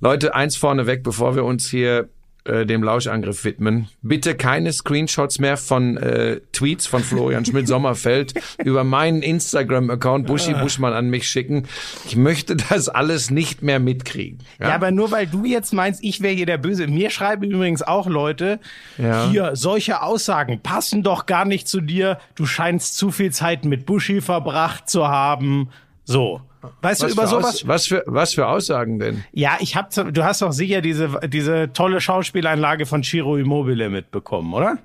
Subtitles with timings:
[0.00, 2.08] Leute, eins vorneweg, bevor wir uns hier
[2.46, 3.88] äh, dem Lauschangriff widmen.
[4.02, 10.92] Bitte keine Screenshots mehr von äh, Tweets von Florian Schmidt-Sommerfeld über meinen Instagram-Account Buschi Buschmann
[10.92, 11.64] an mich schicken.
[12.04, 14.38] Ich möchte das alles nicht mehr mitkriegen.
[14.60, 16.86] Ja, ja aber nur weil du jetzt meinst, ich wäre hier der Böse.
[16.86, 18.60] Mir schreiben übrigens auch Leute,
[18.96, 19.28] ja.
[19.28, 22.18] hier, solche Aussagen passen doch gar nicht zu dir.
[22.36, 25.70] Du scheinst zu viel Zeit mit Buschi verbracht zu haben.
[26.04, 26.42] So.
[26.82, 27.44] Weißt was du über sowas?
[27.46, 29.24] Aus, was für was für Aussagen denn?
[29.32, 34.52] Ja, ich hab du hast doch sicher diese diese tolle Schauspieleinlage von Chiro Immobile mitbekommen,
[34.54, 34.78] oder?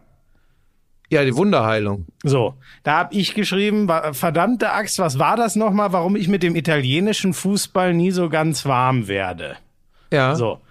[1.10, 2.06] Ja, die Wunderheilung.
[2.24, 2.54] So,
[2.84, 7.34] da hab ich geschrieben, verdammte Axt, was war das nochmal, warum ich mit dem italienischen
[7.34, 9.58] Fußball nie so ganz warm werde?
[10.12, 10.36] Ja.
[10.36, 10.62] So.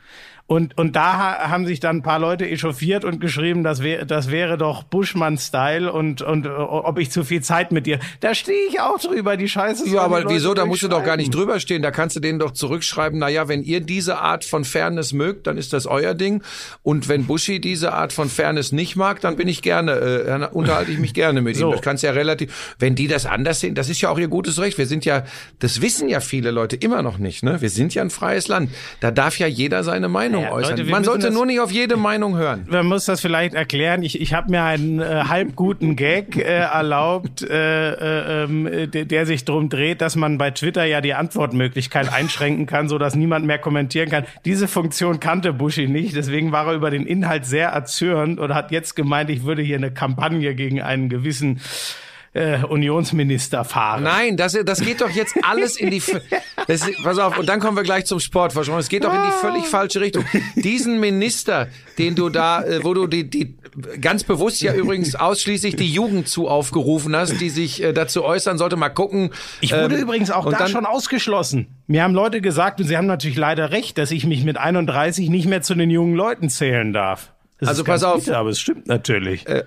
[0.50, 4.32] Und, und da haben sich dann ein paar Leute echauffiert und geschrieben, das, wär, das
[4.32, 8.00] wäre doch Buschmann-Style und, und ob ich zu viel Zeit mit dir.
[8.18, 9.88] Da stehe ich auch drüber, die Scheiße.
[9.88, 10.52] Ja, aber wieso?
[10.52, 11.82] Da musst du doch gar nicht drüber stehen.
[11.82, 15.46] Da kannst du denen doch zurückschreiben, na ja, wenn ihr diese Art von Fairness mögt,
[15.46, 16.42] dann ist das euer Ding.
[16.82, 20.90] Und wenn Buschi diese Art von Fairness nicht mag, dann bin ich gerne, äh, unterhalte
[20.90, 21.68] ich mich gerne mit so.
[21.68, 21.72] ihm.
[21.74, 24.58] Das kannst ja relativ, wenn die das anders sehen, das ist ja auch ihr gutes
[24.58, 24.78] Recht.
[24.78, 25.22] Wir sind ja,
[25.60, 27.60] das wissen ja viele Leute immer noch nicht, ne?
[27.60, 28.72] Wir sind ja ein freies Land.
[28.98, 30.76] Da darf ja jeder seine Meinung Meinung äußern.
[30.76, 32.66] Leute, Man sollte das, nur nicht auf jede Meinung hören.
[32.68, 34.02] Man muss das vielleicht erklären.
[34.02, 39.26] Ich, ich habe mir einen äh, halbguten Gag äh, erlaubt, äh, äh, ähm, der, der
[39.26, 43.46] sich drum dreht, dass man bei Twitter ja die Antwortmöglichkeit einschränken kann, so dass niemand
[43.46, 44.24] mehr kommentieren kann.
[44.44, 48.70] Diese Funktion kannte Buschi nicht, deswegen war er über den Inhalt sehr erzürnt und hat
[48.70, 51.60] jetzt gemeint, ich würde hier eine Kampagne gegen einen gewissen
[52.32, 54.04] äh, Unionsminister fahren.
[54.04, 56.02] Nein, das, das geht doch jetzt alles in die.
[56.66, 59.32] Das, pass auf, und dann kommen wir gleich zum Sport, Es geht doch in die
[59.40, 60.24] völlig falsche Richtung.
[60.54, 63.56] Diesen Minister, den du da, äh, wo du die, die
[64.00, 68.58] ganz bewusst ja übrigens ausschließlich die Jugend zu aufgerufen hast, die sich äh, dazu äußern
[68.58, 69.30] sollte, mal gucken.
[69.60, 71.66] Ich wurde ähm, übrigens auch da dann, schon ausgeschlossen.
[71.86, 75.28] Mir haben Leute gesagt, und sie haben natürlich leider recht, dass ich mich mit 31
[75.30, 77.32] nicht mehr zu den jungen Leuten zählen darf.
[77.58, 78.24] Das also pass auf.
[78.24, 79.46] Bitter, aber es stimmt natürlich.
[79.48, 79.64] Äh,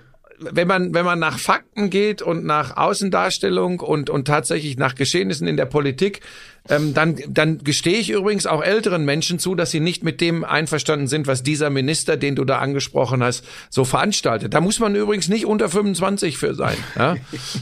[0.52, 5.46] wenn man, wenn man nach Fakten geht und nach Außendarstellung und, und tatsächlich nach Geschehnissen
[5.46, 6.20] in der Politik,
[6.70, 10.44] ähm, dann, dann gestehe ich übrigens auch älteren Menschen zu, dass sie nicht mit dem
[10.44, 14.54] einverstanden sind, was dieser Minister, den du da angesprochen hast, so veranstaltet.
[14.54, 16.76] Da muss man übrigens nicht unter 25 für sein.
[16.96, 17.16] Ja?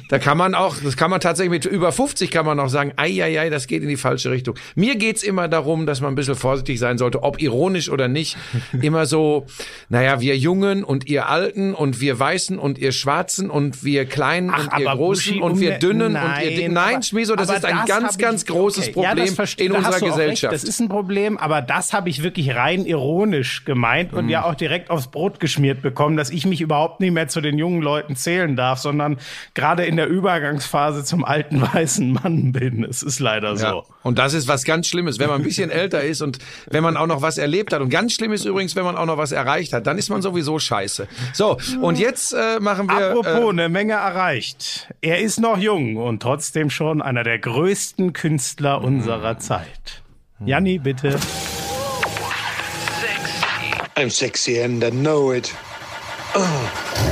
[0.09, 2.93] Da kann man auch, das kann man tatsächlich mit über 50 kann man auch sagen,
[2.97, 4.55] ei, ei, ei, das geht in die falsche Richtung.
[4.77, 8.37] Mir geht's immer darum, dass man ein bisschen vorsichtig sein sollte, ob ironisch oder nicht.
[8.83, 9.47] Immer so,
[9.89, 14.51] naja, wir Jungen und ihr Alten und wir Weißen und ihr Schwarzen und wir Kleinen
[14.51, 16.75] Ach, und ihr Großen und wir Dünnen nein, und ihr Dicken.
[16.75, 18.92] Nein, Schmieso, das ist ein das ganz, ganz großes okay.
[18.93, 20.53] Problem ja, in unserer Gesellschaft.
[20.53, 24.31] Das ist ein Problem, aber das habe ich wirklich rein ironisch gemeint und mhm.
[24.31, 27.59] ja auch direkt aufs Brot geschmiert bekommen, dass ich mich überhaupt nicht mehr zu den
[27.59, 29.19] jungen Leuten zählen darf, sondern
[29.55, 32.85] gerade in der Übergangsphase zum alten weißen Mann bin.
[32.85, 33.85] Es ist leider so.
[34.03, 36.39] Und das ist was ganz Schlimmes, wenn man ein bisschen älter ist und
[36.71, 37.81] wenn man auch noch was erlebt hat.
[37.81, 40.23] Und ganz schlimm ist übrigens, wenn man auch noch was erreicht hat, dann ist man
[40.23, 41.09] sowieso scheiße.
[41.33, 43.11] So, und jetzt äh, machen wir.
[43.11, 44.89] Apropos, äh, eine Menge erreicht.
[45.01, 50.03] Er ist noch jung und trotzdem schon einer der größten Künstler unserer Zeit.
[50.45, 51.19] Janni, bitte.
[53.01, 53.75] Sexy.
[53.97, 55.55] I'm sexy and I know it.
[56.35, 57.09] Oh.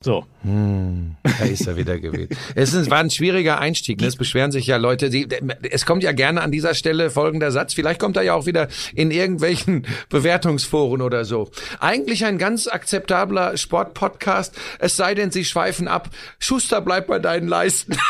[0.00, 0.24] So.
[0.42, 2.28] Hm, da ist er wieder gewesen.
[2.54, 4.00] Es ist, war ein schwieriger Einstieg.
[4.00, 4.06] Ne?
[4.06, 5.10] Es beschweren sich ja Leute.
[5.10, 5.28] Die,
[5.70, 7.74] es kommt ja gerne an dieser Stelle folgender Satz.
[7.74, 11.50] Vielleicht kommt er ja auch wieder in irgendwelchen Bewertungsforen oder so.
[11.80, 14.54] Eigentlich ein ganz akzeptabler Sportpodcast.
[14.78, 16.08] Es sei denn, sie schweifen ab.
[16.38, 17.96] Schuster, bleib bei deinen Leisten.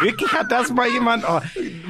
[0.00, 1.24] wirklich hat das mal jemand?
[1.28, 1.40] Oh,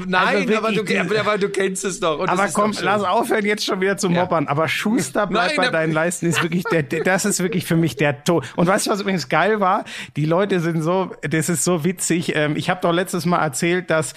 [0.06, 2.26] Nein, also aber, du, aber du kennst es doch.
[2.26, 4.44] aber komm, lass aufhören, jetzt schon wieder zu mobbern.
[4.44, 4.50] Ja.
[4.50, 7.96] Aber Schuster, bleib Nein, bei deinen Leisten ist wirklich der, das ist wirklich für mich
[7.96, 8.44] der Tod.
[8.56, 9.84] Und weißt du, was übrigens geil war?
[10.16, 12.34] Die Leute sind so, das ist so witzig.
[12.34, 14.14] Ähm, ich habe doch letztes Mal erzählt, dass,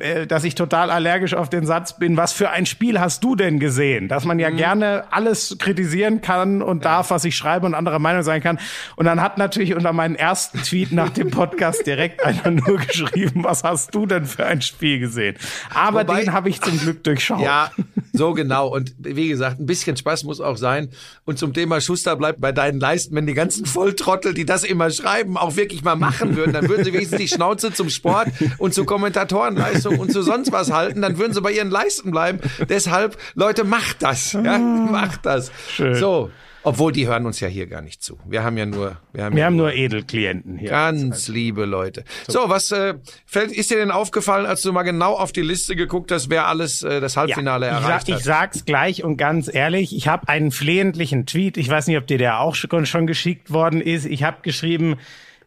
[0.00, 3.34] äh, dass ich total allergisch auf den Satz bin, was für ein Spiel hast du
[3.34, 4.08] denn gesehen?
[4.08, 4.56] Dass man ja mhm.
[4.56, 8.58] gerne alles kritisieren kann und darf, was ich schreibe und anderer Meinung sein kann.
[8.96, 13.07] Und dann hat natürlich unter meinen ersten Tweet nach dem Podcast direkt einer nur geschrieben,
[13.12, 15.36] geschrieben, was hast du denn für ein Spiel gesehen?
[15.74, 17.40] Aber Wobei- den habe ich zum Glück durchschaut.
[17.40, 17.70] Ja,
[18.12, 18.68] so genau.
[18.68, 20.88] Und wie gesagt, ein bisschen Spaß muss auch sein.
[21.24, 24.90] Und zum Thema Schuster bleibt bei deinen Leisten, wenn die ganzen Volltrottel, die das immer
[24.90, 28.28] schreiben, auch wirklich mal machen würden, dann würden sie wenigstens die Schnauze zum Sport
[28.58, 32.40] und zu Kommentatorenleistung und zu sonst was halten, dann würden sie bei ihren Leisten bleiben.
[32.68, 34.32] Deshalb, Leute, macht das.
[34.32, 35.50] Ja, macht das.
[35.74, 35.94] Schön.
[35.94, 36.30] So.
[36.68, 38.18] Obwohl, die hören uns ja hier gar nicht zu.
[38.26, 40.68] Wir haben ja nur, wir haben, Wir ja haben nur Edelklienten hier.
[40.68, 42.04] Ganz liebe Leute.
[42.26, 42.94] So, was äh,
[43.24, 46.46] fällt, ist dir denn aufgefallen, als du mal genau auf die Liste geguckt hast, wer
[46.46, 48.20] alles äh, das Halbfinale ich, erreicht sag, hat?
[48.20, 52.06] ich sag's gleich und ganz ehrlich, ich habe einen flehentlichen Tweet, ich weiß nicht, ob
[52.06, 54.04] dir der auch schon, schon geschickt worden ist.
[54.04, 54.96] Ich habe geschrieben,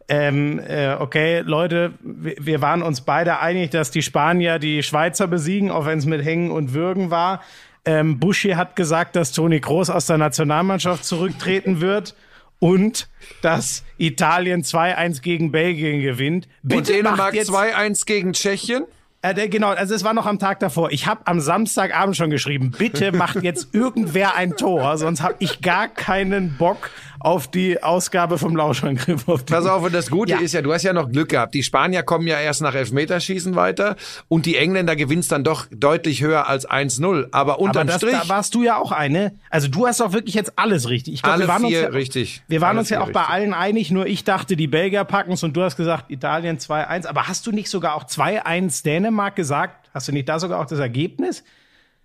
[0.07, 5.27] ähm, äh, okay, Leute, wir, wir waren uns beide einig, dass die Spanier die Schweizer
[5.27, 7.41] besiegen, auch wenn es mit Hängen und Würgen war.
[7.85, 12.15] Ähm, Buschi hat gesagt, dass Toni Kroos aus der Nationalmannschaft zurücktreten wird
[12.59, 13.09] und
[13.41, 16.47] dass Italien 2-1 gegen Belgien gewinnt.
[16.63, 18.85] Und Bitte Dänemark macht jetzt 2-1 gegen Tschechien?
[19.23, 20.91] äh, der- genau, also es war noch am Tag davor.
[20.91, 25.61] Ich habe am Samstagabend schon geschrieben, bitte macht jetzt irgendwer ein Tor, sonst habe ich
[25.61, 26.91] gar keinen Bock
[27.23, 29.27] auf die Ausgabe vom Lauschangriff.
[29.27, 30.39] Auf die Pass auf, und das Gute Ja.
[30.39, 31.53] ist ja, du hast ja noch Glück gehabt.
[31.53, 33.95] Die Spanier kommen ja erst nach Elfmeterschießen weiter
[34.27, 37.27] und die Engländer gewinn's dann doch deutlich höher als 1-0.
[37.31, 39.33] Aber Aber unterm das, Strich, da warst du ja auch eine.
[39.49, 41.13] Also du hast doch wirklich jetzt alles richtig.
[41.15, 42.43] Ich glaub, Alle wir waren uns vier ja, richtig.
[42.47, 43.35] Wir waren Alle uns ja auch bei richtig.
[43.35, 47.07] allen einig, nur ich dachte, die Belgier packen's und du hast gesagt, Italien 2-1.
[47.07, 49.89] Aber hast du nicht sogar auch 2-1 Dänemark gesagt?
[49.93, 51.43] Hast du nicht da sogar auch das Ergebnis?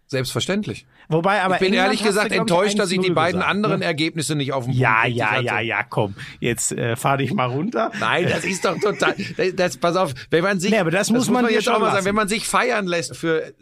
[0.08, 0.86] selbstverständlich.
[1.08, 3.40] Wobei, aber Ich bin England ehrlich du, gesagt glaub enttäuscht, dass ich die 1-0 beiden
[3.40, 3.84] gesagt, anderen ne?
[3.84, 5.44] Ergebnisse nicht auf dem Punkt Ja, ja, hatte.
[5.44, 6.14] ja, ja, komm.
[6.40, 7.92] Jetzt äh, fahr dich mal runter.
[8.00, 9.14] Nein, das ist doch total.
[9.36, 11.74] Das, das, pass auf, wenn man sich, Nee, aber das muss man dir jetzt schon
[11.74, 11.96] auch mal lassen.
[11.96, 13.52] sagen, wenn man sich feiern lässt für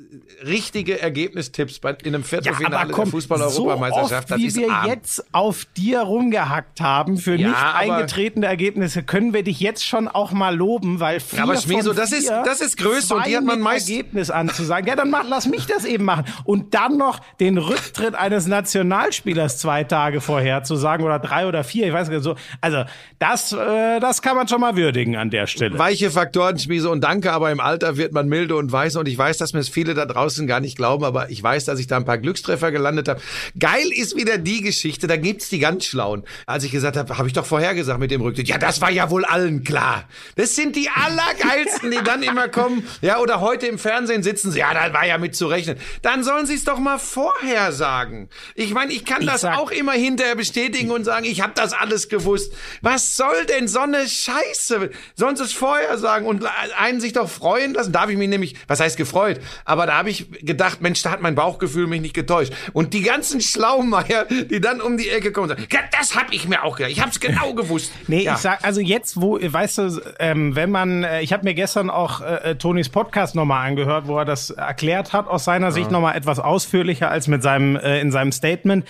[0.47, 4.89] richtige Ergebnistipps bei, in einem Viertelfinale der so Fußball-Europameisterschaft, oft, das wie wir arm.
[4.89, 9.85] jetzt auf dir rumgehackt haben für Ja, nicht aber- eingetretene Ergebnisse, können wir dich jetzt
[9.87, 13.37] schon auch mal loben, weil vier aber Schmieso, das ist- das ist Größe und die
[13.37, 14.87] hat man meist- Ergebnis anzusagen.
[14.89, 16.25] Ja, dann mach, lass mich das eben machen.
[16.45, 21.65] Und dann noch den Rücktritt eines Nationalspielers zwei Tage vorher zu sagen oder drei oder
[21.65, 22.37] vier, ich weiß nicht so.
[22.61, 22.85] Also
[23.19, 25.79] das, äh, das kann man schon mal würdigen an der Stelle.
[25.79, 29.19] Weiche Faktoren, Schmiese und danke, aber im Alter wird man milde und weiß und ich
[29.19, 31.87] weiß, dass mir es viele da draußen gar nicht glauben, aber ich weiß, dass ich
[31.87, 33.21] da ein paar Glückstreffer gelandet habe.
[33.59, 36.25] Geil ist wieder die Geschichte, da gibt's die ganz Schlauen.
[36.47, 38.49] Als ich gesagt habe, habe ich doch vorhergesagt mit dem Rücktritt.
[38.49, 40.05] Ja, das war ja wohl allen klar.
[40.37, 42.87] Das sind die allergeilsten, die dann immer kommen.
[43.01, 44.61] Ja, oder heute im Fernsehen sitzen sie.
[44.61, 45.77] Ja, da war ja mit zu rechnen.
[46.03, 47.24] Dann sollen sie es doch mal vorher
[47.71, 48.29] sagen.
[48.55, 51.73] Ich meine, ich kann das sag- auch immer hinterher bestätigen und sagen, ich habe das
[51.73, 52.53] alles gewusst.
[52.83, 54.91] Was soll denn so eine Scheiße?
[55.17, 56.45] Sie es vorher sagen und
[56.79, 57.93] einen sich doch freuen lassen?
[57.93, 59.41] Da habe ich mich nämlich, was heißt gefreut?
[59.65, 62.53] Aber da habe ich gedacht, Mensch, da hat mein Bauchgefühl mich nicht getäuscht.
[62.73, 66.49] Und die ganzen Schlaumeier, die dann um die Ecke kommen, sagen, ja, das habe ich
[66.49, 66.93] mir auch gedacht.
[66.93, 67.93] Ich habe es genau gewusst.
[68.07, 68.35] Nee, ja.
[68.35, 71.91] ich sag, also jetzt, wo, weißt du, ähm, wenn man, äh, ich habe mir gestern
[71.91, 75.91] auch äh, äh, Tonis Podcast nochmal angehört, wo er das erklärt hat, aus seiner Sicht
[75.91, 78.85] nochmal etwas ausführlicher als mit seinem, äh, in seinem Statement.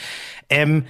[0.50, 0.84] Ähm,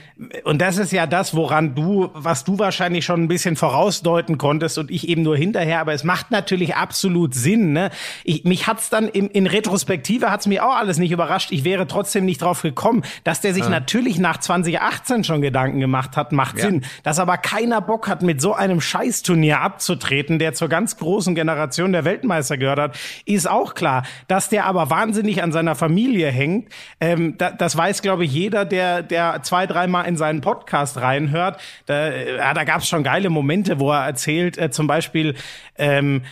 [0.45, 4.79] und das ist ja das, woran du, was du wahrscheinlich schon ein bisschen vorausdeuten konntest
[4.79, 7.73] und ich eben nur hinterher, aber es macht natürlich absolut Sinn.
[7.73, 7.91] Ne?
[8.25, 11.53] Ich, mich hat's dann im, in Retrospektive hat's mich auch alles nicht überrascht.
[11.53, 16.17] Ich wäre trotzdem nicht drauf gekommen, dass der sich natürlich nach 2018 schon Gedanken gemacht
[16.17, 16.67] hat, macht Ja.
[16.67, 16.85] Sinn.
[17.03, 21.93] Dass aber keiner Bock hat, mit so einem Scheißturnier abzutreten, der zur ganz großen Generation
[21.93, 24.05] der Weltmeister gehört hat, ist auch klar.
[24.29, 26.69] Dass der aber wahnsinnig an seiner Familie hängt,
[27.01, 31.61] ähm, da, das weiß, glaube ich, jeder, der, der zwei, dreimal in seinen Podcast reinhört.
[31.87, 35.35] Da, ja, da gab es schon geile Momente, wo er erzählt, äh, zum Beispiel,
[35.77, 36.23] ähm,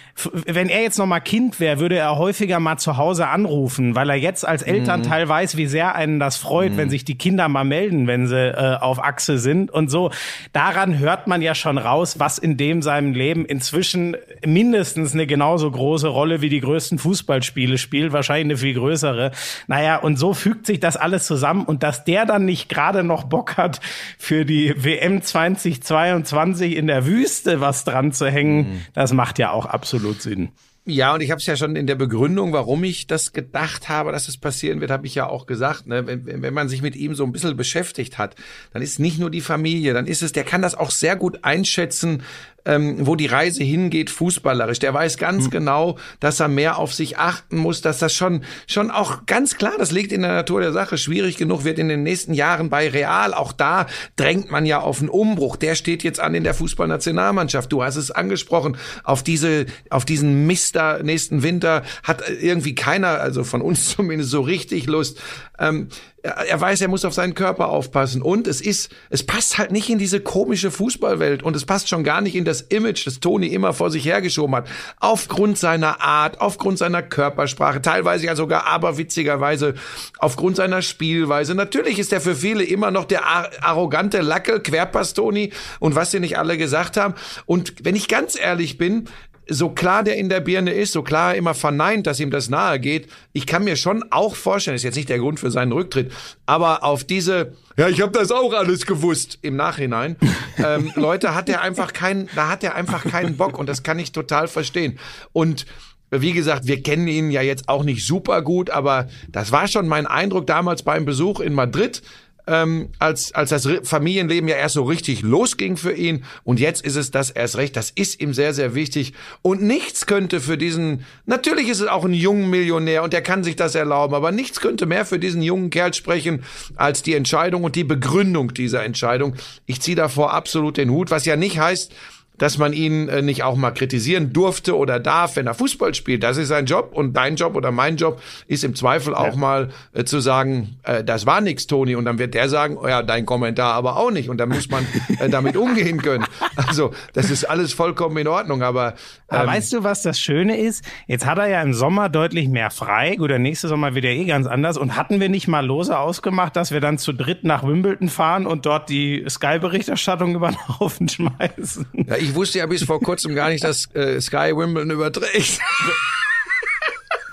[0.46, 4.08] wenn er jetzt noch mal Kind wäre, würde er häufiger mal zu Hause anrufen, weil
[4.10, 7.64] er jetzt als Elternteil weiß, wie sehr einen das freut, wenn sich die Kinder mal
[7.64, 10.10] melden, wenn sie äh, auf Achse sind und so.
[10.52, 15.70] Daran hört man ja schon raus, was in dem seinem Leben inzwischen mindestens eine genauso
[15.70, 19.32] große Rolle wie die größten Fußballspiele spielt, wahrscheinlich eine viel größere.
[19.66, 23.24] Naja, und so fügt sich das alles zusammen und dass der dann nicht gerade noch
[23.24, 23.80] Bock hat,
[24.18, 29.66] für die WM 2022 in der Wüste was dran zu hängen, das macht ja auch
[29.66, 30.50] absolut Sinn.
[30.84, 34.10] Ja, und ich habe es ja schon in der Begründung, warum ich das gedacht habe,
[34.10, 35.86] dass es passieren wird, habe ich ja auch gesagt.
[35.86, 36.08] Ne?
[36.08, 38.34] Wenn, wenn wenn man sich mit ihm so ein bisschen beschäftigt hat,
[38.72, 41.44] dann ist nicht nur die Familie, dann ist es, der kann das auch sehr gut
[41.44, 42.24] einschätzen,
[42.64, 44.78] ähm, wo die Reise hingeht, fußballerisch.
[44.78, 48.90] Der weiß ganz genau, dass er mehr auf sich achten muss, dass das schon, schon
[48.90, 52.02] auch ganz klar, das liegt in der Natur der Sache, schwierig genug wird in den
[52.02, 53.34] nächsten Jahren bei Real.
[53.34, 55.56] Auch da drängt man ja auf einen Umbruch.
[55.56, 57.72] Der steht jetzt an in der Fußballnationalmannschaft.
[57.72, 58.76] Du hast es angesprochen.
[59.04, 64.40] Auf diese, auf diesen Mister nächsten Winter hat irgendwie keiner, also von uns zumindest so
[64.40, 65.20] richtig Lust.
[65.58, 65.88] Ähm,
[66.22, 69.90] er, weiß, er muss auf seinen Körper aufpassen und es ist, es passt halt nicht
[69.90, 73.48] in diese komische Fußballwelt und es passt schon gar nicht in das Image, das Toni
[73.48, 74.68] immer vor sich hergeschoben hat.
[75.00, 79.74] Aufgrund seiner Art, aufgrund seiner Körpersprache, teilweise ja sogar aberwitzigerweise
[80.18, 81.56] aufgrund seiner Spielweise.
[81.56, 86.12] Natürlich ist er für viele immer noch der ar arrogante Lackel, Querpass Toni und was
[86.12, 87.14] sie nicht alle gesagt haben.
[87.46, 89.08] Und wenn ich ganz ehrlich bin,
[89.48, 92.48] so klar der in der Birne ist, so klar er immer verneint, dass ihm das
[92.48, 95.72] nahe geht, ich kann mir schon auch vorstellen, ist jetzt nicht der Grund für seinen
[95.72, 96.12] Rücktritt,
[96.46, 100.16] aber auf diese, ja, ich habe das auch alles gewusst im Nachhinein,
[100.58, 103.98] ähm, Leute, hat er einfach keinen, da hat er einfach keinen Bock und das kann
[103.98, 104.98] ich total verstehen.
[105.32, 105.66] Und
[106.10, 109.88] wie gesagt, wir kennen ihn ja jetzt auch nicht super gut, aber das war schon
[109.88, 112.02] mein Eindruck damals beim Besuch in Madrid
[112.46, 116.24] ähm, als, als das Familienleben ja erst so richtig losging für ihn.
[116.44, 117.76] Und jetzt ist es das erst recht.
[117.76, 119.12] Das ist ihm sehr, sehr wichtig.
[119.42, 123.44] Und nichts könnte für diesen, natürlich ist es auch ein junger Millionär und der kann
[123.44, 126.42] sich das erlauben, aber nichts könnte mehr für diesen jungen Kerl sprechen
[126.76, 129.34] als die Entscheidung und die Begründung dieser Entscheidung.
[129.66, 131.92] Ich ziehe davor absolut den Hut, was ja nicht heißt,
[132.38, 136.22] dass man ihn äh, nicht auch mal kritisieren durfte oder darf, wenn er Fußball spielt.
[136.22, 139.36] Das ist sein Job und dein Job oder mein Job ist im Zweifel auch ja.
[139.36, 141.94] mal äh, zu sagen, äh, das war nix, Toni.
[141.94, 144.28] Und dann wird der sagen, oh ja, dein Kommentar aber auch nicht.
[144.28, 144.86] Und dann muss man
[145.18, 146.24] äh, damit umgehen können.
[146.54, 148.62] Also das ist alles vollkommen in Ordnung.
[148.62, 148.94] Aber, ähm,
[149.28, 150.84] aber weißt du, was das Schöne ist?
[151.06, 153.16] Jetzt hat er ja im Sommer deutlich mehr frei.
[153.16, 154.78] Gut, der nächste Sommer wird er eh ganz anders.
[154.78, 158.46] Und hatten wir nicht mal lose ausgemacht, dass wir dann zu dritt nach Wimbledon fahren
[158.46, 161.86] und dort die Sky-Berichterstattung über den Haufen schmeißen?
[162.06, 165.58] Ja, ich wusste ja bis vor kurzem gar nicht, dass äh, Sky Wimbledon überträgt.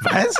[0.02, 0.34] Was?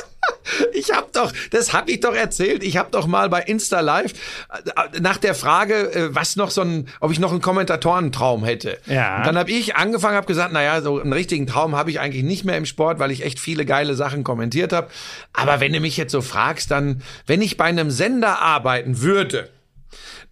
[0.72, 2.62] Ich hab doch, das hab ich doch erzählt.
[2.62, 4.12] Ich hab doch mal bei Insta Live
[4.50, 8.78] äh, nach der Frage, äh, was noch so ein, ob ich noch einen Kommentatorentraum hätte.
[8.86, 9.18] Ja.
[9.18, 12.24] Und dann habe ich angefangen, habe gesagt, naja, so einen richtigen Traum habe ich eigentlich
[12.24, 14.88] nicht mehr im Sport, weil ich echt viele geile Sachen kommentiert habe.
[15.32, 19.48] Aber wenn du mich jetzt so fragst, dann, wenn ich bei einem Sender arbeiten würde,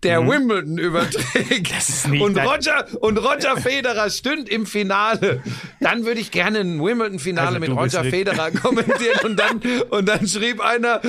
[0.02, 0.30] der mhm.
[0.30, 1.72] Wimbledon überträgt.
[2.20, 5.42] Und Roger und Roger Federer stünd im Finale,
[5.80, 10.26] dann würde ich gerne ein Wimbledon-Finale also, mit Roger Federer kommentieren und dann und dann
[10.26, 11.00] schrieb einer,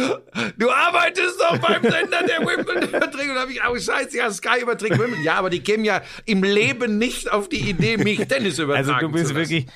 [0.58, 4.32] du arbeitest doch beim Sender, der Wimbledon überträgt und dann habe ich, oh Scheiße, ja
[4.32, 8.28] Sky überträgt Wimbledon, ja, aber die kämen ja im Leben nicht auf die Idee, mich
[8.28, 9.68] Tennis übertragen Also du bist wirklich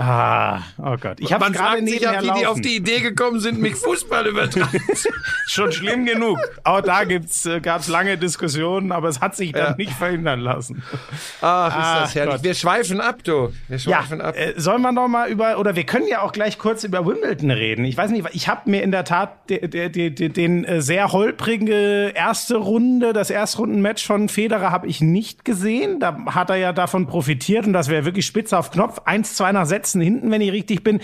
[0.00, 1.18] Ah, oh Gott.
[1.18, 4.80] Ich habe gerade nicht ja, wie die auf die Idee gekommen sind, mich Fußball übertragen.
[5.48, 6.38] Schon schlimm genug.
[6.62, 9.76] Auch da gibt's äh, gab's lange Diskussionen, aber es hat sich dann ja.
[9.76, 10.84] nicht verhindern lassen.
[11.40, 12.34] Ach, ist Ach, das herrlich.
[12.36, 12.44] Gott.
[12.44, 13.52] Wir schweifen ab, du.
[13.66, 14.36] Wir schweifen ja, ab.
[14.36, 17.50] Äh, sollen wir noch mal über oder wir können ja auch gleich kurz über Wimbledon
[17.50, 17.84] reden.
[17.84, 21.10] Ich weiß nicht, ich habe mir in der Tat de, de, de, den äh, sehr
[21.10, 25.98] holprige erste Runde, das Erstrundenmatch von Federer habe ich nicht gesehen.
[25.98, 29.00] Da hat er ja davon profitiert und das wäre wirklich spitze auf Knopf.
[29.04, 31.00] Eins, zwei nach Sätzen letzten hinten, wenn ich richtig bin,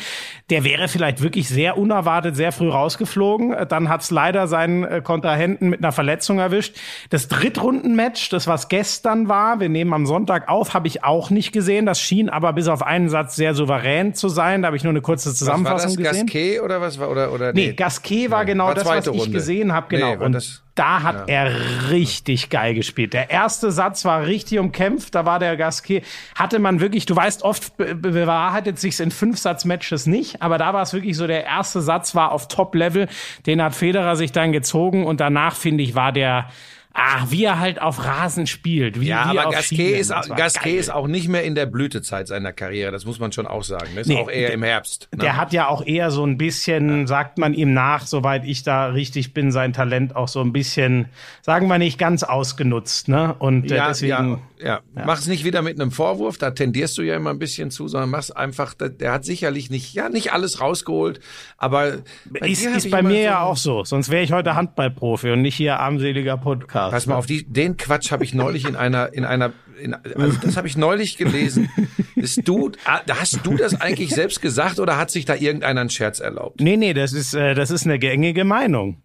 [0.51, 3.55] der wäre vielleicht wirklich sehr unerwartet sehr früh rausgeflogen.
[3.69, 6.77] Dann hat's leider seinen äh, Kontrahenten mit einer Verletzung erwischt.
[7.11, 11.53] Das Drittrundenmatch, das was gestern war, wir nehmen am Sonntag auf, habe ich auch nicht
[11.53, 11.87] gesehen.
[11.87, 14.63] Das schien aber bis auf einen Satz sehr souverän zu sein.
[14.63, 16.13] Da habe ich nur eine kurze Zusammenfassung was war das?
[16.13, 16.27] gesehen.
[16.27, 19.13] Gasquet oder was war oder oder nee, nee Gasquet war genau war das, was ich
[19.13, 19.31] Runde.
[19.31, 20.17] gesehen habe, genau.
[20.17, 21.35] Nee, und da hat ja.
[21.35, 23.13] er richtig geil gespielt.
[23.13, 26.03] Der erste Satz war richtig umkämpft, da war der Gasquet,
[26.35, 30.93] hatte man wirklich, du weißt, oft bewahrheitet sich's in Fünf-Satz-Matches nicht, aber da war es
[30.93, 33.09] wirklich so, der erste Satz war auf Top-Level,
[33.47, 36.49] den hat Federer sich dann gezogen und danach, finde ich, war der,
[36.97, 39.01] Ah, wie er halt auf Rasen spielt.
[39.01, 42.53] Wie, ja, wie aber Gasquet, ist, Gasquet ist auch nicht mehr in der Blütezeit seiner
[42.53, 42.93] Karriere.
[42.93, 43.89] Das muss man schon auch sagen.
[43.97, 45.09] Das ist nee, auch eher im Herbst.
[45.11, 45.19] Ne?
[45.19, 47.07] Der hat ja auch eher so ein bisschen, ja.
[47.09, 51.07] sagt man ihm nach, soweit ich da richtig bin, sein Talent auch so ein bisschen,
[51.43, 53.09] sagen wir nicht ganz ausgenutzt.
[53.09, 53.35] Ne?
[53.41, 54.11] Und äh, ja, deswegen.
[54.11, 54.81] Ja, ja.
[54.97, 55.05] ja.
[55.05, 56.39] Mach's nicht wieder mit einem Vorwurf.
[56.39, 58.73] Da tendierst du ja immer ein bisschen zu, sondern mach's einfach.
[58.75, 61.19] Der hat sicherlich nicht, ja, nicht alles rausgeholt.
[61.59, 61.95] Aber
[62.35, 63.83] ist, ist bei mir so ja auch so.
[63.83, 66.84] Sonst wäre ich heute Handballprofi und nicht hier armseliger Podcast.
[66.85, 67.07] Podcast.
[67.07, 70.39] Pass mal auf, die, den Quatsch habe ich neulich in einer, in einer, in, also
[70.43, 71.71] das habe ich neulich gelesen.
[72.17, 75.91] Ist du, ah, hast du das eigentlich selbst gesagt oder hat sich da irgendeiner einen
[75.91, 76.61] Scherz erlaubt?
[76.61, 79.03] Nee, nee, das ist, äh, das ist eine gängige Meinung.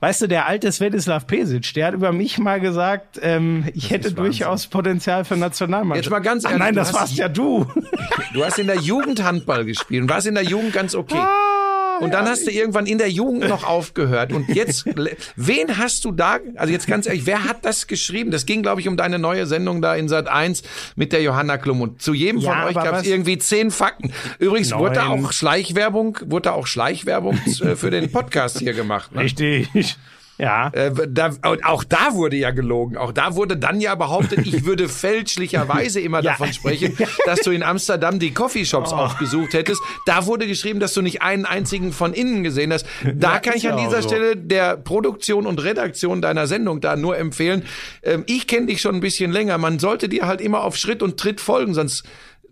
[0.00, 3.90] Weißt du, der alte Svetislav Pesic, der hat über mich mal gesagt, ähm, ich das
[3.90, 6.04] hätte durchaus Potenzial für Nationalmannschaft.
[6.04, 6.60] Jetzt mal ganz ehrlich.
[6.60, 7.66] Ach nein, das warst ja du.
[8.34, 11.18] Du hast in der Jugend Handball gespielt und warst in der Jugend ganz okay.
[11.18, 11.63] Ah.
[12.00, 14.32] Und dann hast du irgendwann in der Jugend noch aufgehört.
[14.32, 14.84] Und jetzt,
[15.36, 18.30] wen hast du da, also jetzt ganz ehrlich, wer hat das geschrieben?
[18.30, 20.62] Das ging, glaube ich, um deine neue Sendung da in Sat 1
[20.96, 21.80] mit der Johanna Klum.
[21.80, 24.12] Und zu jedem ja, von euch gab es irgendwie zehn Fakten.
[24.38, 24.80] Übrigens Neun.
[24.80, 29.14] wurde da auch Schleichwerbung, wurde da auch Schleichwerbung äh, für den Podcast hier gemacht.
[29.14, 29.22] Ne?
[29.22, 29.96] Richtig.
[30.36, 30.68] Ja.
[30.70, 32.96] Äh, da, und auch da wurde ja gelogen.
[32.96, 34.88] Auch da wurde dann ja behauptet, ich würde
[35.28, 36.32] fälschlicherweise immer Ja.
[36.32, 38.96] davon sprechen, dass du in Amsterdam die Coffeeshops Oh.
[38.96, 39.80] aufgesucht hättest.
[40.06, 42.84] Da wurde geschrieben, dass du nicht einen einzigen von innen gesehen hast.
[43.14, 44.08] Da Ja, kann ich an dieser so.
[44.08, 47.62] Stelle der Produktion und Redaktion deiner Sendung da nur empfehlen.
[48.02, 49.56] Ähm, ich kenne dich schon ein bisschen länger.
[49.58, 52.04] Man sollte dir halt immer auf Schritt und Tritt folgen, sonst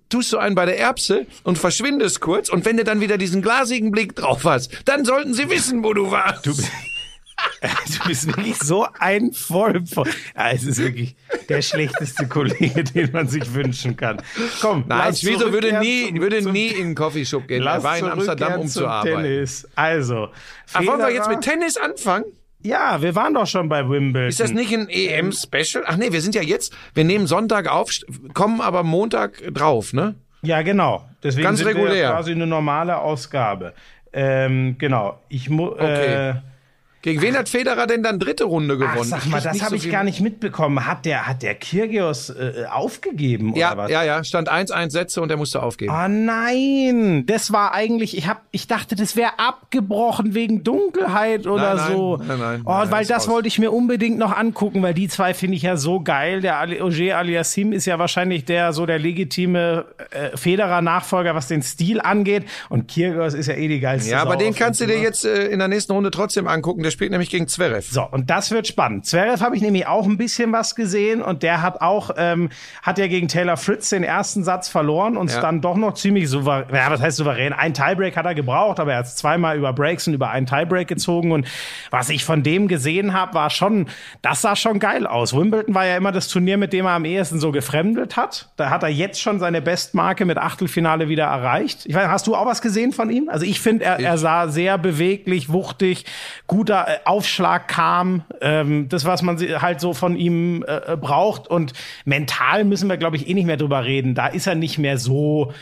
[0.09, 3.41] tust du einen bei der Erbse und verschwindest kurz und wenn du dann wieder diesen
[3.41, 6.45] glasigen Blick drauf hast, dann sollten sie wissen, wo du warst.
[6.47, 6.53] Du
[8.07, 10.09] bist wirklich so ein Vollvoll.
[10.37, 11.15] Ja, es ist wirklich
[11.49, 14.21] der schlechteste Kollege, den man sich wünschen kann.
[14.61, 17.63] Komm, Nein, lass Schmieso würde nie, zum- würde nie in einen Coffeeshop gehen.
[17.63, 19.23] Er war in Amsterdam, um zu arbeiten.
[19.23, 19.69] Tennis.
[19.75, 20.29] Also,
[20.73, 22.25] Ach, wollen wir jetzt mit Tennis anfangen?
[22.65, 24.29] Ja, wir waren doch schon bei Wimbledon.
[24.29, 25.85] Ist das nicht ein EM-Special?
[25.87, 27.91] Ach nee, wir sind ja jetzt, wir nehmen Sonntag auf,
[28.35, 30.15] kommen aber Montag drauf, ne?
[30.43, 31.05] Ja, genau.
[31.23, 32.11] Deswegen Ganz sind wir regulär.
[32.11, 33.75] quasi eine normale Ausgabe.
[34.13, 35.21] Ähm, genau.
[35.29, 35.73] Ich muss.
[35.73, 36.31] Okay.
[36.31, 36.35] Äh,
[37.03, 38.97] Gegen wen hat Federer denn dann dritte Runde gewonnen?
[39.01, 40.87] ach, sag mal, das habe so ich viel- gar nicht mitbekommen.
[40.87, 43.91] Hat der, hat der Kyrgios äh, aufgegeben oder Ja, was?
[43.91, 45.93] ja, ja, stand 1-1 Sätze und er musste aufgeben.
[45.93, 51.75] Oh nein, das war eigentlich, ich hab, ich dachte, das wäre abgebrochen wegen Dunkelheit oder
[51.75, 52.17] Nein, nein, so.
[52.19, 55.35] nein, nein, oh, nein, weil das wollte ich mir unbedingt noch angucken, weil die zwei
[55.35, 56.41] finde ich ja so geil.
[56.41, 61.63] Der Ali- Ogier Aliassim ist ja wahrscheinlich der so der legitime äh, Federer-Nachfolger, was den
[61.63, 62.45] Stil angeht.
[62.69, 64.11] Und Kyrgios ist ja eh die geilste.
[64.11, 65.03] Ja, Sau aber den kannst du dir Tour.
[65.03, 66.83] jetzt äh, in der nächsten Runde trotzdem angucken.
[66.83, 67.89] Der spielt nämlich gegen Zverev.
[67.91, 69.07] So, und das wird spannend.
[69.07, 72.51] Zverev habe ich nämlich auch ein bisschen was gesehen und der hat auch, ähm,
[72.83, 75.41] hat ja gegen Taylor Fritz den ersten Satz verloren und Ja.
[75.41, 77.53] dann doch noch ziemlich souverän, ja, was heißt souverän?
[77.53, 80.89] Ein Tiebreak hat er gebraucht, aber er hat zweimal über Breaks und über einen Tiebreak
[80.89, 81.47] gezogen und
[81.91, 83.87] was ich von dem gesehen habe, war schon,
[84.23, 85.35] das sah schon geil aus.
[85.37, 88.51] Wimbledon war ja immer das Turnier, mit dem er am ehesten so gefremdelt hat.
[88.57, 91.87] Da hat er jetzt schon seine Bestmarke mit Achtelfinale wieder erreicht.
[91.87, 93.29] Ich weiß, hast du auch was gesehen von ihm?
[93.29, 96.05] Also ich finde, er, er sah sehr beweglich, wuchtig,
[96.47, 98.25] guter äh, Aufschlag kam.
[98.41, 101.49] Ähm, das, was man halt so von ihm äh, äh, braucht.
[101.49, 101.73] Und
[102.05, 104.15] mental müssen wir, glaube ich, eh nicht mehr drüber reden.
[104.15, 105.53] Da ist er nicht mehr so.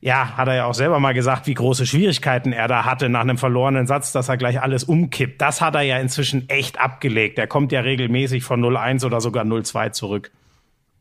[0.00, 3.22] Ja, hat er ja auch selber mal gesagt, wie große Schwierigkeiten er da hatte nach
[3.22, 5.40] einem verlorenen Satz, dass er gleich alles umkippt.
[5.40, 7.38] Das hat er ja inzwischen echt abgelegt.
[7.38, 10.30] Er kommt ja regelmäßig von 0-1 oder sogar 0-2 zurück.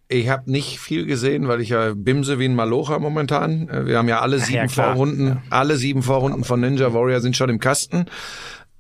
[0.08, 3.67] Ich habe nicht viel gesehen, weil ich ja bimse wie ein Malocher momentan.
[3.70, 4.67] Äh, Wir haben ja alle sieben ja.
[4.67, 8.05] Vorrunden, alle sieben Vorrunden von Ninja Warrior sind schon im Kasten.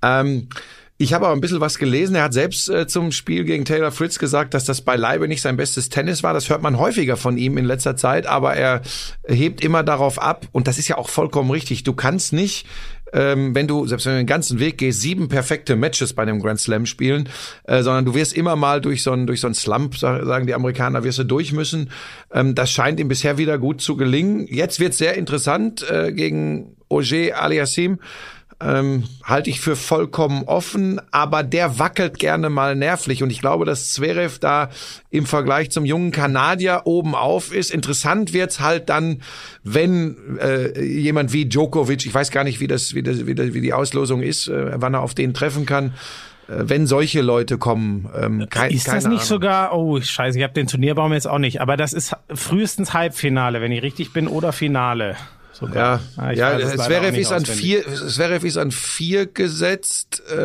[0.03, 0.49] Ähm,
[0.97, 2.15] ich habe aber ein bisschen was gelesen.
[2.15, 5.57] Er hat selbst äh, zum Spiel gegen Taylor Fritz gesagt, dass das beileibe nicht sein
[5.57, 6.33] bestes Tennis war.
[6.33, 8.81] Das hört man häufiger von ihm in letzter Zeit, aber er
[9.27, 10.47] hebt immer darauf ab.
[10.53, 11.83] Und das ist ja auch vollkommen richtig.
[11.83, 12.65] Du kannst nicht
[13.13, 16.41] ähm, wenn du, selbst wenn du den ganzen Weg gehst, sieben perfekte Matches bei einem
[16.41, 17.29] Grand Slam spielen,
[17.63, 20.47] äh, sondern du wirst immer mal durch so einen durch so einen Slump, sa- sagen
[20.47, 21.91] die Amerikaner, wirst du durch müssen.
[22.33, 24.47] Ähm, das scheint ihm bisher wieder gut zu gelingen.
[24.47, 27.99] Jetzt wird sehr interessant äh, gegen Ogier Aliassim.
[28.61, 33.65] Ähm, halte ich für vollkommen offen, aber der wackelt gerne mal nervlich und ich glaube,
[33.65, 34.69] dass Zverev da
[35.09, 37.69] im Vergleich zum jungen Kanadier oben auf ist.
[37.69, 39.21] Interessant wird's halt dann,
[39.63, 43.53] wenn äh, jemand wie Djokovic, ich weiß gar nicht, wie das, wie, das, wie, das,
[43.53, 45.93] wie die Auslosung ist, äh, wann er auf den treffen kann,
[46.47, 48.09] äh, wenn solche Leute kommen.
[48.17, 49.19] Ähm, kein, Ist das nicht Ahnung.
[49.19, 53.59] sogar, oh scheiße, ich habe den Turnierbaum jetzt auch nicht, aber das ist frühestens Halbfinale,
[53.59, 55.17] wenn ich richtig bin, oder Finale.
[55.57, 55.75] Sogar.
[56.17, 60.35] Ja, Ah, ich ja, weiß Zverev ist an vier, Zverev ist an vier gesetzt, äh,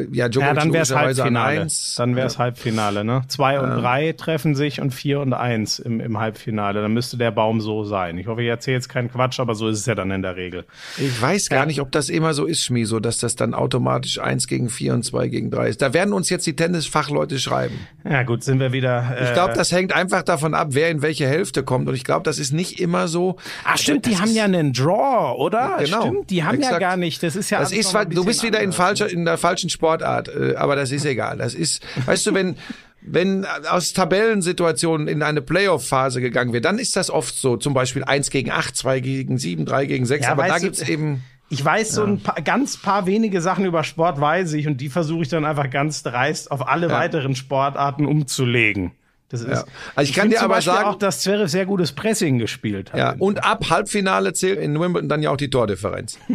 [0.00, 1.60] äh, ja, Djokovic Ja, dann wäre es Halbfinale.
[1.62, 1.94] eins.
[1.96, 3.22] Dann wäre es Halbfinale, ne?
[3.28, 6.82] Zwei und drei treffen sich und vier und eins im, im Halbfinale.
[6.82, 8.18] Dann müsste der Baum so sein.
[8.18, 10.36] Ich hoffe, ich erzähle jetzt keinen Quatsch, aber so ist es ja dann in der
[10.36, 10.64] Regel.
[10.98, 14.18] Ich weiß gar nicht, ob das immer so ist, Schmi, so dass das dann automatisch
[14.20, 15.80] eins gegen vier und zwei gegen drei ist.
[15.80, 17.78] Da werden uns jetzt die Tennisfachleute schreiben.
[18.04, 19.16] Ja, gut, sind wir wieder.
[19.18, 21.88] Äh, Ich glaube, das hängt einfach davon ab, wer in welche Hälfte kommt.
[21.88, 23.36] Und ich glaube, das ist nicht immer so.
[23.64, 25.76] Ach stimmt, die Das haben ja einen Draw, oder?
[25.78, 26.80] Genau, Stimmt, die haben ja exakt.
[26.80, 27.22] gar nicht.
[27.22, 28.76] Das ist ja Das ist, du bist wieder in anders.
[28.76, 31.38] falscher, in der falschen Sportart, äh, aber das ist egal.
[31.38, 32.56] Das ist, weißt du, wenn,
[33.00, 37.56] wenn aus Tabellensituationen in eine Playoff-Phase gegangen wird, dann ist das oft so.
[37.56, 40.26] Zum Beispiel eins gegen acht, zwei gegen sieben, drei gegen sechs.
[40.26, 43.84] Ja, aber da gibt's eben, Ich weiß so ein paar, ganz paar wenige Sachen über
[43.84, 48.06] Sport weiß ich und die versuche ich dann einfach ganz dreist auf alle weiteren Sportarten
[48.06, 48.92] umzulegen.
[49.30, 49.64] Das ist, Ja.
[49.94, 52.98] Also ich kann dir aber sagen- auch, dass Zverev sehr gutes Pressing gespielt hat.
[52.98, 56.18] ja, und ab Halbfinale zählt in Wimbledon dann ja auch die Tordifferenz.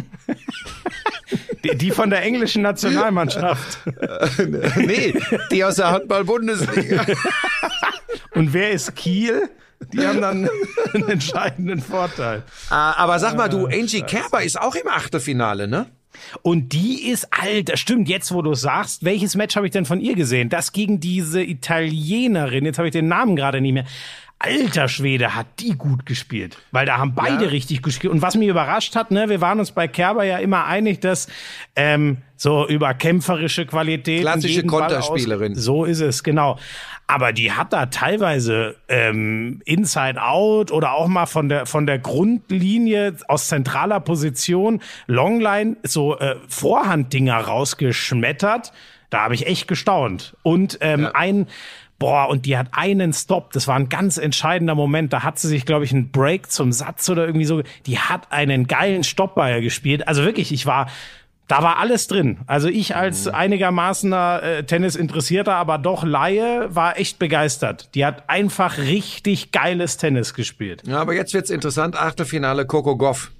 [1.64, 3.78] Die, die von der englischen Nationalmannschaft.
[4.76, 5.14] nee,
[5.50, 7.04] die aus der Handball-Bundesliga.
[8.34, 9.48] Und wer ist Kiel?
[9.92, 10.48] Die haben dann
[10.94, 12.44] einen entscheidenden Vorteil.
[12.70, 15.86] Ah, aber sag mal, du, Angie Kerber ist auch im Achtelfinale, ne?
[16.42, 19.84] Und die ist alt, das stimmt, jetzt wo du sagst, welches Match habe ich denn
[19.84, 20.48] von ihr gesehen?
[20.48, 23.86] Das gegen diese Italienerin, jetzt habe ich den Namen gerade nicht mehr.
[24.38, 26.58] Alter Schwede, hat die gut gespielt.
[26.70, 27.50] Weil da haben beide Ja.
[27.50, 28.12] richtig gespielt.
[28.12, 31.26] Und was mich überrascht hat, ne, wir waren uns bei Kerber ja immer einig, dass
[31.74, 34.22] ähm, so über kämpferische Qualitäten.
[34.22, 35.52] Klassische Konterspielerin.
[35.52, 36.58] Aus, so ist es, genau.
[37.06, 41.98] Aber die hat da teilweise ähm, Inside Out oder auch mal von der von der
[41.98, 48.72] Grundlinie aus zentraler Position Longline so äh, Vorhanddinger rausgeschmettert.
[49.08, 50.36] Da habe ich echt gestaunt.
[50.42, 51.12] Und ähm, Ja.
[51.14, 51.46] ein
[51.98, 53.52] Boah, und die hat einen Stop.
[53.52, 55.12] Das war ein ganz entscheidender Moment.
[55.12, 57.62] Da hat sie sich, glaube ich, einen Break zum Satz oder irgendwie so.
[57.86, 60.06] Die hat einen geilen Stoppball gespielt.
[60.06, 60.88] Also wirklich, ich war,
[61.48, 62.38] da war alles drin.
[62.46, 67.94] Also ich als einigermaßener äh, Tennis-Interessierter, aber doch Laie, war echt begeistert.
[67.94, 70.82] Die hat einfach richtig geiles Tennis gespielt.
[70.86, 71.96] Ja, aber jetzt wird's interessant.
[71.96, 73.30] Achtelfinale Coco Goff.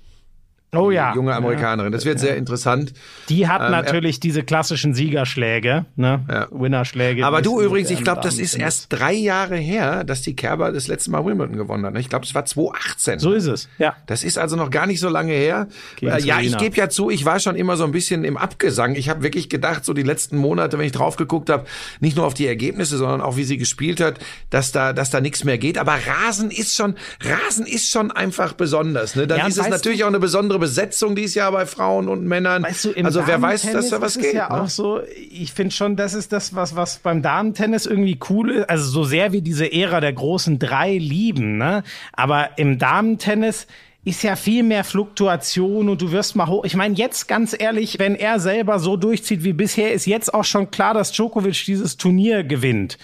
[0.74, 1.14] Oh ja.
[1.14, 1.92] Junge Amerikanerin.
[1.92, 2.92] Das wird sehr interessant.
[3.28, 6.24] Die hat Ähm, natürlich diese klassischen Siegerschläge, ne?
[6.28, 6.48] Ja.
[6.50, 7.24] Winnerschläge.
[7.24, 10.88] Aber du übrigens, ich glaube, das ist erst drei Jahre her, dass die Kerber das
[10.88, 11.94] letzte Mal Wimbledon gewonnen hat.
[11.94, 12.00] ne?
[12.00, 13.18] Ich glaube, es war 2018.
[13.20, 13.94] So ist es, ja.
[14.06, 15.68] Das ist also noch gar nicht so lange her.
[16.02, 18.96] Äh, ja, ich gebe ja zu, ich war schon immer so ein bisschen im Abgesang.
[18.96, 21.64] Ich habe wirklich gedacht, so die letzten Monate, wenn ich drauf geguckt habe,
[22.00, 24.18] nicht nur auf die Ergebnisse, sondern auch wie sie gespielt hat,
[24.50, 25.78] dass da, dass da nichts mehr geht.
[25.78, 29.14] Aber Rasen ist schon, Rasen ist schon einfach besonders.
[29.16, 29.26] Ne?
[29.26, 32.62] Dann Ja, ist es natürlich auch eine besondere Besetzung dieses Jahr bei Frauen und Männern.
[32.62, 34.32] Weißt du, also wer weiß, dass da was ist geht.
[34.32, 34.62] Es ja ne?
[34.62, 38.70] auch so, ich finde schon, das ist das, was, was beim Damentennis irgendwie cool ist.
[38.70, 41.82] Also so sehr wie diese Ära der großen drei lieben, ne?
[42.12, 43.66] Aber im Damentennis
[44.06, 46.64] ist ja viel mehr Fluktuation und du wirst mal hoch.
[46.64, 50.44] Ich meine, jetzt ganz ehrlich, wenn er selber so durchzieht wie bisher, ist jetzt auch
[50.44, 52.98] schon klar, dass Djokovic dieses Turnier gewinnt.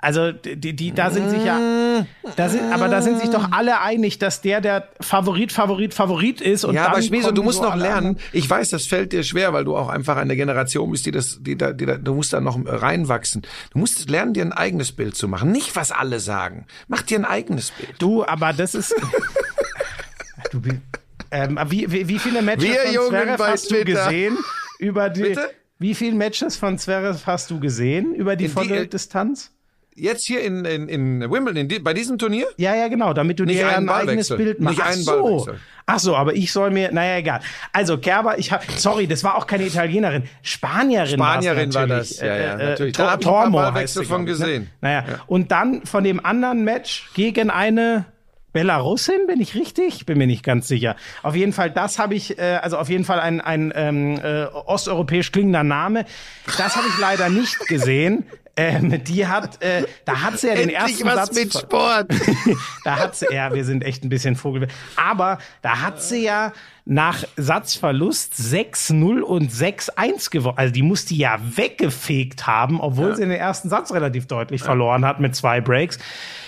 [0.00, 2.04] Also die, die, da sind sich ja,
[2.36, 6.40] da sind, aber da sind sich doch alle einig, dass der der Favorit, Favorit, Favorit
[6.40, 6.64] ist.
[6.64, 8.16] Und ja, dann aber Schmieso, du musst so noch lernen.
[8.32, 11.38] Ich weiß, das fällt dir schwer, weil du auch einfach eine Generation bist, die das,
[11.40, 13.42] die da, die da, du musst da noch reinwachsen.
[13.72, 15.50] Du musst lernen, dir ein eigenes Bild zu machen.
[15.50, 16.66] Nicht, was alle sagen.
[16.86, 17.94] Mach dir ein eigenes Bild.
[17.98, 18.94] Du, aber das ist.
[20.52, 20.80] du, bi-
[21.30, 24.04] ähm, wie, wie, wie viele Matches Wir von Zverev hast du Twitter.
[24.06, 24.38] gesehen?
[24.78, 25.50] Über die, Bitte?
[25.80, 28.14] Wie viele Matches von Zverev hast du gesehen?
[28.14, 29.50] Über die In die- volle Distanz?
[30.00, 32.46] Jetzt hier in, in, in Wimbledon, in bei diesem Turnier?
[32.56, 34.28] Ja, ja, genau, damit du Nicht dir ein eigenes.
[34.28, 34.78] Bild machst.
[34.78, 35.22] Nicht Ach einen so.
[35.22, 35.58] Ballwechsel.
[35.90, 37.40] Ach so, aber ich soll mir, naja, egal.
[37.72, 42.26] Also Kerber, ich habe, sorry, das war auch keine Italienerin, Spanierin, Spanierin war das, ja,
[42.26, 42.94] ja, Äh, äh, natürlich.
[42.94, 44.26] Tor- Da hab ich Ballwechsel von ne?
[44.26, 44.70] gesehen.
[44.82, 48.04] Naja, und dann von dem anderen Match gegen eine
[48.52, 50.06] Belarusin, bin ich richtig?
[50.06, 50.96] Bin mir nicht ganz sicher.
[51.22, 54.44] Auf jeden Fall, das habe ich, äh, also auf jeden Fall ein, ein ähm, äh,
[54.46, 56.04] osteuropäisch klingender Name.
[56.56, 58.24] Das habe ich leider nicht gesehen.
[58.56, 61.38] Ähm, die hat, äh, da hat sie ja den ersten Satz.
[61.38, 62.06] ver- Sport.
[62.84, 64.66] da hat sie, ja, wir sind echt ein bisschen Vogel.
[64.96, 66.52] Aber da hat sie ja
[66.84, 70.58] nach Satzverlust 6-0 und 6-1 gewonnen.
[70.58, 75.04] Also die muss die ja weggefegt haben, obwohl sie den ersten Satz relativ deutlich verloren
[75.04, 75.98] hat mit zwei Breaks.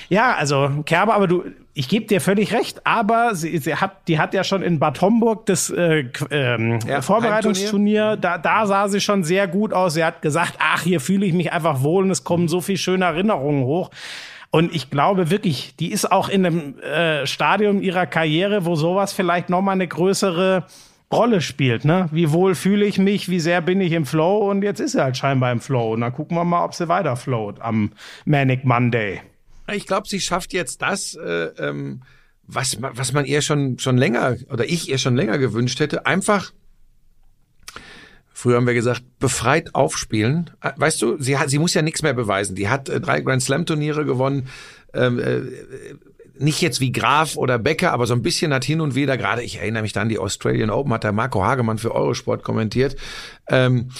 [0.08, 4.18] Ja, also Kerber, aber du, ich gebe dir völlig recht, aber sie, sie hat, die
[4.18, 9.00] hat ja schon in Bad Homburg das äh, ähm, Ja, Vorbereitungsturnier, da, da sah sie
[9.00, 9.94] schon sehr gut aus.
[9.94, 12.76] Sie hat gesagt, ach, hier fühle ich mich einfach wohl und es kommen so viel
[12.76, 13.90] schöne Erinnerungen hoch.
[14.50, 19.12] Und ich glaube wirklich, die ist auch in einem äh, Stadium ihrer Karriere, wo sowas
[19.12, 20.64] vielleicht nochmal eine größere
[21.12, 21.84] Rolle spielt.
[21.84, 22.08] Ne?
[22.10, 25.02] Wie wohl fühle ich mich, wie sehr bin ich im Flow und jetzt ist sie
[25.02, 25.92] halt scheinbar im Flow.
[25.92, 27.92] Und dann gucken wir mal, ob sie weiter float am
[28.24, 29.20] Manic Monday.
[29.74, 32.02] Ich glaube, sie schafft jetzt das, äh, ähm,
[32.46, 36.06] was, was man ihr schon, schon länger oder ich ihr schon länger gewünscht hätte.
[36.06, 36.52] Einfach,
[38.32, 40.50] früher haben wir gesagt, befreit aufspielen.
[40.60, 42.56] Äh, Weißt du, sie, hat, sie muss ja nichts mehr beweisen.
[42.56, 44.48] Die hat äh, drei Grand Slam Turniere gewonnen.
[44.92, 45.42] Ähm, äh,
[46.40, 49.42] nicht jetzt wie Graf oder Becker, aber so ein bisschen hat hin und wieder, gerade
[49.42, 52.96] ich erinnere mich dann, die Australian Open hat der Marco Hagemann für Eurosport kommentiert.
[53.46, 53.90] Ähm,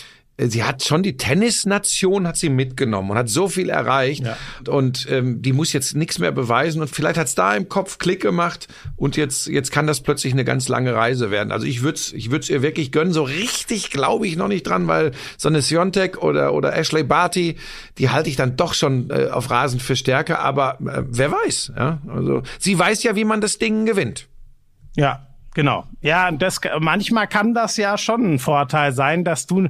[0.49, 4.37] sie hat schon die Tennisnation hat sie mitgenommen und hat so viel erreicht Ja.
[4.69, 8.23] und ähm, die muss jetzt nichts mehr beweisen und vielleicht hat's da im Kopf Klick
[8.23, 11.53] gemacht und jetzt jetzt kann das plötzlich eine ganz lange Reise werden.
[11.53, 13.13] Also ich würde ich würde ihr wirklich gönnen.
[13.13, 17.57] So richtig glaube ich noch nicht dran, weil so eine Siontek oder oder Ashley Barty,
[17.99, 20.39] die halte ich dann doch schon äh, auf Rasen für stärker.
[20.41, 21.73] Aber äh, wer weiß?
[21.77, 24.29] Ja, also sie weiß ja, wie man das Ding gewinnt.
[24.97, 25.85] Ja, genau.
[26.01, 29.69] Ja, das manchmal kann das ja schon ein Vorteil sein, dass du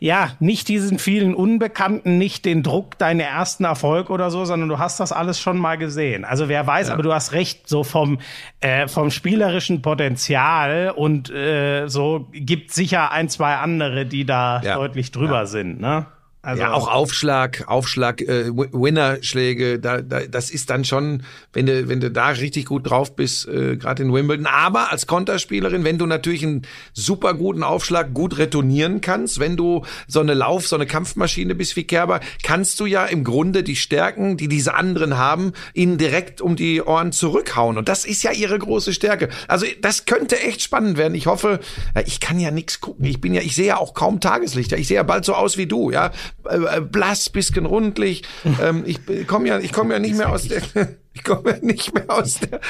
[0.00, 4.78] ja nicht diesen vielen Unbekannten, nicht den Druck, deinen ersten Erfolg oder so, sondern du
[4.78, 6.24] hast das alles schon mal gesehen.
[6.24, 8.18] Also wer weiß, aber du hast recht, so vom
[8.60, 14.74] äh, vom spielerischen Potenzial und äh, so gibt sicher ein, zwei andere, die da Ja.
[14.74, 16.06] deutlich drüber sind, ne?
[16.46, 21.66] Also ja, auch Aufschlag, Aufschlag, äh, Wi- Winnerschläge, da, da, das ist dann schon, wenn
[21.66, 24.46] du, wenn du da richtig gut drauf bist, äh, gerade in Wimbledon.
[24.46, 29.84] Aber als Konterspielerin, wenn du natürlich einen super guten Aufschlag gut retournieren kannst, wenn du
[30.06, 33.74] so eine Lauf, so eine Kampfmaschine bist wie Kerber, kannst du ja im Grunde die
[33.74, 37.76] Stärken, die diese anderen haben, ihnen direkt um die Ohren zurückhauen.
[37.76, 39.30] Und das ist ja ihre große Stärke.
[39.48, 41.16] Also das könnte echt spannend werden.
[41.16, 41.58] Ich hoffe,
[42.06, 43.04] ich kann ja nichts gucken.
[43.04, 44.78] Ich bin ja, ich sehe ja auch kaum Tageslichter.
[44.78, 46.12] Ich sehe ja bald so aus wie du, ja,
[46.48, 48.22] Äh, äh, blass, bisschen rundlich.
[48.62, 50.62] ähm, ich komme ja, ich komme ja nicht mehr aus der.
[51.16, 52.60] Ich komme ja nicht mehr aus der.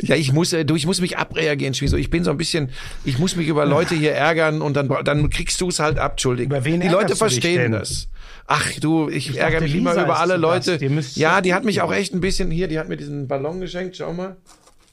[0.00, 1.96] Ja, ich muss, äh, du, ich muss mich abreagieren, Schwieso.
[1.96, 2.70] Ich bin so ein bisschen,
[3.04, 6.12] ich muss mich über Leute hier ärgern und dann, dann kriegst du es halt ab,
[6.12, 6.52] Entschuldigung.
[6.56, 8.06] Über wen Die Leute verstehen das.
[8.46, 10.36] Ach du, ich, Ich ärgere mich immer Lisa über ist alle.
[10.36, 10.78] Leute.
[11.16, 13.96] Ja, die hat mich auch echt ein bisschen hier, die hat mir diesen Ballon geschenkt,
[13.96, 14.36] schau mal.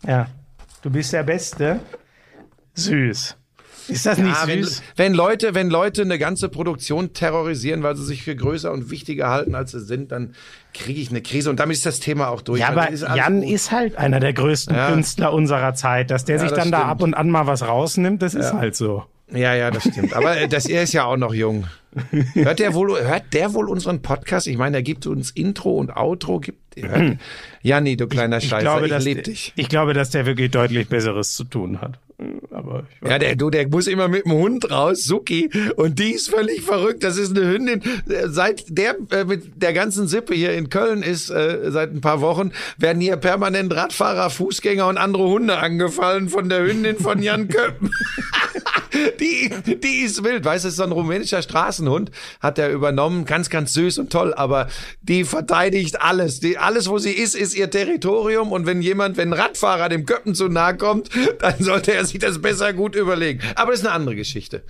[0.07, 0.25] Ja,
[0.81, 1.81] du bist der Beste.
[2.73, 3.37] Süß.
[3.87, 4.81] Ist das nicht Ja, wenn, süß?
[4.95, 9.29] wenn Leute, wenn Leute eine ganze Produktion terrorisieren, weil sie sich für größer und wichtiger
[9.29, 10.35] halten, als sie sind, dann
[10.73, 12.59] kriege ich eine Krise und damit ist das Thema auch durch.
[12.61, 13.49] Ja, aber ist Jan gut.
[13.51, 14.89] ist halt einer der größten Ja.
[14.91, 16.11] Künstler unserer Zeit.
[16.11, 16.91] Dass der Ja, sich dann da stimmt.
[16.91, 19.03] ab und an mal was rausnimmt, das ist halt so.
[19.31, 20.13] Ja, ja, das stimmt.
[20.13, 21.65] Aber äh, das, er ist ja auch noch jung.
[22.33, 24.47] Hört der wohl, hört der wohl unseren Podcast?
[24.47, 26.39] Ich meine, er gibt uns Intro und Outro.
[26.39, 27.17] Gibt, hört,
[27.61, 29.05] Janni, du kleiner Ich Scheißer, glaube, ich, dass,
[29.55, 31.99] ich glaube, dass der wirklich deutlich Besseres zu tun hat.
[32.51, 35.49] Aber ich Ja, der, du, der muss immer mit dem Hund raus, Suki.
[35.75, 37.03] Und die ist völlig verrückt.
[37.03, 37.81] Das ist eine Hündin.
[38.09, 42.01] Äh, Seit der äh, mit der ganzen Sippe hier in Köln ist, äh, seit ein
[42.01, 47.21] paar Wochen, werden hier permanent Radfahrer, Fußgänger und andere Hunde angefallen von der Hündin von
[47.21, 47.91] Jan Köppen.
[49.19, 50.45] die, die ist wild.
[50.45, 53.25] Weißt du, ist so ein rumänischer Straßenhund, hat er übernommen.
[53.25, 54.33] Ganz, ganz süß und toll.
[54.33, 54.67] Aber
[55.01, 56.39] die verteidigt alles.
[56.39, 58.51] Die, alles, wo sie ist, ist ihr Territorium.
[58.51, 61.09] Und wenn jemand, wenn ein Radfahrer dem Köppen zu nahe kommt,
[61.39, 63.41] dann sollte er sich das besser gut überlegen.
[63.55, 64.63] Aber das ist eine andere Geschichte.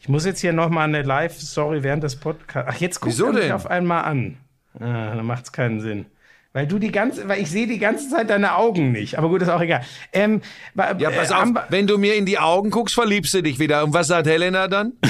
[0.00, 2.70] Ich muss jetzt hier nochmal eine Live-Story während des Podcasts.
[2.74, 4.36] Ach, jetzt guckt er mich auf einmal an.
[4.78, 6.06] Ah, dann macht's keinen Sinn.
[6.54, 9.18] Weil du die ganze, weil ich sehe die ganze Zeit deine Augen nicht.
[9.18, 9.82] Aber gut, ist auch egal.
[10.12, 10.40] Ähm,
[10.74, 13.42] Ja, pass äh, auf, haben wir- wenn du mir in die Augen guckst, verliebst du
[13.42, 13.84] dich wieder.
[13.84, 14.92] Und was sagt Helena dann?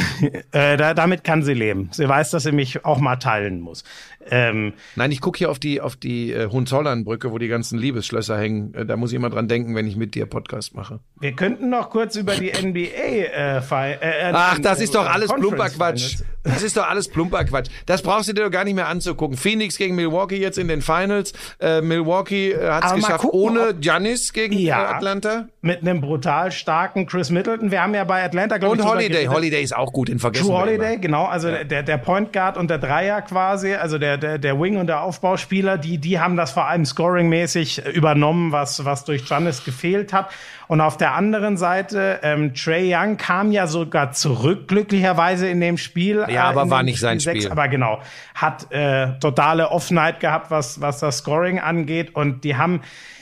[0.51, 1.91] Äh, da, damit kann sie leben.
[1.93, 3.85] Sie weiß, dass sie mich auch mal teilen muss.
[4.31, 8.37] Ähm, Nein, ich gucke hier auf die, auf die äh, Hohenzollernbrücke, wo die ganzen Liebesschlösser
[8.39, 8.75] hängen.
[8.75, 11.01] Äh, da muss ich immer dran denken, wenn ich mit dir Podcast mache.
[11.21, 15.09] wir könnten noch kurz über die NBA äh, fi- äh, Ach, das ist doch äh,
[15.09, 16.03] alles Conference plumper Quatsch.
[16.17, 16.25] Finals.
[16.45, 17.69] Das ist doch alles plumper Quatsch.
[17.87, 19.37] Das brauchst du dir doch gar nicht mehr anzugucken.
[19.37, 21.33] Phoenix gegen Milwaukee jetzt in den Finals.
[21.61, 24.83] Äh, Milwaukee äh, hat es geschafft gucken, ohne Giannis gegen Ja.
[24.83, 25.49] äh, Atlanta.
[25.61, 27.71] Mit einem brutal starken Chris Middleton.
[27.71, 29.27] Wir haben ja bei Atlanta, glaube Und ich, drüber Holiday.
[29.27, 32.71] Holiday ist auch gut, den vergessen True Holiday, genau, also der, der Point Guard und
[32.71, 36.53] der Dreier quasi, also der, der, der Wing und der Aufbauspieler, die, die haben das
[36.53, 40.31] vor allem scoringmäßig übernommen, was, was durch Giannis gefehlt hat.
[40.69, 45.79] Und auf der anderen Seite, ähm, Trey Young kam ja sogar zurück, glücklicherweise in dem
[45.79, 46.25] Spiel.
[46.29, 47.53] Ja, aber in war nicht sein sechs, Spiel.
[47.53, 48.01] aber genau,
[48.35, 52.15] hat äh, totale Offenheit gehabt, was, was das Scoring angeht.
[52.15, 52.81] Und die haben,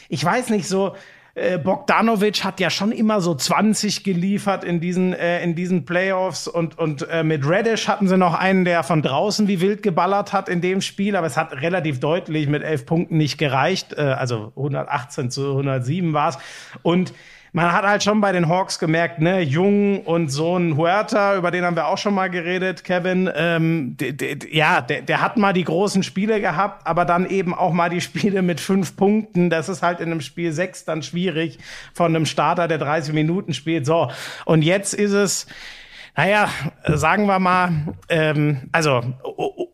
[0.08, 0.94] ich weiß nicht so,
[1.36, 6.48] äh, Bogdanovic hat ja schon immer so 20 geliefert in diesen, äh, in diesen Playoffs
[6.48, 10.32] und, und äh, mit Reddish hatten sie noch einen, der von draußen wie wild geballert
[10.32, 14.00] hat in dem Spiel, aber es hat relativ deutlich mit elf Punkten nicht gereicht, äh,
[14.00, 16.38] also 118 zu 107 war es
[16.82, 17.12] und
[17.56, 21.50] man hat halt schon bei den Hawks gemerkt, ne, Jung und so ein Huerta, über
[21.50, 25.38] den haben wir auch schon mal geredet, Kevin, ähm, de, de, ja, der, der hat
[25.38, 29.48] mal die großen Spiele gehabt, aber dann eben auch mal die Spiele mit fünf Punkten.
[29.48, 31.58] Das ist halt in einem Spiel sechs dann schwierig
[31.94, 33.86] von einem Starter, der 30 Minuten spielt.
[33.86, 34.10] So,
[34.44, 35.46] und jetzt ist es,
[36.16, 36.48] naja,
[36.86, 39.02] sagen wir mal, ähm, also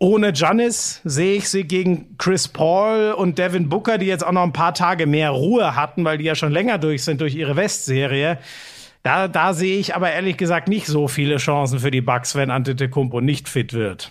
[0.01, 4.43] ohne Giannis sehe ich sie gegen Chris Paul und Devin Booker, die jetzt auch noch
[4.43, 7.55] ein paar Tage mehr Ruhe hatten, weil die ja schon länger durch sind durch ihre
[7.55, 8.39] Westserie.
[9.05, 12.51] Da, da sehe ich aber ehrlich gesagt nicht so viele Chancen für die Bucks, wenn
[12.51, 14.11] Antetokounmpo nicht fit wird.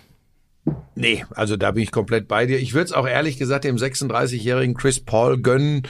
[0.96, 2.60] Nee, also da bin ich komplett bei dir.
[2.60, 5.84] Ich würde es auch ehrlich gesagt dem 36-jährigen Chris Paul gönnen.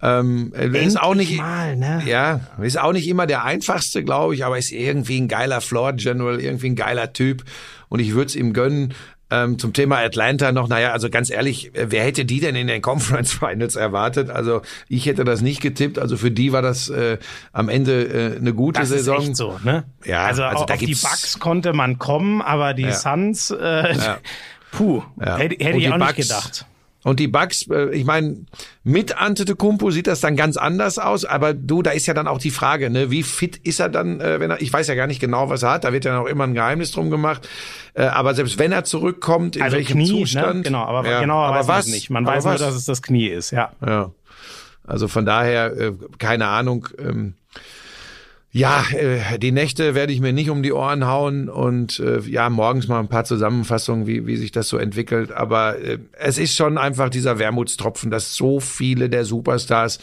[0.00, 2.02] Ähm, er ist auch nicht, mal, ne?
[2.06, 5.94] ja, ist auch nicht immer der einfachste, glaube ich, aber ist irgendwie ein geiler Floor
[5.94, 7.42] General, irgendwie ein geiler Typ
[7.88, 8.94] und ich würde es ihm gönnen.
[9.30, 12.66] Ähm, zum Thema Atlanta noch, naja, also ganz ehrlich, äh, wer hätte die denn in
[12.66, 14.30] den Conference Finals erwartet?
[14.30, 15.98] Also ich hätte das nicht getippt.
[15.98, 17.18] Also für die war das äh,
[17.52, 19.18] am Ende äh, eine gute Das Saison.
[19.18, 19.84] ist echt so, ne?
[20.06, 23.94] Ja, also, also auf die Bucks konnte man kommen, aber die Suns, äh,
[24.70, 25.36] puh, Ja.
[25.36, 26.66] hätte, hätte ich auch nicht Bucks- gedacht.
[27.08, 28.36] Und die Bucks, äh, ich meine,
[28.84, 32.38] mit Antetokounmpo sieht das dann ganz anders aus, aber du, da ist ja dann auch
[32.38, 35.06] die Frage, ne, wie fit ist er dann, äh, wenn er, ich weiß ja gar
[35.06, 37.48] nicht genau, was er hat, da wird ja noch immer ein Geheimnis drum gemacht,
[37.94, 40.62] äh, aber selbst wenn er zurückkommt, in Also welchem Knie, Zustand, ne?
[40.62, 41.86] genau, aber ja, genauer aber weiß man was?
[41.86, 42.10] es nicht.
[42.10, 42.60] Man Aber weiß nur, was?
[42.60, 43.72] dass es das Knie ist, ja.
[43.84, 44.10] Ja.
[44.84, 46.88] Also von daher, keine Ahnung.
[46.98, 47.34] Ähm,
[48.50, 52.48] Ja, äh, die Nächte werde ich mir nicht um die Ohren hauen und äh, ja,
[52.48, 55.32] morgens mal ein paar Zusammenfassungen, wie, wie sich das so entwickelt.
[55.32, 59.98] Aber äh, es ist schon einfach dieser Wermutstropfen, dass so viele der Superstars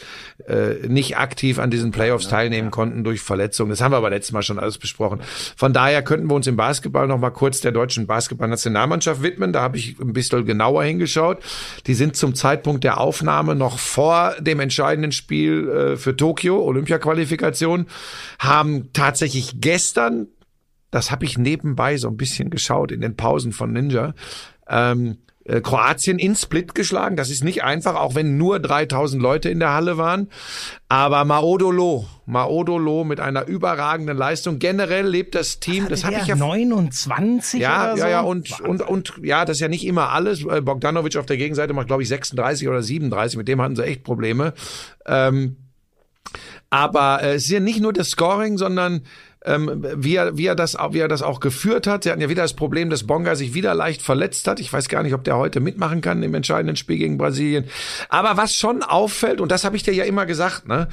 [0.46, 3.70] äh, nicht aktiv an diesen Playoffs teilnehmen konnten durch Verletzungen.
[3.70, 5.22] Das haben wir aber letztes Mal schon alles besprochen.
[5.56, 9.52] Von daher könnten wir uns im Basketball noch mal kurz der deutschen Basketballnationalmannschaft widmen.
[9.52, 11.38] Da habe ich ein bisschen genauer hingeschaut.
[11.88, 17.86] Die sind zum Zeitpunkt der Aufnahme noch vor dem entscheidenden Spiel äh, für Tokio, Olympia-Qualifikation
[18.38, 20.28] haben tatsächlich gestern,
[20.90, 24.14] das habe ich nebenbei so ein bisschen geschaut in den Pausen von Ninja,
[24.68, 25.18] ähm,
[25.48, 27.16] äh, Kroatien in Split geschlagen.
[27.16, 30.28] Das ist nicht einfach, auch wenn nur 3000 Leute in der Halle waren.
[30.88, 34.58] Aber Maodolo, Maodolo mit einer überragenden Leistung.
[34.58, 38.02] Generell lebt das Team, das habe ich ja 29 ja, oder so?
[38.02, 40.44] ja, ja und, und und ja, das ist ja nicht immer alles.
[40.44, 43.38] Äh, Bogdanovic auf der Gegenseite macht glaube ich 36 oder 37.
[43.38, 44.52] Mit dem hatten sie echt Probleme.
[45.06, 45.56] Ähm,
[46.70, 49.02] aber äh, es ist ja nicht nur das Scoring, sondern
[49.44, 52.02] ähm, wie, er, wie, er das, wie er das auch geführt hat.
[52.02, 54.58] Sie hatten ja wieder das Problem, dass Bonga sich wieder leicht verletzt hat.
[54.58, 57.66] Ich weiß gar nicht, ob der heute mitmachen kann im entscheidenden Spiel gegen Brasilien.
[58.08, 60.88] Aber was schon auffällt, und das habe ich dir ja immer gesagt, ne,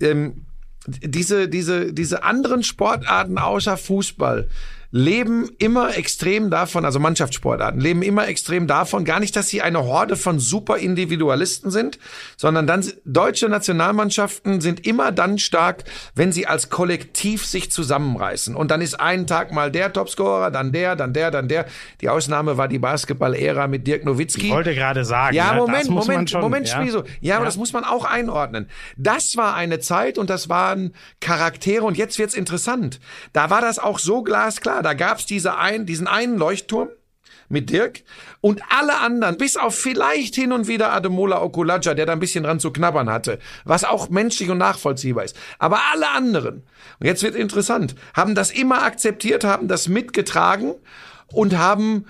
[0.00, 0.46] ähm,
[0.86, 4.48] diese, diese, diese anderen Sportarten außer Fußball,
[4.90, 9.84] leben immer extrem davon, also Mannschaftssportarten, leben immer extrem davon, gar nicht, dass sie eine
[9.84, 11.98] Horde von super Individualisten sind,
[12.36, 18.54] sondern dann deutsche Nationalmannschaften sind immer dann stark, wenn sie als Kollektiv sich zusammenreißen.
[18.54, 21.66] Und dann ist einen Tag mal der Topscorer, dann der, dann der, dann der.
[22.00, 24.46] Die Ausnahme war die Basketball-Ära mit Dirk Nowitzki.
[24.46, 25.34] Ich wollte gerade sagen.
[25.36, 26.76] Ja, ne, Moment, Moment, schon, Moment, ja.
[26.76, 27.04] Schmieso.
[27.20, 27.46] Ja, aber Ja.
[27.46, 28.68] das muss man auch einordnen.
[28.96, 33.00] Das war eine Zeit und das waren Charaktere und jetzt wird's interessant.
[33.32, 34.82] Da war das auch so glasklar.
[34.86, 36.90] Da gab's diese ein, diesen einen Leuchtturm
[37.48, 38.04] mit Dirk
[38.40, 42.44] und alle anderen, bis auf vielleicht hin und wieder Ademola Okulaja, der da ein bisschen
[42.44, 45.36] dran zu knabbern hatte, was auch menschlich und nachvollziehbar ist.
[45.58, 46.62] Aber alle anderen,
[47.00, 50.76] und jetzt wird interessant, haben das immer akzeptiert, haben das mitgetragen
[51.32, 52.06] und haben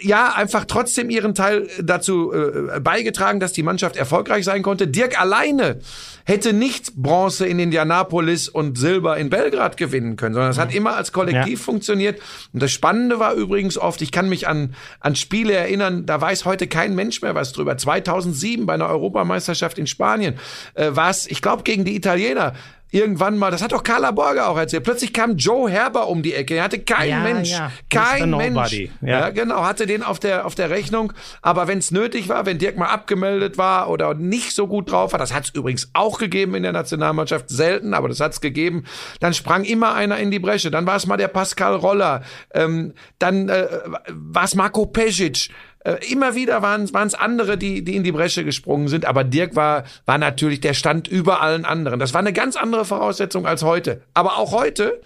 [0.00, 4.88] ja, einfach trotzdem ihren Teil dazu äh, beigetragen, dass die Mannschaft erfolgreich sein konnte.
[4.88, 5.80] Dirk alleine
[6.24, 10.96] hätte nicht Bronze in Indianapolis und Silber in Belgrad gewinnen können, sondern es hat immer
[10.96, 11.64] als Kollektiv Ja.
[11.64, 12.20] funktioniert.
[12.52, 16.44] Und das Spannende war übrigens oft, ich kann mich an, an Spiele erinnern, da weiß
[16.44, 17.76] heute kein Mensch mehr was drüber.
[17.76, 20.34] 2007 bei einer Europameisterschaft in Spanien
[20.74, 22.54] äh, war es, ich glaube, gegen die Italiener.
[22.92, 24.82] Irgendwann mal, das hat doch Carla Borger auch erzählt.
[24.84, 26.56] Plötzlich kam Joe Herber um die Ecke.
[26.56, 27.70] Er hatte kein Ja, Mensch, ja.
[27.88, 28.30] kein.
[28.30, 28.72] Mensch.
[28.72, 28.88] Ja.
[29.02, 29.30] Ja.
[29.30, 31.12] genau, hatte den auf der auf der Rechnung.
[31.40, 35.12] Aber wenn es nötig war, wenn Dirk mal abgemeldet war oder nicht so gut drauf
[35.12, 38.40] war, das hat es übrigens auch gegeben in der Nationalmannschaft, selten, aber das hat es
[38.40, 38.84] gegeben.
[39.20, 40.70] Dann sprang immer einer in die Bresche.
[40.70, 42.22] Dann war es mal der Pascal Roller.
[42.52, 43.68] Ähm, dann äh,
[44.08, 45.50] war es Marco Pesic.
[45.82, 49.06] Äh, immer wieder waren es andere, die, die in die Bresche gesprungen sind.
[49.06, 51.98] Aber Dirk war, war natürlich, der stand über allen anderen.
[51.98, 54.02] Das war eine ganz andere Voraussetzung als heute.
[54.12, 55.00] Aber auch heute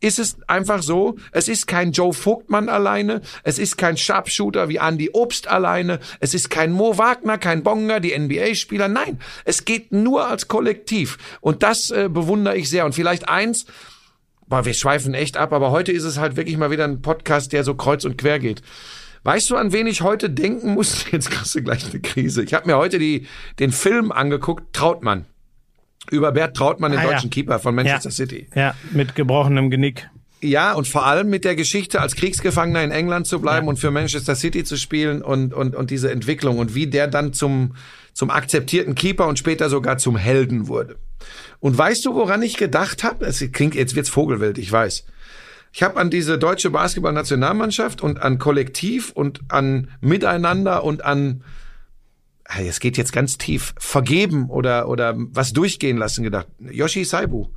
[0.00, 4.76] ist es einfach so, es ist kein Joe Vogtmann alleine, es ist kein Sharpshooter wie
[4.78, 8.88] Andy Obst alleine, es ist kein Mo Wagner, kein Bonga, die NBA-Spieler.
[8.88, 11.18] Nein, es geht nur als Kollektiv.
[11.40, 12.84] Und das äh, bewundere ich sehr.
[12.84, 13.66] Und vielleicht eins,
[14.48, 17.52] boah, wir schweifen echt ab, aber heute ist es halt wirklich mal wieder ein Podcast,
[17.52, 18.62] der so kreuz und quer geht.
[19.24, 21.04] Weißt du, an wen ich heute denken muss?
[21.12, 22.42] Jetzt kriegst du gleich eine Krise.
[22.42, 23.26] Ich habe mir heute die,
[23.58, 25.26] den Film angeguckt, Trautmann.
[26.10, 27.10] Über Bert Trautmann, den Ah, ja.
[27.12, 28.14] deutschen Keeper von Manchester ja.
[28.14, 28.48] City.
[28.56, 30.08] Ja, mit gebrochenem Genick.
[30.40, 33.70] Ja, und vor allem mit der Geschichte, als Kriegsgefangener in England zu bleiben Ja.
[33.70, 37.32] und für Manchester City zu spielen und, und, und diese Entwicklung und wie der dann
[37.32, 37.76] zum,
[38.12, 40.96] zum akzeptierten Keeper und später sogar zum Helden wurde.
[41.60, 43.24] Und weißt du, woran ich gedacht habe?
[43.26, 45.04] Es klingt, jetzt wird's Vogelwild, ich weiß.
[45.72, 51.42] Ich habe an diese deutsche Basketballnationalmannschaft und an Kollektiv und an Miteinander und an
[52.44, 56.48] es geht jetzt ganz tief, vergeben oder, oder was durchgehen lassen gedacht.
[56.58, 57.48] Yoshi Saibu.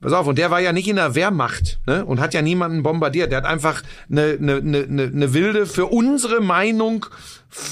[0.00, 2.04] Pass auf, und der war ja nicht in der Wehrmacht ne?
[2.04, 3.32] und hat ja niemanden bombardiert.
[3.32, 7.06] Der hat einfach eine, eine, eine, eine wilde, für unsere Meinung,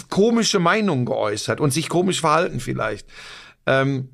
[0.09, 3.07] komische Meinung geäußert und sich komisch verhalten vielleicht.
[3.67, 4.09] Ähm,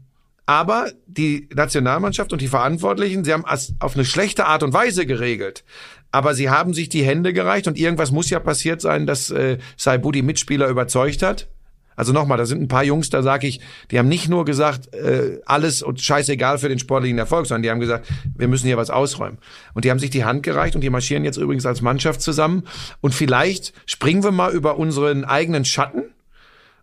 [0.49, 5.05] aber die Nationalmannschaft und die Verantwortlichen, sie haben es auf eine schlechte Art und Weise
[5.05, 5.63] geregelt.
[6.11, 9.59] Aber sie haben sich die Hände gereicht und irgendwas muss ja passiert sein, dass äh,
[9.77, 11.49] Saibu die Mitspieler überzeugt hat.
[11.97, 14.95] Also nochmal, da sind ein paar Jungs, da sag ich, die haben nicht nur gesagt,
[14.95, 18.79] äh, alles und scheißegal für den sportlichen Erfolg, sondern die haben gesagt, wir müssen hier
[18.79, 19.37] was ausräumen.
[19.75, 22.63] Und die haben sich die Hand gereicht und die marschieren jetzt übrigens als Mannschaft zusammen.
[23.03, 26.05] Und vielleicht springen wir mal über unseren eigenen Schatten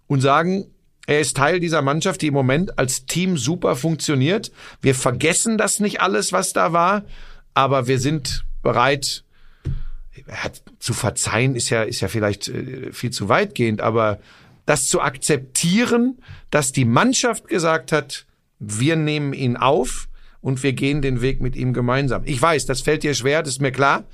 [0.06, 0.68] und sagen,
[1.08, 4.52] er ist Teil dieser Mannschaft, die im Moment als Team super funktioniert.
[4.82, 7.04] Wir vergessen das nicht alles, was da war,
[7.54, 9.24] aber wir sind bereit,
[10.28, 14.20] er hat, zu verzeihen ist ja, ist ja vielleicht äh, viel zu weitgehend, aber
[14.66, 16.18] das zu akzeptieren,
[16.50, 18.26] dass die Mannschaft gesagt hat,
[18.60, 20.08] wir nehmen ihn auf
[20.42, 22.24] und wir gehen den Weg mit ihm gemeinsam.
[22.26, 24.06] Ich weiß, das fällt dir schwer, das ist mir klar.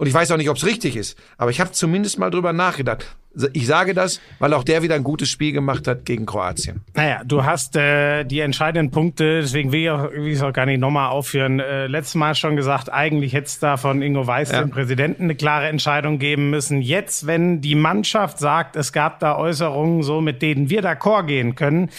[0.00, 1.18] Und ich weiß auch nicht, ob es richtig ist.
[1.36, 3.04] Aber ich habe zumindest mal drüber nachgedacht.
[3.52, 6.80] Ich sage das, weil auch der wieder ein gutes Spiel gemacht hat gegen Kroatien.
[6.94, 10.64] Naja, du hast äh, die entscheidenden Punkte, deswegen will ich auch, will ich auch gar
[10.64, 11.60] nicht nochmal aufführen.
[11.60, 14.62] Äh, letztes Mal schon gesagt, eigentlich hätte es da von Ingo Weiß, ja.
[14.62, 16.80] dem Präsidenten, eine klare Entscheidung geben müssen.
[16.80, 21.56] Jetzt, wenn die Mannschaft sagt, es gab da Äußerungen, so mit denen wir d'accord gehen
[21.56, 21.90] können,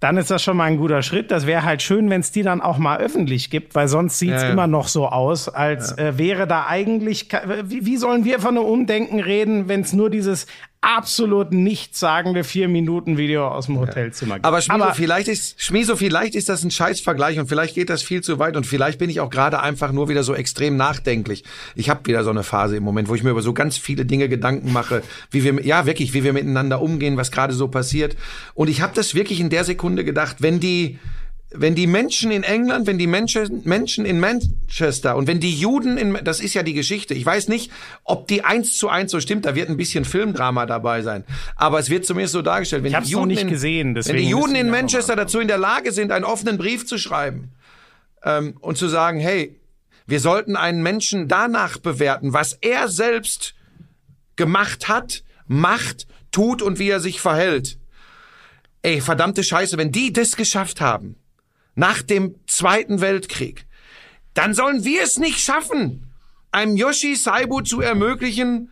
[0.00, 1.30] dann ist das schon mal ein guter Schritt.
[1.30, 4.30] Das wäre halt schön, wenn es die dann auch mal öffentlich gibt, weil sonst sieht
[4.30, 4.52] es ja, ja.
[4.52, 6.08] immer noch so aus, als ja.
[6.08, 7.28] äh, wäre da eigentlich.
[7.64, 10.46] Wie, wie sollen wir von einem Umdenken reden, wenn es nur dieses
[10.80, 14.46] absolut nichtssagende vier Minuten Video aus dem Hotelzimmer gibt.
[14.46, 18.02] Aber Schmieso, Aber vielleicht ist Schmieso, vielleicht ist das ein Scheißvergleich und vielleicht geht das
[18.02, 21.44] viel zu weit und vielleicht bin ich auch gerade einfach nur wieder so extrem nachdenklich.
[21.74, 24.04] Ich habe wieder so eine Phase im Moment, wo ich mir über so ganz viele
[24.04, 28.16] Dinge Gedanken mache, wie wir ja wirklich, wie wir miteinander umgehen, was gerade so passiert
[28.54, 30.98] und ich habe das wirklich in der Sekunde gedacht, wenn die
[31.50, 35.96] wenn die Menschen in England, wenn die Menschen, Menschen in Manchester und wenn die Juden
[35.96, 37.14] in, das ist ja die Geschichte.
[37.14, 37.72] Ich weiß nicht,
[38.04, 39.46] ob die eins zu eins so stimmt.
[39.46, 41.24] Da wird ein bisschen Filmdrama dabei sein.
[41.56, 42.84] Aber es wird zumindest so dargestellt.
[42.84, 43.94] Wenn ich die Juden nicht in, gesehen.
[43.94, 47.52] Wenn die Juden in Manchester dazu in der Lage sind, einen offenen Brief zu schreiben
[48.22, 49.58] ähm, und zu sagen, hey,
[50.06, 53.54] wir sollten einen Menschen danach bewerten, was er selbst
[54.36, 57.78] gemacht hat, macht, tut und wie er sich verhält.
[58.82, 61.16] Ey, verdammte Scheiße, wenn die das geschafft haben,
[61.78, 63.64] nach dem Zweiten Weltkrieg,
[64.34, 66.12] dann sollen wir es nicht schaffen,
[66.50, 68.70] einem Yoshi Saibu zu ermöglichen,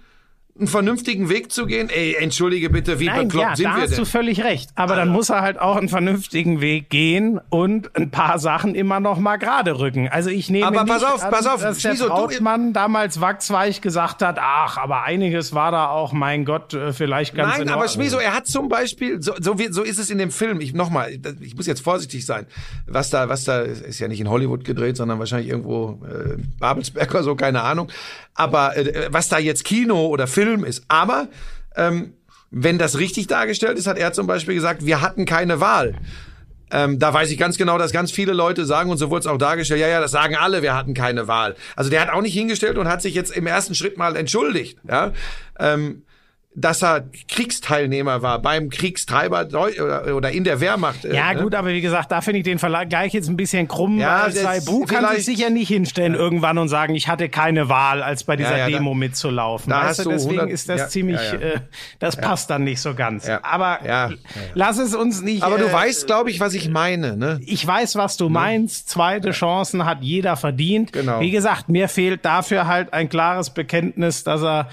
[0.59, 1.89] einen vernünftigen Weg zu gehen?
[1.91, 3.99] Ey, entschuldige bitte, wie Nein, bekloppt ja, sind da wir hast denn?
[3.99, 4.71] du völlig recht.
[4.75, 5.05] Aber also.
[5.05, 9.19] dann muss er halt auch einen vernünftigen Weg gehen und ein paar Sachen immer noch
[9.19, 10.09] mal gerade rücken.
[10.09, 13.21] Also ich nehme aber nicht pass auf, an, pass auf, dass der Schmizo, Trautmann damals
[13.21, 17.69] wachsweich gesagt hat, ach, aber einiges war da auch, mein Gott, äh, vielleicht ganz Nein,
[17.69, 20.61] aber Schmiso, er hat zum Beispiel, so, so, wie, so ist es in dem Film,
[20.61, 22.47] ich nochmal, ich muss jetzt vorsichtig sein,
[22.87, 27.11] was da, was da, ist ja nicht in Hollywood gedreht, sondern wahrscheinlich irgendwo äh, Babelsberg
[27.11, 27.89] oder so, keine Ahnung.
[28.35, 31.29] Aber äh, was da jetzt Kino oder Film ist, aber
[31.77, 32.15] ähm,
[32.51, 35.95] wenn das richtig dargestellt ist, hat er zum Beispiel gesagt, wir hatten keine Wahl.
[36.71, 39.27] Ähm, da weiß ich ganz genau, dass ganz viele Leute sagen, und so wurde es
[39.27, 41.55] auch dargestellt, ja, ja, das sagen alle, wir hatten keine Wahl.
[41.77, 44.79] Also der hat auch nicht hingestellt und hat sich jetzt im ersten Schritt mal entschuldigt.
[44.89, 45.13] Ja?
[45.61, 46.03] Ähm,
[46.59, 49.47] dass er Kriegsteilnehmer war beim Kriegstreiber
[50.15, 51.05] oder in der Wehrmacht.
[51.05, 51.43] Äh, ja, ne?
[51.43, 53.99] gut, aber wie gesagt, da finde ich den Vergleich jetzt ein bisschen krumm.
[53.99, 56.19] Ja, Saibu kann sich sicher nicht hinstellen ja.
[56.19, 59.71] irgendwann und sagen, ich hatte keine Wahl, als bei dieser ja, ja, Demo da, mitzulaufen.
[59.71, 61.61] Da weißt du, deswegen 100, ist das ziemlich, äh,
[61.99, 63.29] das passt dann nicht so ganz.
[63.29, 63.81] Aber
[64.55, 65.43] lass es uns nicht.
[65.43, 67.19] Aber du äh, weißt, glaube ich, was ich meine.
[67.19, 67.39] Ne?
[67.45, 68.89] Ich weiß, was du meinst.
[68.89, 70.95] Zweite Chancen hat jeder verdient.
[70.95, 71.21] Genau.
[71.21, 74.71] Wie gesagt, mir fehlt dafür halt ein klares Bekenntnis, dass er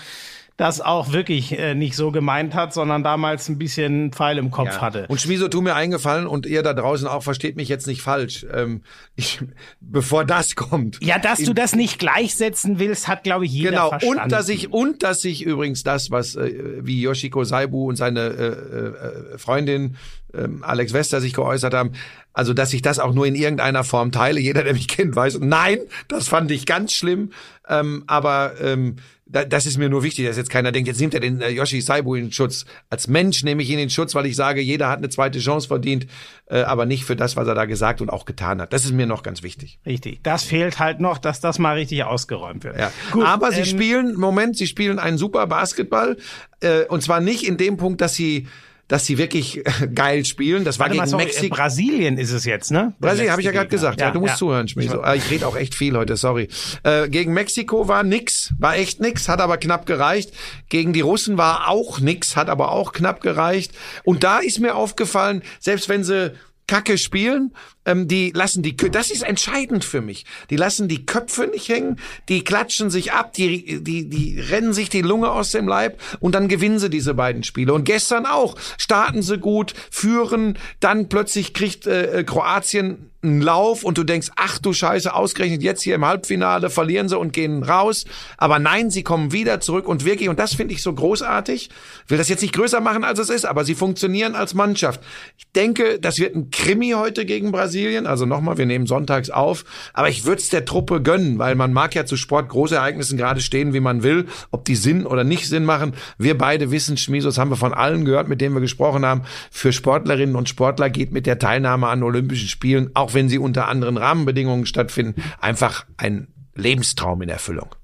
[0.63, 4.75] das auch wirklich äh, nicht so gemeint hat, sondern damals ein bisschen Pfeil im Kopf
[4.75, 4.79] ja.
[4.81, 5.07] hatte.
[5.09, 8.45] Und Schmieso, tu mir eingefallen und ihr da draußen auch versteht mich jetzt nicht falsch.
[8.49, 8.81] Ähm,
[9.17, 9.41] ich,
[9.81, 10.99] bevor das kommt.
[11.03, 13.89] Ja, dass du das nicht gleichsetzen willst, hat glaube ich jeder genau.
[13.89, 14.23] verstanden.
[14.23, 18.21] Und dass ich und dass ich übrigens das, was äh, wie Yoshiko Saibu und seine
[18.21, 19.97] äh, äh, Freundin
[20.33, 21.91] äh, Alex Wester sich geäußert haben,
[22.33, 24.39] also, dass ich das auch nur in irgendeiner Form teile.
[24.39, 27.31] Jeder, der mich kennt, weiß, nein, das fand ich ganz schlimm.
[27.69, 28.95] Ähm, aber ähm,
[29.33, 31.49] da, das ist mir nur wichtig, dass jetzt keiner denkt, jetzt nimmt er den äh,
[31.49, 32.65] Yoshi Saibu in Schutz.
[32.89, 35.67] Als Mensch nehme ich ihn in Schutz, weil ich sage, jeder hat eine zweite Chance
[35.67, 36.05] verdient,
[36.45, 38.71] äh, aber nicht für das, was er da gesagt und auch getan hat.
[38.73, 39.79] Das ist mir noch ganz wichtig.
[39.85, 40.21] Richtig.
[40.21, 42.77] Das fehlt halt noch, dass das mal richtig ausgeräumt wird.
[42.77, 42.91] Ja.
[43.11, 46.15] Gut, aber ähm, sie spielen, Moment, sie spielen einen super Basketball.
[46.61, 48.47] Äh, und zwar nicht in dem Punkt, dass sie
[48.87, 49.63] dass sie wirklich
[49.95, 50.63] geil spielen.
[50.63, 51.55] Das war Warte gegen mal, Mexiko.
[51.55, 52.93] Brasilien ist es jetzt, ne?
[52.99, 53.99] Brasilien, habe ich ja gerade gesagt.
[53.99, 54.37] Ja, ja, du musst ja.
[54.37, 54.99] zuhören, Schmizo.
[54.99, 56.49] Ich, ah, ich rede auch echt viel heute, sorry.
[56.83, 60.31] Äh, gegen Mexiko war nix, war echt nix, hat aber knapp gereicht.
[60.69, 63.71] Gegen die Russen war auch nix, hat aber auch knapp gereicht.
[64.03, 66.33] Und da ist mir aufgefallen, selbst wenn sie
[66.67, 67.53] Kacke spielen,
[67.85, 70.25] ähm, die lassen die, das ist entscheidend für mich.
[70.49, 74.89] Die lassen die Köpfe nicht hängen, die klatschen sich ab, die, die, die rennen sich
[74.89, 77.73] die Lunge aus dem Leib und dann gewinnen sie diese beiden Spiele.
[77.73, 83.83] Und gestern auch starten sie gut, führen, dann plötzlich kriegt äh, äh Kroatien einen Lauf
[83.83, 87.63] und du denkst, ach du Scheiße, ausgerechnet jetzt hier im Halbfinale verlieren sie und gehen
[87.63, 88.05] raus.
[88.37, 91.69] Aber nein, sie kommen wieder zurück und wirklich, und das finde ich so großartig,
[92.07, 95.01] will das jetzt nicht größer machen, als es ist, aber sie funktionieren als Mannschaft.
[95.37, 97.72] Ich denke, das wird ein Krimi heute gegen Brasilien.
[98.07, 99.65] Also nochmal, wir nehmen sonntags auf.
[99.93, 103.41] Aber ich würde es der Truppe gönnen, weil man mag ja zu Sport Großereignissen gerade
[103.41, 105.93] stehen, wie man will, ob die Sinn oder nicht Sinn machen.
[106.17, 109.23] Wir beide wissen, Schmiesos haben wir von allen gehört, mit denen wir gesprochen haben.
[109.51, 113.67] Für Sportlerinnen und Sportler geht mit der Teilnahme an Olympischen Spielen auch wenn sie unter
[113.67, 117.75] anderen Rahmenbedingungen stattfinden, einfach ein Lebenstraum in Erfüllung.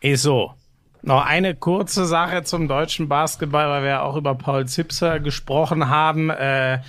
[0.00, 0.54] Ist so.
[1.02, 6.28] Noch eine kurze Sache zum deutschen Basketball, weil wir auch über Paul Zipser gesprochen haben.
[6.28, 6.80] Äh,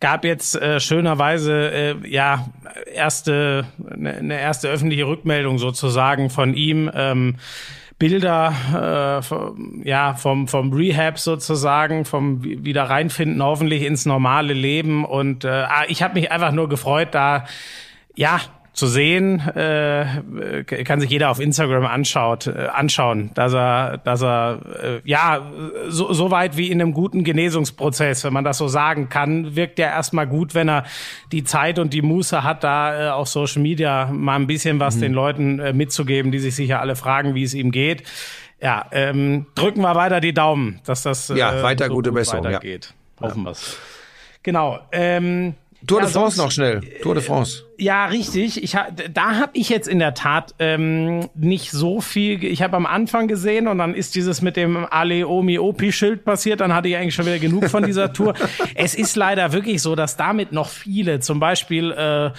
[0.00, 2.48] gab jetzt äh, schönerweise äh, ja
[2.92, 6.90] erste eine ne erste öffentliche Rückmeldung sozusagen von ihm.
[6.94, 7.36] Ähm,
[7.98, 9.22] Bilder
[9.82, 15.48] äh, ja vom vom Rehab sozusagen vom wieder reinfinden hoffentlich ins normale Leben und äh,
[15.48, 17.44] ah, ich habe mich einfach nur gefreut da
[18.14, 18.40] ja
[18.78, 24.60] zu sehen, äh, kann sich jeder auf Instagram anschaut, äh, anschauen, dass er, dass er
[24.80, 25.50] äh, ja
[25.88, 29.80] so, so weit wie in einem guten Genesungsprozess, wenn man das so sagen kann, wirkt
[29.80, 30.84] er erstmal gut, wenn er
[31.32, 34.94] die Zeit und die Muße hat, da äh, auf Social Media mal ein bisschen was
[34.96, 35.00] mhm.
[35.00, 38.04] den Leuten äh, mitzugeben, die sich sicher alle fragen, wie es ihm geht.
[38.62, 42.44] Ja, ähm, drücken wir weiter die Daumen, dass das äh, ja weiter so gute Besserung
[42.44, 42.94] weitergeht.
[43.20, 43.26] Ja.
[43.26, 43.76] Hoffen wir's.
[44.44, 44.78] Genau.
[44.92, 45.54] Ähm,
[45.84, 46.80] Tour ja, de France sonst, noch schnell.
[47.02, 47.67] Tour de France.
[47.80, 48.60] Ja, richtig.
[48.60, 52.42] Ich ha, da habe ich jetzt in der Tat ähm, nicht so viel.
[52.42, 56.24] Ich habe am Anfang gesehen und dann ist dieses mit dem Ale Omi Opi Schild
[56.24, 56.60] passiert.
[56.60, 58.34] Dann hatte ich eigentlich schon wieder genug von dieser Tour.
[58.74, 62.30] es ist leider wirklich so, dass damit noch viele, zum Beispiel äh,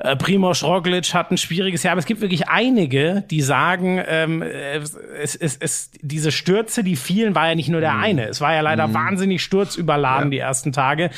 [0.00, 4.42] äh, Primoz Roglic hat ein schwieriges Jahr, aber es gibt wirklich einige, die sagen, ähm,
[4.42, 8.02] es, es, es, diese Stürze, die vielen, war ja nicht nur der mhm.
[8.02, 8.24] eine.
[8.26, 8.94] Es war ja leider mhm.
[8.94, 10.30] wahnsinnig sturzüberladen ja.
[10.30, 11.10] die ersten Tage.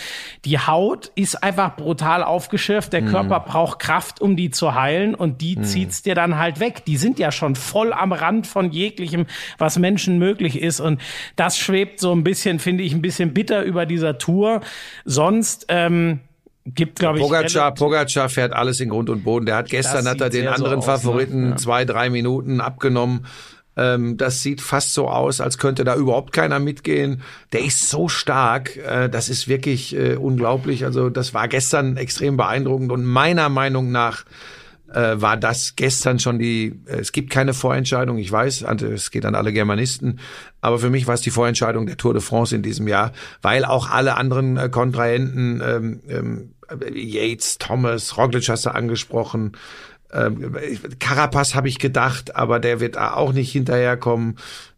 [0.44, 2.92] Die Haut ist einfach brutal aufgeschürft.
[2.92, 3.08] Der mhm.
[3.08, 5.64] Körper braucht auch Kraft, um die zu heilen und die hm.
[5.64, 6.84] zieht's dir dann halt weg.
[6.84, 9.26] Die sind ja schon voll am Rand von jeglichem,
[9.58, 11.00] was Menschen möglich ist und
[11.36, 14.60] das schwebt so ein bisschen, finde ich, ein bisschen bitter über dieser Tour.
[15.04, 16.20] Sonst ähm,
[16.64, 17.24] gibt, glaube ich.
[17.24, 19.46] Pogacar, Pogacar fährt alles in Grund und Boden.
[19.46, 21.10] Der hat gestern hat er den anderen so aus, ne?
[21.10, 21.50] Favoriten ne?
[21.50, 21.56] ja.
[21.56, 23.26] zwei, drei Minuten abgenommen.
[23.80, 27.22] Ähm, das sieht fast so aus, als könnte da überhaupt keiner mitgehen.
[27.52, 30.84] Der ist so stark, äh, das ist wirklich äh, unglaublich.
[30.84, 34.24] Also das war gestern extrem beeindruckend und meiner Meinung nach
[34.92, 38.62] äh, war das gestern schon die, äh, es gibt keine Vorentscheidung, ich weiß,
[38.92, 40.18] es geht an alle Germanisten,
[40.60, 43.64] aber für mich war es die Vorentscheidung der Tour de France in diesem Jahr, weil
[43.64, 46.50] auch alle anderen äh, Kontrahenten, ähm, ähm,
[46.92, 49.52] Yates, Thomas, Roglic hast du angesprochen,
[50.12, 50.56] ähm,
[50.98, 54.36] Carapaz habe ich gedacht, aber der wird auch nicht hinterherkommen.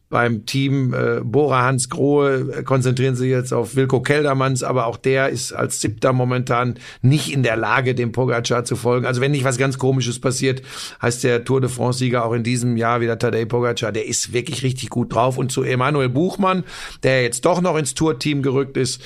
[0.09, 4.99] Beim Team äh, Bora Hans Grohe äh, konzentrieren sie jetzt auf Wilko Keldermanns, aber auch
[4.99, 9.07] der ist als Siebter momentan nicht in der Lage, dem Pogacar zu folgen.
[9.07, 10.61] Also wenn nicht was ganz Komisches passiert,
[11.01, 13.91] heißt der Tour de France-Sieger auch in diesem Jahr wieder Tadej Pogacar.
[13.91, 15.39] Der ist wirklich richtig gut drauf.
[15.39, 16.64] Und zu Emanuel Buchmann,
[17.03, 19.01] der jetzt doch noch ins Tourteam gerückt ist,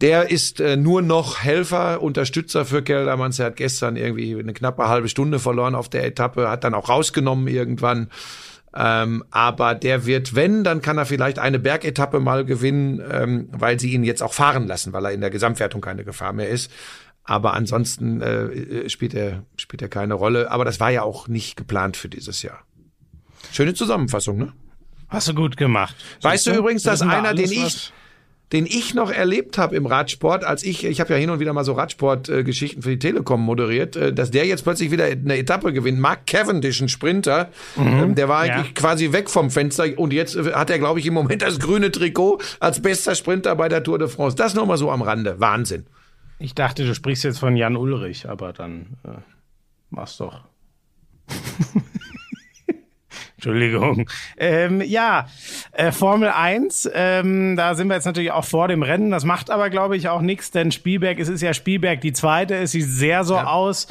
[0.00, 3.38] der ist äh, nur noch Helfer, Unterstützer für Keldermanns.
[3.38, 6.88] Er hat gestern irgendwie eine knappe halbe Stunde verloren auf der Etappe, hat dann auch
[6.88, 8.10] rausgenommen irgendwann.
[8.74, 13.80] Ähm, aber der wird, wenn, dann kann er vielleicht eine Bergetappe mal gewinnen, ähm, weil
[13.80, 16.70] sie ihn jetzt auch fahren lassen, weil er in der Gesamtwertung keine Gefahr mehr ist.
[17.24, 20.50] Aber ansonsten äh, spielt er spielt er keine Rolle.
[20.50, 22.58] Aber das war ja auch nicht geplant für dieses Jahr.
[23.50, 24.52] Schöne Zusammenfassung, ne?
[25.08, 25.96] Hast du gut gemacht.
[26.20, 27.92] Weißt du übrigens, dass einer, den ich,
[28.52, 31.52] den ich noch erlebt habe im Radsport, als ich, ich habe ja hin und wieder
[31.52, 35.36] mal so Radsportgeschichten äh, für die Telekom moderiert, äh, dass der jetzt plötzlich wieder eine
[35.36, 35.98] Etappe gewinnt.
[35.98, 38.72] Mark Cavendish, ein Sprinter, mhm, ähm, der war eigentlich ja.
[38.74, 41.90] quasi weg vom Fenster und jetzt äh, hat er, glaube ich, im Moment das grüne
[41.90, 44.36] Trikot als bester Sprinter bei der Tour de France.
[44.36, 45.40] Das nochmal so am Rande.
[45.40, 45.86] Wahnsinn.
[46.38, 49.08] Ich dachte, du sprichst jetzt von Jan Ulrich, aber dann äh,
[49.90, 50.42] mach's doch.
[53.46, 54.10] Entschuldigung.
[54.36, 55.26] Ähm, ja,
[55.70, 59.12] äh, Formel 1, ähm, da sind wir jetzt natürlich auch vor dem Rennen.
[59.12, 62.56] Das macht aber, glaube ich, auch nichts, denn Spielberg, es ist ja Spielberg die zweite,
[62.56, 63.46] es sieht sehr so ja.
[63.46, 63.86] aus.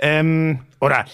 [0.00, 1.06] Ähm, oder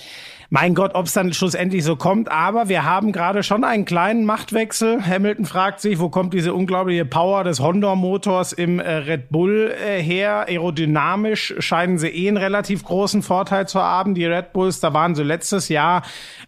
[0.50, 4.24] mein Gott, ob es dann schlussendlich so kommt, aber wir haben gerade schon einen kleinen
[4.24, 5.04] Machtwechsel.
[5.04, 10.00] Hamilton fragt sich, wo kommt diese unglaubliche Power des Honda-Motors im äh, Red Bull äh,
[10.00, 10.46] her?
[10.48, 14.14] Aerodynamisch scheinen sie eh einen relativ großen Vorteil zu haben.
[14.14, 16.02] Die Red Bulls, da waren sie letztes Jahr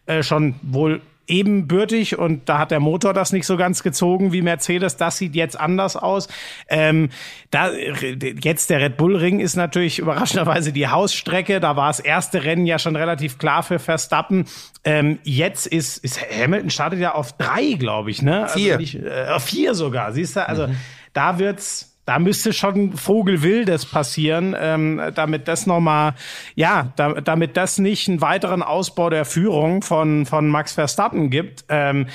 [0.06, 4.42] äh, schon wohl ebenbürtig und da hat der Motor das nicht so ganz gezogen wie
[4.42, 4.96] Mercedes.
[4.96, 6.28] Das sieht jetzt anders aus.
[6.68, 7.10] Ähm,
[7.50, 11.60] da, jetzt der Red Bull Ring ist natürlich überraschenderweise die Hausstrecke.
[11.60, 14.46] Da war das erste Rennen ja schon relativ klar für Verstappen.
[14.84, 18.44] Ähm, jetzt ist, ist Hamilton startet ja auf drei, glaube ich, ne?
[18.44, 18.78] Also vier.
[18.78, 20.48] Nicht, äh, vier sogar, siehst du?
[20.48, 20.76] Also mhm.
[21.12, 26.14] da wird's da müsste schon Vogelwildes passieren, ähm, damit das nochmal,
[26.54, 31.66] ja, da, damit das nicht einen weiteren Ausbau der Führung von, von Max Verstappen gibt.
[31.68, 32.06] Ähm,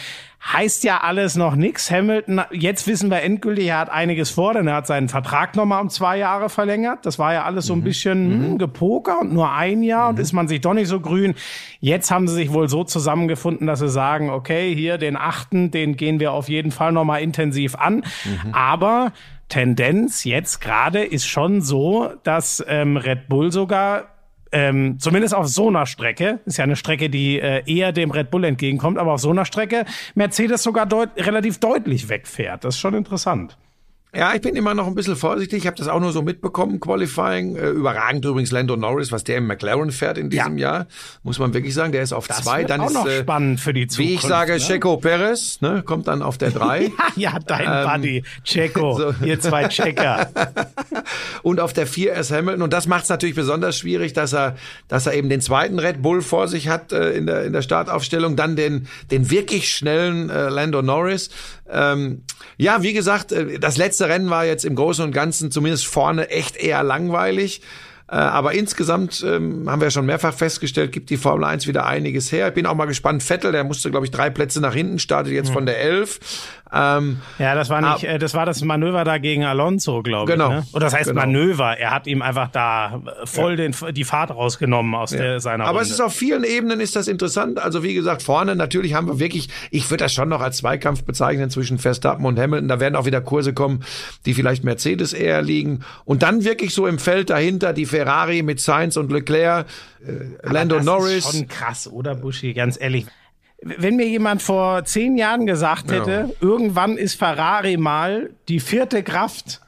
[0.51, 1.91] heißt ja alles noch nix.
[1.91, 5.81] Hamilton, jetzt wissen wir endgültig, er hat einiges vor, denn er hat seinen Vertrag nochmal
[5.81, 7.05] um zwei Jahre verlängert.
[7.05, 7.83] Das war ja alles so ein mhm.
[7.83, 8.31] bisschen.
[8.31, 10.17] Hm, gepoker und nur ein Jahr mhm.
[10.17, 11.35] und ist man sich doch nicht so grün.
[11.79, 15.97] Jetzt haben sie sich wohl so zusammengefunden, dass sie sagen, okay, hier den achten, den
[15.97, 18.03] gehen wir auf jeden Fall nochmal intensiv an.
[18.25, 18.53] Mhm.
[18.53, 19.13] Aber
[19.49, 24.13] Tendenz jetzt gerade ist schon so, dass ähm, Red Bull sogar
[24.53, 28.29] ähm, zumindest auf so einer Strecke, ist ja eine Strecke, die äh, eher dem Red
[28.29, 32.63] Bull entgegenkommt, aber auf so einer Strecke Mercedes sogar deut relativ deutlich wegfährt.
[32.63, 33.57] Das ist schon interessant.
[34.15, 35.59] Ja, ich bin immer noch ein bisschen vorsichtig.
[35.59, 37.55] Ich habe das auch nur so mitbekommen, Qualifying.
[37.55, 40.85] Äh, überragend übrigens Lando Norris, was der im McLaren fährt in diesem Jahr.
[41.23, 42.59] Muss man wirklich sagen, der ist auf Das zwei.
[42.59, 44.11] wird Dann auch ist, noch äh, spannend für die Zukunft.
[44.11, 44.59] wie ich sage, ne?
[44.59, 46.91] Checo Perez, ne, kommt dann auf der drei.
[47.15, 49.25] Ja, ja, dein Ähm, Buddy, Checo, so.
[49.25, 50.29] ihr zwei Checker.
[51.41, 52.61] und auf der vier ist Hamilton.
[52.61, 54.55] Und das macht es natürlich besonders schwierig, dass er,
[54.89, 57.63] dass er eben den zweiten Red Bull vor sich hat äh, in, der, in der
[57.63, 61.31] Startaufstellung, dann den, den wirklich schnellen äh, Lando Norris.
[61.69, 62.23] Ähm,
[62.57, 66.29] ja, wie gesagt, äh, das letzte Rennen war jetzt im Großen und Ganzen zumindest vorne
[66.29, 67.61] echt eher langweilig.
[68.07, 71.85] Äh, Aber insgesamt ähm, haben wir ja schon mehrfach festgestellt, gibt die Formel 1 wieder
[71.85, 72.49] einiges her.
[72.49, 73.23] Ich bin auch mal gespannt.
[73.23, 76.19] Vettel, der musste, glaube ich, drei Plätze nach hinten, startet jetzt von der 11.
[76.73, 80.49] Ähm, Ja, das war nicht, äh, das war das Manöver da gegen Alonso, glaube Genau.
[80.49, 80.55] ich.
[80.55, 80.63] Ne?
[80.73, 81.21] Oder das heißt Genau.
[81.21, 81.77] Manöver.
[81.77, 85.83] Er hat ihm einfach da voll den, die Fahrt rausgenommen aus der, seiner Aber Runde.
[85.85, 87.59] es ist auf vielen Ebenen ist das interessant.
[87.59, 91.03] Also wie gesagt, vorne natürlich haben wir wirklich, ich würde das schon noch als Zweikampf
[91.03, 92.67] bezeichnen zwischen Verstappen und Hamilton.
[92.67, 93.83] Da werden auch wieder Kurse kommen,
[94.25, 95.81] die vielleicht Mercedes eher liegen.
[96.05, 99.67] Und dann wirklich so im Feld dahinter die Ferrari mit Sainz und Leclerc,
[100.05, 101.25] äh, Lando das Norris.
[101.25, 102.53] Ist schon krass, oder Buschi?
[102.53, 103.05] Ganz ehrlich.
[103.77, 109.61] Wenn mir jemand vor zehn Jahren gesagt hätte, irgendwann ist Ferrari mal die vierte Kraft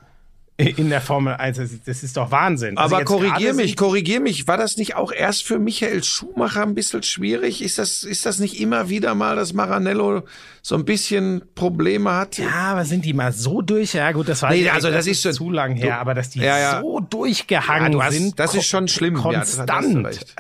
[0.58, 2.78] in der Formel 1, das ist, das ist doch Wahnsinn.
[2.78, 4.48] Also Aber jetzt korrigier mich, korrigier mich.
[4.48, 7.62] War das nicht auch erst für Michael Schumacher ein bisschen schwierig?
[7.62, 10.24] Ist das, ist das nicht immer wieder mal, dass Maranello
[10.62, 12.38] so ein bisschen Probleme hat?
[12.38, 13.96] Ja, aber sind die mal so durch?
[13.96, 16.30] Ja, gut, das war Nee, also das ist schon- zu lang her, du- aber dass
[16.30, 16.80] die Ja, ja.
[16.82, 18.40] so durchgehangen Ja, hast- sind.
[18.40, 19.16] das ist schon schlimm.
[19.18, 19.70] Ja, Konstant.
[19.72, 20.34] hast du recht.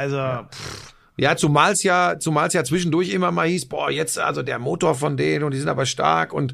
[1.18, 4.60] Ja, zumal es ja, zumal es ja zwischendurch immer mal hieß, boah, jetzt also der
[4.60, 6.54] Motor von denen und die sind aber stark und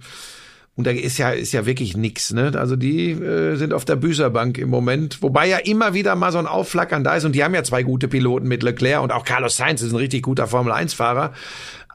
[0.75, 2.53] und da ist ja ist ja wirklich nix, ne?
[2.55, 6.37] Also die äh, sind auf der Büßerbank im Moment, wobei ja immer wieder mal so
[6.37, 9.25] ein Aufflackern da ist und die haben ja zwei gute Piloten mit Leclerc und auch
[9.25, 11.33] Carlos Sainz ist ein richtig guter Formel 1 Fahrer,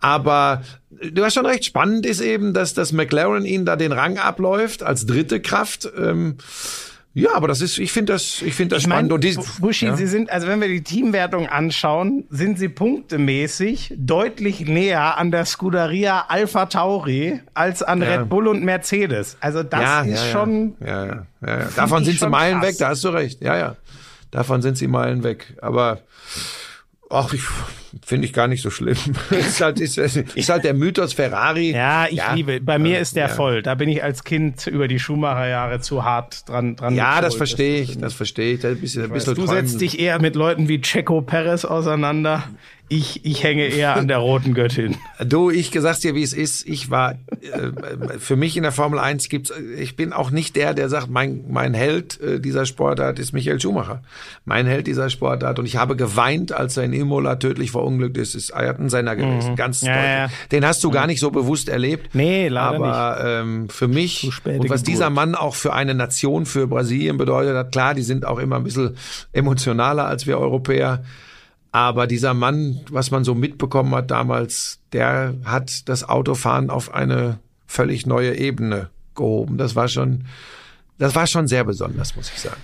[0.00, 4.18] aber du hast schon recht, spannend ist eben, dass das McLaren ihnen da den Rang
[4.18, 5.88] abläuft als dritte Kraft.
[5.96, 6.36] Ähm,
[7.18, 9.12] ja, aber das ist, ich finde das, ich finde das ich meine, spannend.
[9.12, 9.96] und die, Buschi, ja.
[9.96, 15.46] Sie sind, also wenn wir die Teamwertung anschauen, sind Sie punktemäßig deutlich näher an der
[15.46, 18.16] Scuderia Alpha Tauri als an Ja.
[18.16, 19.38] Red Bull und Mercedes.
[19.40, 21.68] Also das ja, ist schon, Ja, ja, ja, ja.
[21.74, 22.68] Davon sind sie Meilen krass.
[22.68, 23.40] weg, da hast du recht.
[23.42, 23.76] Ja, ja.
[24.30, 25.56] Davon sind sie Meilen weg.
[25.62, 26.00] Aber
[27.08, 27.44] ach, ich
[28.04, 28.96] finde ich gar nicht so schlimm.
[29.30, 31.72] ist, halt, ist, ist halt der Mythos Ferrari.
[31.72, 33.34] ja, ich liebe, bei mir ist der ja.
[33.34, 33.62] voll.
[33.62, 37.80] Da bin ich als Kind über die Schumacher-Jahre zu hart dran, dran Ja, das verstehe
[37.80, 38.60] ich, das verstehe ich.
[38.60, 39.66] Da ein bisschen, ein bisschen Du träumen.
[39.66, 42.44] setzt dich eher mit Leuten wie Checo Perez auseinander.
[42.88, 44.96] Ich, ich hänge eher an der roten Göttin.
[45.24, 46.68] Du, ich sag's dir, wie es ist.
[46.68, 50.74] Ich war, äh, für mich in der Formel 1 gibt's, ich bin auch nicht der,
[50.74, 54.02] der sagt, mein, mein Held äh, dieser Sportart ist Michael Schumacher.
[54.44, 55.58] Mein Held dieser Sportart.
[55.58, 57.85] Und ich habe geweint, als er in Imola tödlich verunglückt
[58.18, 58.34] ist.
[58.34, 59.56] Ist Ayrton Senna gewesen.
[59.56, 59.88] Ganz Mhm.
[59.88, 60.10] Ja, deutlich.
[60.10, 60.30] ja.
[60.52, 62.14] Den hast du gar nicht so bewusst erlebt.
[62.14, 64.86] Nee, leider Aber ähm, für mich und was Geburt.
[64.86, 68.56] dieser Mann auch für eine Nation, für Brasilien bedeutet hat, klar, die sind auch immer
[68.56, 68.96] ein bisschen
[69.32, 71.04] emotionaler als wir Europäer.
[71.72, 77.38] Aber dieser Mann, was man so mitbekommen hat damals, der hat das Autofahren auf eine
[77.66, 79.58] völlig neue Ebene gehoben.
[79.58, 80.24] Das war schon,
[80.98, 82.60] das war schon sehr besonders, muss ich sagen.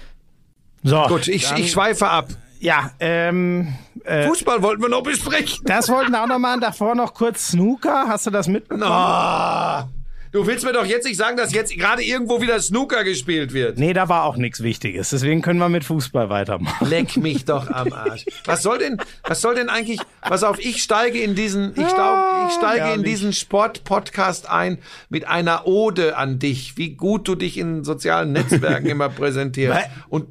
[0.83, 2.29] So, Gut, ich, ich schweife ab.
[2.63, 5.65] Ja, ähm, äh, Fußball wollten wir noch besprechen.
[5.67, 6.61] das wollten wir auch noch mal.
[6.61, 8.05] Davor noch kurz Snooker.
[8.07, 8.85] Hast du das mitbekommen?
[8.87, 9.89] Ah,
[10.31, 13.79] du willst mir doch jetzt nicht sagen, dass jetzt gerade irgendwo wieder Snooker gespielt wird.
[13.79, 15.11] Nee, da war auch nichts Wichtiges.
[15.11, 16.89] Deswegen können wir mit Fußball weitermachen.
[16.89, 18.27] Leck mich doch am Arsch.
[18.45, 22.47] Was soll denn, was soll denn eigentlich, pass auf, ich steige in diesen, ich, staub,
[22.47, 23.07] ich steige in herrlich.
[23.07, 28.87] diesen Sport-Podcast ein mit einer Ode an dich, wie gut du dich in sozialen Netzwerken
[28.87, 29.77] immer präsentierst.
[29.81, 29.91] Was?
[30.09, 30.29] Und,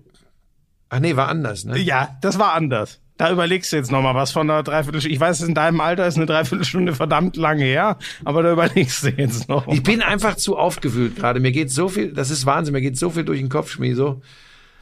[0.91, 1.79] ach nee, war anders, ne?
[1.79, 2.99] Ja, das war anders.
[3.17, 5.13] Da überlegst du jetzt noch mal was von einer Dreiviertelstunde.
[5.13, 9.09] Ich weiß, in deinem Alter ist eine Dreiviertelstunde verdammt lang her, aber da überlegst du
[9.09, 9.67] jetzt noch.
[9.67, 11.39] Ich bin einfach zu aufgewühlt gerade.
[11.39, 13.93] Mir geht so viel, das ist Wahnsinn, mir geht so viel durch den Kopf, Schmie,
[13.93, 14.21] so.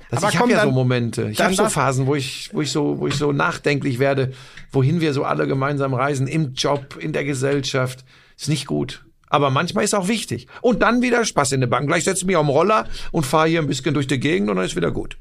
[0.09, 1.29] Dass Aber ich habe ja so Momente.
[1.29, 4.31] Ich habe so Phasen, wo ich, wo ich so, wo ich so nachdenklich werde,
[4.71, 8.05] wohin wir so alle gemeinsam reisen, im Job, in der Gesellschaft.
[8.37, 9.05] Ist nicht gut.
[9.27, 10.47] Aber manchmal ist auch wichtig.
[10.61, 11.87] Und dann wieder Spaß in der Bank.
[11.87, 14.49] Gleich setze ich mich auf den Roller und fahre hier ein bisschen durch die Gegend
[14.49, 15.17] und dann ist wieder gut.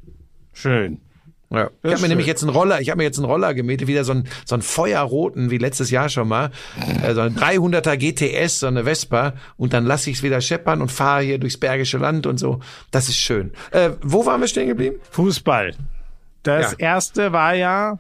[0.61, 1.01] Schön.
[1.51, 1.71] Ja.
[1.83, 4.05] Ich habe mir nämlich jetzt einen Roller, ich habe mir jetzt einen Roller gemietet, wieder
[4.05, 6.51] so einen, so einen feuerroten, wie letztes Jahr schon mal,
[7.03, 10.83] äh, so ein 300er GTS, so eine Vespa, und dann lasse ich es wieder scheppern
[10.83, 12.61] und fahre hier durchs Bergische Land und so.
[12.91, 13.53] Das ist schön.
[13.71, 14.97] Äh, wo waren wir stehen geblieben?
[15.11, 15.75] Fußball.
[16.43, 16.79] Das Ja.
[16.79, 17.99] erste war ja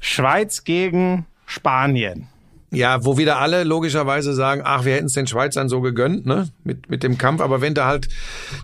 [0.00, 2.26] Schweiz gegen Spanien.
[2.70, 6.48] Ja, wo wieder alle logischerweise sagen, ach, wir hätten es den Schweizern so gegönnt, ne,
[6.64, 8.08] mit, mit dem Kampf, aber wenn du halt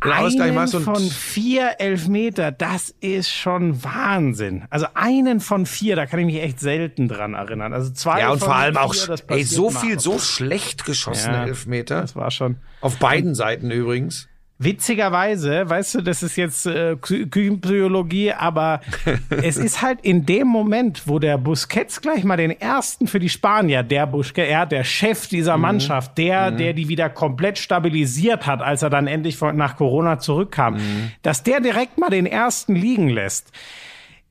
[0.04, 4.64] den Ausgleich einen machst und von vier Elfmeter, das ist schon Wahnsinn.
[4.70, 7.72] Also einen von vier, da kann ich mich echt selten dran erinnern.
[7.72, 9.80] Also zwei ja, und vor allem auch, vier, das ey, so mal.
[9.80, 11.46] viel, so schlecht geschossene Ja.
[11.46, 12.00] Elfmeter.
[12.00, 12.56] Das war schon.
[12.80, 14.28] Auf beiden Seiten übrigens.
[14.64, 18.80] Witzigerweise, weißt du, das ist jetzt äh, Kü- Küchenpsychologie, aber
[19.42, 23.28] es ist halt in dem Moment, wo der Busquets gleich mal den ersten für die
[23.28, 28.60] Spanier, der Busquets, ja, der Chef dieser Mannschaft, der, der die wieder komplett stabilisiert hat,
[28.62, 30.76] als er dann endlich von, nach Corona zurückkam,
[31.22, 33.50] dass der direkt mal den ersten liegen lässt.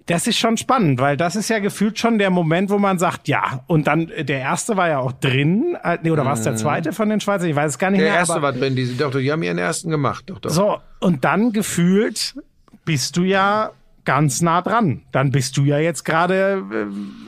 [0.08, 3.28] Das ist schon spannend, weil das ist ja gefühlt schon der Moment, wo man sagt,
[3.28, 6.42] ja, und dann äh, der erste war ja auch drin, äh, nee, oder war es
[6.42, 7.50] der zweite von den Schweizern?
[7.50, 8.20] Ich weiß es gar nicht Der mehr.
[8.20, 10.24] erste aber war drin, die, doch, die haben ihren ersten gemacht.
[10.28, 10.50] Doch, doch.
[10.50, 12.36] so, und dann gefühlt
[12.84, 13.72] bist du ja
[14.04, 15.04] ganz nah dran.
[15.12, 16.64] Dann bist du ja jetzt gerade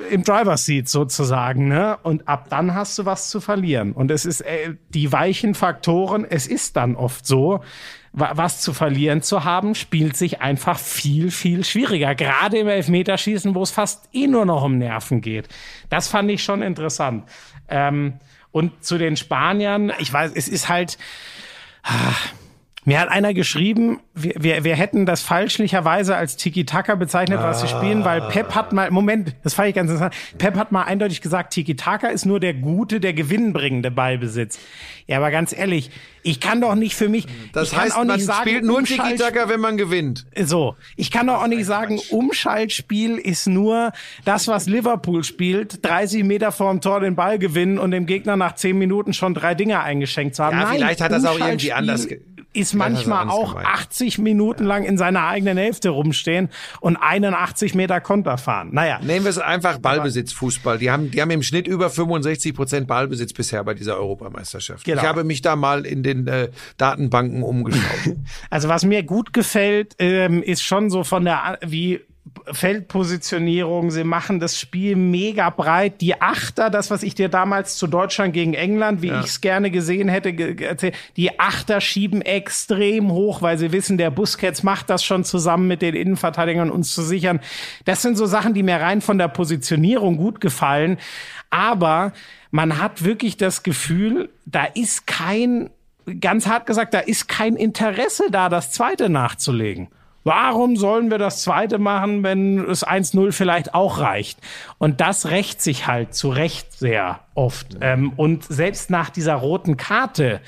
[0.09, 1.97] äh, im Driver's Seat sozusagen, ne?
[2.01, 3.91] Und ab dann hast du was zu verlieren.
[3.91, 7.61] Und es ist äh, die weichen Faktoren, es ist dann oft so,
[8.13, 12.13] was zu verlieren zu haben, spielt sich einfach viel, viel schwieriger.
[12.13, 15.49] Gerade im Elfmeterschießen, wo es fast eh nur noch um Nerven geht.
[15.89, 17.27] Das fand ich schon interessant.
[17.67, 18.19] Ähm,
[18.51, 20.99] und zu den Spaniern, ich weiß, es ist halt,
[22.85, 27.67] mir hat einer geschrieben, wir, wir, wir hätten das fälschlicherweise als Tiki-Taka bezeichnet, was sie
[27.67, 31.21] spielen, weil Pep hat mal, Moment, das fand ich ganz interessant, Pep hat mal eindeutig
[31.21, 34.59] gesagt, Tiki-Taka ist nur der gute, der gewinnbringende Ballbesitz.
[35.07, 35.91] Ja, aber ganz ehrlich,
[36.23, 39.49] ich kann doch nicht für mich, Das heißt, auch man nicht sagen, spielt nur Tiki-Taka,
[39.49, 40.25] wenn man gewinnt.
[40.43, 43.91] so, ich kann doch auch nicht sagen, Umschaltspiel ist nur
[44.25, 48.55] das, was Liverpool spielt, 30 Meter vorm Tor den Ball gewinnen und dem Gegner nach
[48.55, 50.57] 10 Minuten schon drei Dinger eingeschenkt zu haben.
[50.57, 52.07] Ja, Nein, vielleicht hat das auch irgendwie anders
[52.53, 53.67] Ist manchmal auch gemeint.
[53.67, 56.49] 80 Minuten lang in seiner eigenen Hälfte rumstehen
[56.81, 58.69] und 81 Meter Konter fahren.
[58.71, 60.77] Naja, Nehmen wir es einfach Ballbesitzfußball.
[60.77, 64.85] Die haben, die haben im Schnitt über 65 Prozent Ballbesitz bisher bei dieser Europameisterschaft.
[64.85, 65.01] Genau.
[65.01, 67.83] Ich habe mich da mal in den äh, Datenbanken umgeschaut.
[68.49, 72.01] Also was mir gut gefällt, ähm, ist schon so von der wie
[72.51, 73.91] Feldpositionierung.
[73.91, 76.01] Sie machen das Spiel mega breit.
[76.01, 79.71] Die Achter, das was ich dir damals zu Deutschland gegen England, wie ich es gerne
[79.71, 84.89] gesehen hätte, ge- erzählt, die Achter schieben extrem hoch, weil sie wissen, der Busquets macht
[84.89, 87.39] das schon zusammen mit den Innenverteidigern, uns zu sichern.
[87.85, 90.97] Das sind so Sachen, die mir rein von der Positionierung gut gefallen.
[91.49, 92.13] Aber
[92.51, 95.69] man hat wirklich das Gefühl, da ist kein
[96.19, 99.87] ganz hart gesagt, da ist kein Interesse da, das zweite nachzulegen.
[100.23, 104.39] Warum sollen wir das zweite machen, wenn es 1-0 vielleicht auch reicht?
[104.77, 107.77] Und das rächt sich halt zu Recht sehr oft.
[107.81, 110.39] Ähm, und selbst nach dieser roten Karte,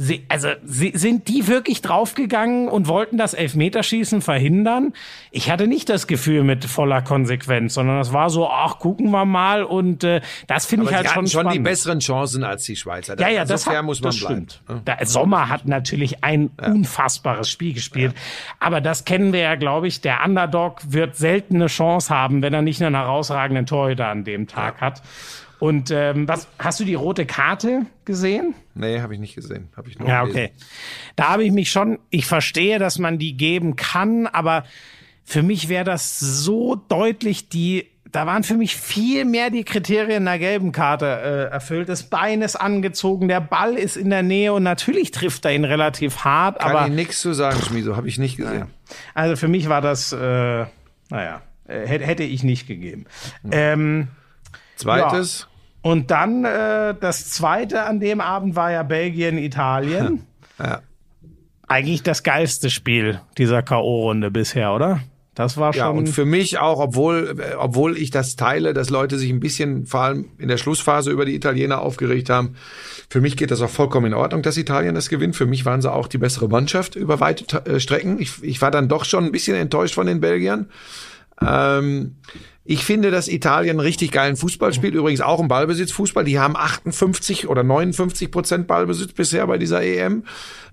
[0.00, 4.94] sie, also sie, sind die wirklich draufgegangen und wollten das Elfmeterschießen verhindern?
[5.32, 9.24] Ich hatte nicht das Gefühl mit voller Konsequenz, sondern das war so, ach, gucken wir
[9.24, 9.64] mal.
[9.64, 11.64] Und äh, das finde ich halt schon hatten schon die spannend.
[11.64, 13.18] besseren Chancen als die Schweizer.
[13.18, 14.46] Ja, ja, so das, hat, muss man das bleiben.
[14.48, 14.86] stimmt.
[14.86, 18.14] Der Sommer hat natürlich ein unfassbares Spiel gespielt.
[18.60, 20.00] Aber das kennen wir ja, glaube ich.
[20.00, 24.46] Der Underdog wird selten eine Chance haben, wenn er nicht einen herausragenden Torhüter an dem
[24.46, 25.02] Tag hat.
[25.58, 28.54] Und ähm, was hast du die rote Karte gesehen?
[28.74, 29.68] Nee, habe ich nicht gesehen.
[29.76, 30.38] Hab ich nur Ja, gelesen.
[30.38, 30.52] okay.
[31.16, 34.64] Da habe ich mich schon, ich verstehe, dass man die geben kann, aber
[35.24, 40.26] für mich wäre das so deutlich die, da waren für mich viel mehr die Kriterien
[40.28, 41.88] einer gelben Karte äh, erfüllt.
[41.88, 45.64] Das Bein ist angezogen, der Ball ist in der Nähe und natürlich trifft er ihn
[45.64, 47.96] relativ hart, Kann aber ich nichts zu sagen, Schmieso.
[47.96, 48.68] Habe ich nicht gesehen.
[49.12, 50.16] also für mich war das, äh,
[51.10, 53.06] naja, äh, hätte hätte ich nicht gegeben.
[53.50, 54.06] Ähm,
[54.76, 55.47] Zweites.
[55.82, 60.22] Und dann äh, das zweite an dem Abend war ja Belgien, Italien.
[60.58, 60.80] Ja.
[61.68, 64.98] Eigentlich das geilste Spiel dieser K.O.-Runde bisher, oder?
[65.36, 65.98] Das war Ja, schon.
[65.98, 69.86] und für mich auch, obwohl, äh, obwohl ich das teile, dass Leute sich ein bisschen,
[69.86, 72.56] vor allem in der Schlussphase über die Italiener aufgeregt haben.
[73.08, 75.36] Für mich geht das auch vollkommen in Ordnung, dass Italien das gewinnt.
[75.36, 78.18] Für mich waren sie auch die bessere Mannschaft über weite äh, Strecken.
[78.20, 80.70] Ich, ich war dann doch schon ein bisschen enttäuscht von den Belgiern.
[81.40, 82.16] Ähm,
[82.70, 84.92] ich finde, dass Italien einen richtig geilen Fußball spielt.
[84.92, 86.22] Übrigens auch im Ballbesitzfußball.
[86.24, 90.24] Die haben 58 oder 59 Prozent Ballbesitz bisher bei dieser EM.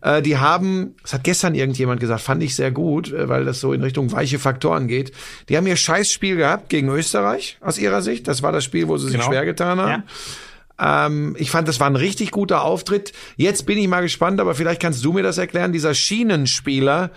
[0.01, 3.61] Äh, die haben, das hat gestern irgendjemand gesagt, fand ich sehr gut, äh, weil das
[3.61, 5.13] so in Richtung weiche Faktoren geht.
[5.47, 8.27] Die haben ihr Scheißspiel gehabt gegen Österreich aus ihrer Sicht.
[8.27, 9.27] Das war das Spiel, wo sie sich Genau.
[9.27, 10.03] schwer getan haben.
[10.79, 13.13] Ähm, ich fand, das war ein richtig guter Auftritt.
[13.37, 15.71] Jetzt bin ich mal gespannt, aber vielleicht kannst du mir das erklären.
[15.71, 17.11] Dieser Schienenspieler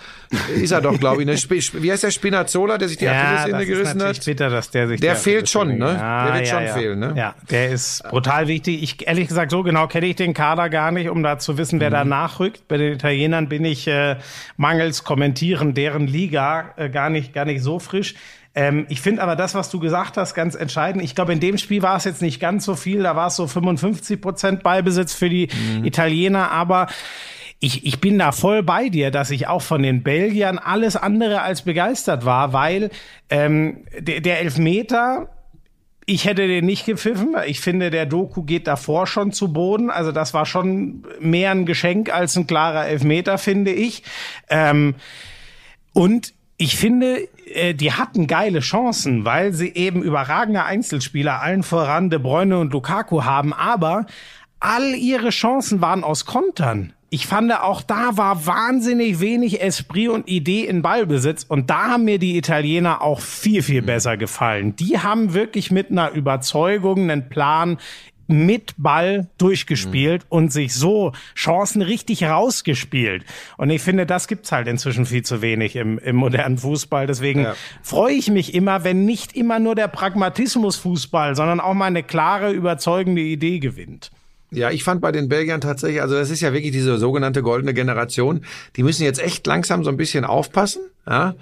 [0.54, 1.26] ist er doch, glaube ich.
[1.26, 1.34] Ne?
[1.82, 4.24] Wie heißt der Spinazzola, der sich die ja, Achillessehne gerissen hat?
[4.24, 5.96] bitter, dass der sich Der fehlt schon, ne?
[5.98, 6.72] Ja, Der wird ja, schon ja.
[6.74, 7.14] fehlen, ne?
[7.16, 8.82] Ja, der ist brutal wichtig.
[8.82, 11.80] Ich ehrlich gesagt so genau kenne ich den Kader gar nicht, um da zu wissen,
[11.80, 11.94] wer Mhm.
[11.94, 12.68] da nachrückt.
[12.68, 14.16] Bei den Italienern bin ich äh,
[14.56, 18.14] mangels Kommentieren deren Liga äh, gar nicht gar nicht so frisch.
[18.58, 21.04] Ähm, ich finde aber das, was du gesagt hast, ganz entscheidend.
[21.04, 23.04] Ich glaube, in dem Spiel war es jetzt nicht ganz so viel.
[23.04, 25.84] Da war es so 55 Prozent Ballbesitz für die Mhm.
[25.84, 26.88] Italiener, aber
[27.60, 31.42] ich, ich bin da voll bei dir, dass ich auch von den Belgiern alles andere
[31.42, 32.90] als begeistert war, weil
[33.30, 35.28] ähm, der, der Elfmeter
[36.04, 37.36] ich hätte den nicht gepfiffen.
[37.46, 39.90] Ich finde, der Doku geht davor schon zu Boden.
[39.90, 44.02] Also das war schon mehr ein Geschenk als ein klarer Elfmeter, finde ich.
[44.48, 44.94] Ähm,
[45.92, 52.10] und ich finde, äh, die hatten geile Chancen, weil sie eben überragende Einzelspieler, allen voran
[52.10, 54.06] De Bruyne und Lukaku haben, aber
[54.60, 56.92] all ihre Chancen waren aus Kontern.
[57.10, 62.04] Ich fand auch da war wahnsinnig wenig Esprit und Idee in Ballbesitz und da haben
[62.04, 64.76] mir die Italiener auch viel, viel besser gefallen.
[64.76, 67.78] Die haben wirklich mit einer Überzeugung einen Plan
[68.28, 70.28] mit Ball durchgespielt mhm.
[70.28, 73.24] und sich so Chancen richtig rausgespielt.
[73.56, 77.06] Und ich finde, das gibt's halt inzwischen viel zu wenig im, im modernen Fußball.
[77.06, 77.54] Deswegen ja.
[77.82, 82.02] freue ich mich immer, wenn nicht immer nur der Pragmatismus Fußball, sondern auch mal eine
[82.02, 84.10] klare, überzeugende Idee gewinnt.
[84.50, 87.74] Ja, ich fand bei den Belgiern tatsächlich, also das ist ja wirklich diese sogenannte goldene
[87.74, 88.44] Generation,
[88.76, 90.82] die müssen jetzt echt langsam so ein bisschen aufpassen.
[91.06, 91.34] Ja?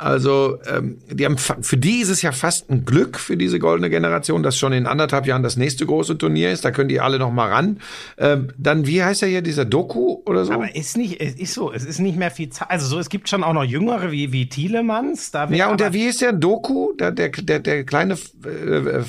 [0.00, 3.90] Also ähm, die haben für die ist es ja fast ein Glück für diese goldene
[3.90, 6.64] Generation, dass schon in anderthalb Jahren das nächste große Turnier ist.
[6.64, 7.80] Da können die alle noch mal ran.
[8.16, 10.54] Ähm, dann wie heißt er hier dieser Doku oder so?
[10.54, 12.70] Aber ist nicht, es ist so, es ist nicht mehr viel Zeit.
[12.70, 15.32] Also so, es gibt schon auch noch Jüngere wie wie Thielemanns.
[15.32, 19.02] Da ja und der wie ist der Doku, der der der, der kleine äh, äh,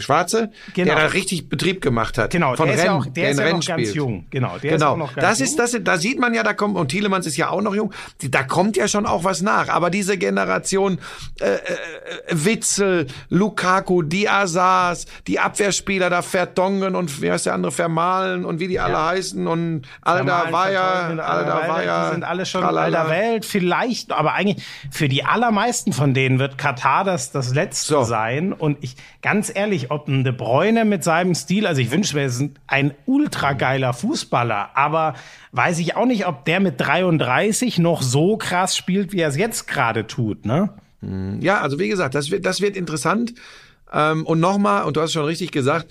[0.00, 0.94] Schwarze, genau.
[0.94, 2.30] der da richtig Betrieb gemacht hat.
[2.30, 4.24] Genau, von der Rennen, ist ja auch, der, der ist ja noch ganz jung.
[4.30, 4.74] Genau, der genau.
[4.74, 5.48] ist auch noch ganz das jung.
[5.48, 7.92] ist das, da sieht man ja, da kommt und Thielemanns ist ja auch noch jung.
[8.30, 9.68] Da kommt ja schon auch was nach.
[9.68, 10.37] Aber diese Generation
[11.40, 11.58] äh, äh,
[12.30, 18.68] Witzel, Lukaku, Diazas, die Abwehrspieler da Vertongen und wie heißt der andere Vermalen und wie
[18.68, 22.06] die alle heißen und Alda Weier, Alda Weier.
[22.06, 26.58] Die sind alle schon Alter Welt, vielleicht, aber eigentlich für die allermeisten von denen wird
[26.58, 28.04] Katar das, das letzte so.
[28.04, 32.14] sein und ich, ganz ehrlich, ob ein De Bruyne mit seinem Stil, also ich wünsche
[32.14, 35.14] mir, er ist ein ultra geiler Fußballer, aber
[35.52, 39.36] weiß ich auch nicht, ob der mit 33 noch so krass spielt, wie er es
[39.36, 40.74] jetzt gerade tut, ne?
[41.00, 43.34] Hm, ja, also wie gesagt, das wird, das wird interessant.
[43.92, 45.88] Ähm, und nochmal, und du hast schon richtig gesagt,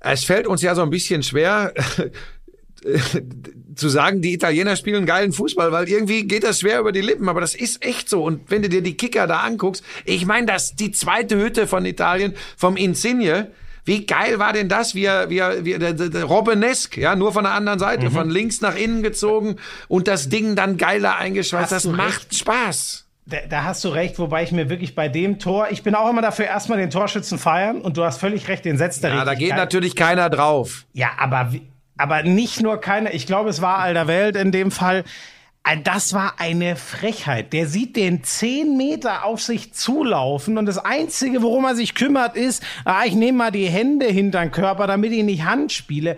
[0.00, 1.72] es fällt uns ja so ein bisschen schwer,
[3.74, 7.28] zu sagen, die Italiener spielen geilen Fußball, weil irgendwie geht das schwer über die Lippen,
[7.28, 8.22] aber das ist echt so.
[8.22, 11.84] Und wenn du dir die Kicker da anguckst, ich meine, das die zweite Hütte von
[11.84, 13.50] Italien vom Insigne,
[13.88, 14.94] wie geil war denn das?
[14.94, 18.10] Wie er, wie er, wie er, der, der Robbenesk, ja, nur von der anderen Seite,
[18.10, 18.12] mhm.
[18.12, 19.56] von links nach innen gezogen
[19.88, 21.72] und das Ding dann geiler eingeschweißt.
[21.72, 22.34] Hast das macht recht.
[22.36, 23.06] Spaß.
[23.24, 26.08] Da, da, hast du recht, wobei ich mir wirklich bei dem Tor, ich bin auch
[26.08, 29.24] immer dafür, erstmal den Torschützen feiern und du hast völlig recht, den setzt er Ja,
[29.24, 30.84] da geht natürlich keiner drauf.
[30.92, 31.52] Ja, aber,
[31.96, 35.04] aber nicht nur keiner, ich glaube, es war alter Welt in dem Fall.
[35.68, 37.52] Äh, das war eine Frechheit.
[37.52, 42.36] Der sieht den zehn Meter auf sich zulaufen und das Einzige, worum er sich kümmert,
[42.36, 46.16] ist, ah, ich nehme mal die Hände hinter den Körper, damit ich nicht Hand spiele.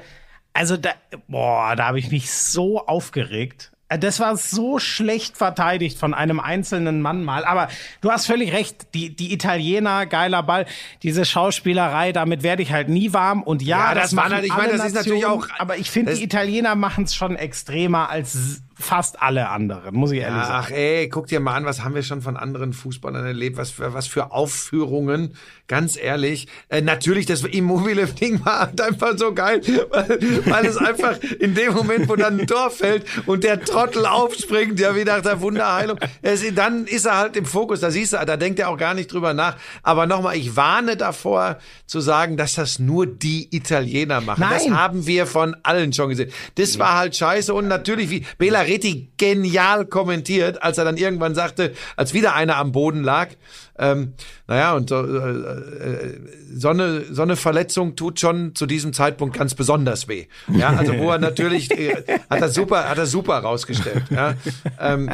[0.53, 0.91] Also da,
[1.29, 3.73] boah, da habe ich mich so aufgeregt.
[3.89, 7.45] Äh, das war so schlecht verteidigt von einem einzelnen Mann mal.
[7.45, 7.69] Aber
[8.01, 8.95] du hast völlig recht.
[8.95, 10.67] Die, die Italiener, geiler Ball,
[11.03, 13.43] diese Schauspielerei, damit werde ich halt nie warm.
[13.43, 15.47] Und ja, ja das, das war, ich meine, das ist natürlich auch.
[15.59, 20.21] Aber ich finde, die Italiener machen es schon extremer als fast alle anderen, muss ich
[20.21, 20.67] ehrlich ja, sagen.
[20.67, 23.71] Ach ey, guck dir mal an, was haben wir schon von anderen Fußballern erlebt, was
[23.71, 25.35] für, was für Aufführungen,
[25.69, 26.49] ganz ehrlich.
[26.69, 29.61] Äh, natürlich, das Immobile-Ding war halt einfach so geil,
[29.91, 34.07] weil, weil es einfach in dem Moment, wo dann ein Tor fällt und der Trottel
[34.07, 38.13] aufspringt, ja, wie nach der Wunderheilung, es, dann ist er halt im Fokus, da siehst
[38.13, 39.57] du, da denkt er auch gar nicht drüber nach.
[39.83, 44.41] Aber nochmal, ich warne davor zu sagen, dass das nur die Italiener machen.
[44.41, 44.53] Nein.
[44.53, 46.31] Das haben wir von allen schon gesehen.
[46.57, 51.35] Das war halt scheiße und natürlich, wie Bela Ferretti genial kommentiert, als er dann irgendwann
[51.35, 53.31] sagte, als wieder einer am Boden lag,
[53.79, 54.13] ähm,
[54.47, 56.21] naja, und so, äh, äh,
[56.55, 60.27] so, eine, so eine Verletzung tut schon zu diesem Zeitpunkt ganz besonders weh.
[60.49, 64.05] Ja, also wo er natürlich, äh, hat er super, hat er super rausgestellt.
[64.11, 64.35] Ja.
[64.79, 65.11] Ähm,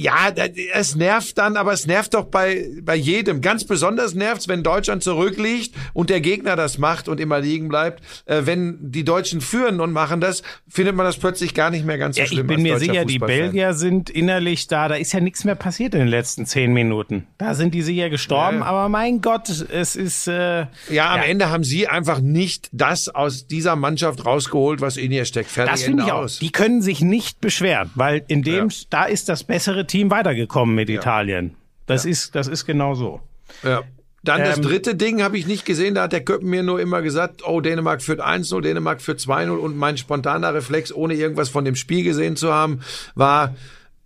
[0.00, 0.32] ja,
[0.72, 3.42] es nervt dann, aber es nervt doch bei, bei jedem.
[3.42, 8.02] Ganz besonders nervt's, wenn Deutschland zurückliegt und der Gegner das macht und immer liegen bleibt.
[8.24, 11.98] Äh, wenn die Deutschen führen und machen das, findet man das plötzlich gar nicht mehr
[11.98, 12.48] ganz so ja, schlimm.
[12.48, 14.88] Ich bin mir sicher, die Belgier sind innerlich da.
[14.88, 17.26] Da ist ja nichts mehr passiert in den letzten zehn Minuten.
[17.36, 18.64] Da sind die sicher gestorben, ja.
[18.64, 20.28] aber mein Gott, es ist.
[20.28, 21.24] Äh, ja, am ja.
[21.24, 25.50] Ende haben sie einfach nicht das aus dieser Mannschaft rausgeholt, was in ihr steckt.
[25.50, 26.26] Fertig das finde ich auch.
[26.40, 30.88] Die können sich nicht beschweren, weil in dem, da ist das bessere Team weitergekommen mit
[30.88, 31.00] ja.
[31.00, 31.54] Italien.
[31.86, 32.10] Das ja.
[32.10, 33.20] ist, das ist genau so.
[33.62, 33.82] Ja.
[34.22, 36.78] Dann das ähm, dritte Ding habe ich nicht gesehen, da hat der Köppen mir nur
[36.78, 41.48] immer gesagt, oh, Dänemark führt 1-0, Dänemark führt 2-0 und mein spontaner Reflex, ohne irgendwas
[41.48, 42.80] von dem Spiel gesehen zu haben,
[43.14, 43.54] war,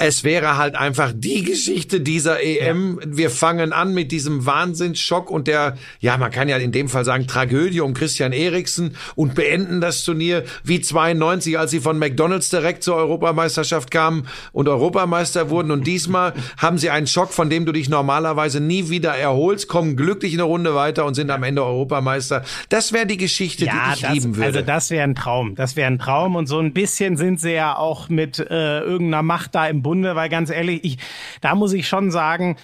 [0.07, 3.01] es wäre halt einfach die Geschichte dieser EM.
[3.01, 3.07] Ja.
[3.17, 7.07] Wir fangen an mit diesem Wahnsinnsschock und der, ja, man kann ja in dem Fall
[7.07, 12.51] sagen, Tragödie um Christian Eriksen und beenden das Turnier wie 92, als sie von McDonalds
[12.51, 15.71] direkt zur Europameisterschaft kamen und Europameister wurden.
[15.71, 19.97] Und diesmal haben sie einen Schock, von dem du dich normalerweise nie wieder erholst, kommen
[19.97, 22.45] glücklich eine Runde weiter und sind am Ende Europameister.
[22.69, 24.47] Das wäre die Geschichte, ja, die ich das, lieben würde.
[24.49, 25.55] Also das wäre ein Traum.
[25.55, 26.37] Das wäre ein Traum.
[26.37, 30.17] Und so ein bisschen sind sie ja auch mit äh, irgendeiner Macht da im Bunde,
[30.17, 30.99] weil ganz ehrlich, ich,
[31.41, 32.57] da muss ich schon sagen,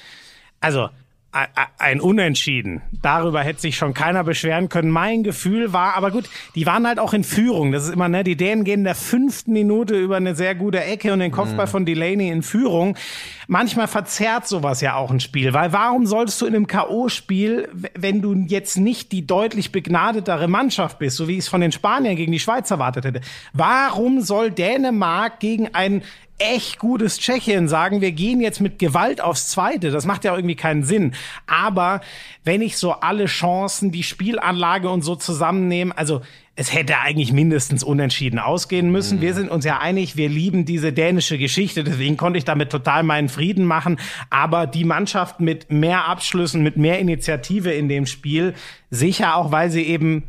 [0.60, 0.88] also
[1.78, 2.82] ein Unentschieden.
[3.02, 4.90] Darüber hätte sich schon keiner beschweren können.
[4.90, 7.70] Mein Gefühl war, aber gut, die waren halt auch in Führung.
[7.70, 10.82] Das ist immer, ne, die Dänen gehen in der fünften Minute über eine sehr gute
[10.82, 11.70] Ecke und den Kopfball mhm.
[11.70, 12.96] von Delaney in Führung.
[13.46, 18.22] Manchmal verzerrt sowas ja auch ein Spiel, weil warum solltest du in einem K.O.-Spiel, wenn
[18.22, 22.16] du jetzt nicht die deutlich begnadetere Mannschaft bist, so wie ich es von den Spaniern
[22.16, 23.20] gegen die Schweiz erwartet hätte,
[23.52, 26.02] warum soll Dänemark gegen ein
[26.40, 29.90] echt gutes Tschechien sagen, wir gehen jetzt mit Gewalt aufs Zweite.
[29.90, 31.12] Das macht ja irgendwie keinen Sinn.
[31.46, 32.00] Aber
[32.44, 36.22] wenn ich so alle Chancen, die Spielanlage und so zusammennehme, also
[36.56, 39.18] es hätte eigentlich mindestens unentschieden ausgehen müssen.
[39.18, 39.22] Mhm.
[39.22, 43.02] Wir sind uns ja einig, wir lieben diese dänische Geschichte, deswegen konnte ich damit total
[43.02, 43.98] meinen Frieden machen.
[44.28, 48.54] Aber die Mannschaft mit mehr Abschlüssen, mit mehr Initiative in dem Spiel,
[48.90, 50.24] sicher auch, weil sie eben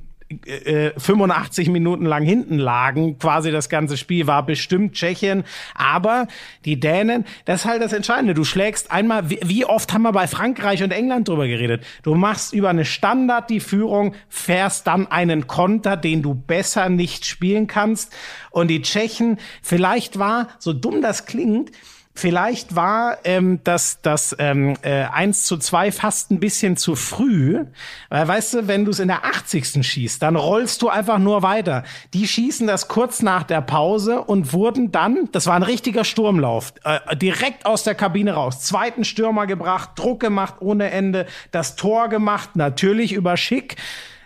[0.97, 5.43] 85 äh, Minuten lang hinten lagen, quasi das ganze Spiel war bestimmt Tschechien,
[5.75, 6.27] aber
[6.65, 8.33] die Dänen, das ist halt das Entscheidende.
[8.33, 11.83] Du schlägst einmal, wie oft haben wir bei Frankreich und England drüber geredet?
[12.03, 17.25] Du machst über eine Standard die Führung, fährst dann einen Konter, den du besser nicht
[17.25, 18.13] spielen kannst
[18.51, 21.71] und die Tschechen, vielleicht war, so dumm das klingt,
[22.13, 27.63] Vielleicht war ähm, das, das ähm, äh, 1 zu 2 fast ein bisschen zu früh,
[28.09, 29.85] weil weißt du, wenn du es in der 80.
[29.85, 31.83] schießt, dann rollst du einfach nur weiter.
[32.13, 36.73] Die schießen das kurz nach der Pause und wurden dann, das war ein richtiger Sturmlauf,
[36.83, 42.09] äh, direkt aus der Kabine raus, zweiten Stürmer gebracht, Druck gemacht ohne Ende, das Tor
[42.09, 43.77] gemacht, natürlich über Schick.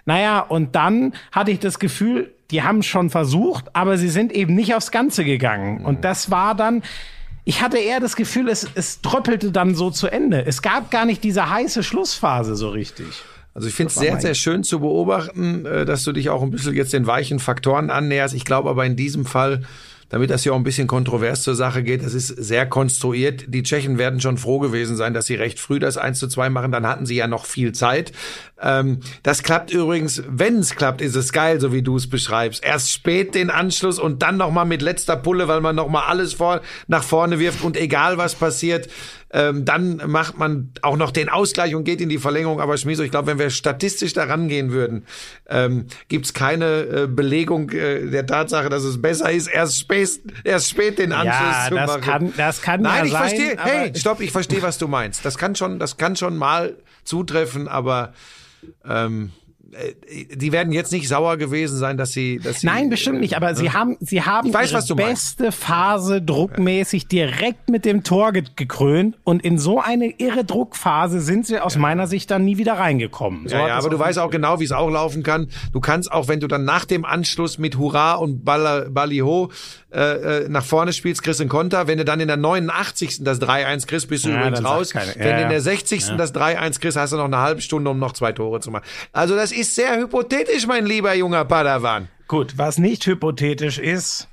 [0.06, 4.54] Naja, und dann hatte ich das Gefühl, die haben schon versucht, aber sie sind eben
[4.54, 5.84] nicht aufs Ganze gegangen.
[5.84, 6.84] Und das war dann,
[7.46, 10.46] ich hatte eher das Gefühl, es, es tröppelte dann so zu Ende.
[10.46, 13.08] Es gab gar nicht diese heiße Schlussphase so richtig.
[13.54, 16.52] Also ich finde es sehr, sehr schön zu beobachten, äh, dass du dich auch ein
[16.52, 18.34] bisschen jetzt den weichen Faktoren annäherst.
[18.34, 19.62] Ich glaube aber in diesem Fall
[20.10, 23.46] damit das hier auch ein bisschen kontrovers zur Sache geht, das ist sehr konstruiert.
[23.48, 26.50] Die Tschechen werden schon froh gewesen sein, dass sie recht früh das 1 zu 2
[26.50, 26.72] machen.
[26.72, 28.12] Dann hatten sie ja noch viel Zeit.
[28.62, 32.64] Ähm, das klappt übrigens, wenn es klappt, ist es geil, so wie du es beschreibst.
[32.64, 36.62] Erst spät den Anschluss und dann nochmal mit letzter Pulle, weil man nochmal alles vor,
[36.88, 38.88] nach vorne wirft und egal was passiert,
[39.32, 42.62] ähm, dann macht man auch noch den Ausgleich und geht in die Verlängerung.
[42.62, 45.06] Aber Schmieso, ich glaube, wenn wir statistisch da rangehen würden,
[45.50, 50.05] ähm, gibt es keine äh, Belegung äh, der Tatsache, dass es besser ist, erst spät,
[50.44, 52.02] erst spät den Anschluss ja, das machen.
[52.02, 53.58] Kann, das kann Nein, ja ich sein, verstehe.
[53.60, 55.26] Hey, stopp, ich verstehe, was du meinst.
[55.26, 58.14] Das kann schon, das kann schon mal zutreffen, aber
[58.86, 59.45] ähm, äh,
[60.34, 63.52] die werden jetzt nicht sauer gewesen sein, dass sie, dass sie Nein, bestimmt nicht, aber
[63.52, 68.44] äh, sie haben sie haben weiß, ihre beste Phase druckmäßig direkt mit dem Tor ge
[68.56, 71.82] gekrönt und in so eine irre Druckphase sind sie aus ja.
[71.82, 73.48] meiner Sicht dann nie wieder reingekommen.
[73.48, 75.48] So ja, ja aber du weißt auch genau, wie es auch laufen kann.
[75.74, 79.52] Du kannst auch, wenn du dann nach dem Anschluss mit Hurra und Balliho
[79.96, 81.88] äh, äh, nach vorne spielst, kriegst einen Konter.
[81.88, 83.24] Wenn du dann in der 89.
[83.24, 84.90] das 3-1 kriegst, bist du ja, übrigens raus.
[84.92, 86.18] Keine, Wenn du in der 60.
[86.18, 88.84] das 3-1 kriegst, hast du noch eine halbe Stunde, um noch zwei Tore zu machen.
[89.14, 92.10] Also das ist sehr hypothetisch, mein lieber junger Padawan.
[92.28, 94.28] Gut, was nicht hypothetisch ist,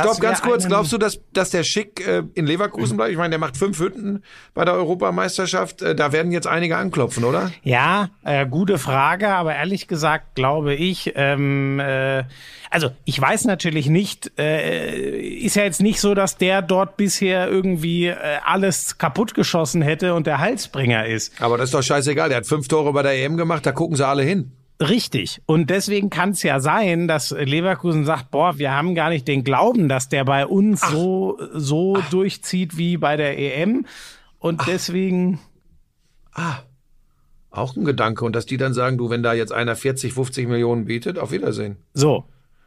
[0.00, 0.66] Stopp, ganz kurz.
[0.66, 3.12] Glaubst du, dass, dass der Schick äh, in Leverkusen bleibt?
[3.12, 4.22] Ich meine, der macht fünf Hütten
[4.52, 5.82] bei der Europameisterschaft.
[5.82, 7.52] Äh, da werden jetzt einige anklopfen, oder?
[7.62, 9.28] Ja, äh, gute Frage.
[9.28, 12.24] Aber ehrlich gesagt glaube ich, ähm, äh,
[12.70, 17.48] also ich weiß natürlich nicht, äh, ist ja jetzt nicht so, dass der dort bisher
[17.48, 21.40] irgendwie äh, alles kaputt geschossen hätte und der Halsbringer ist.
[21.40, 22.28] Aber das ist doch scheißegal.
[22.30, 23.64] Der hat fünf Tore bei der EM gemacht.
[23.64, 24.50] Da gucken sie alle hin.
[24.80, 25.40] Richtig.
[25.46, 29.44] Und deswegen kann es ja sein, dass Leverkusen sagt, boah, wir haben gar nicht den
[29.44, 30.90] Glauben, dass der bei uns Ach.
[30.90, 32.10] so, so Ach.
[32.10, 33.86] durchzieht wie bei der EM.
[34.38, 34.66] Und Ach.
[34.66, 35.38] deswegen.
[36.32, 36.58] Ah.
[37.50, 38.24] Auch ein Gedanke.
[38.24, 41.30] Und dass die dann sagen, du, wenn da jetzt einer 40, 50 Millionen bietet, auf
[41.30, 41.76] Wiedersehen.
[41.92, 42.24] So.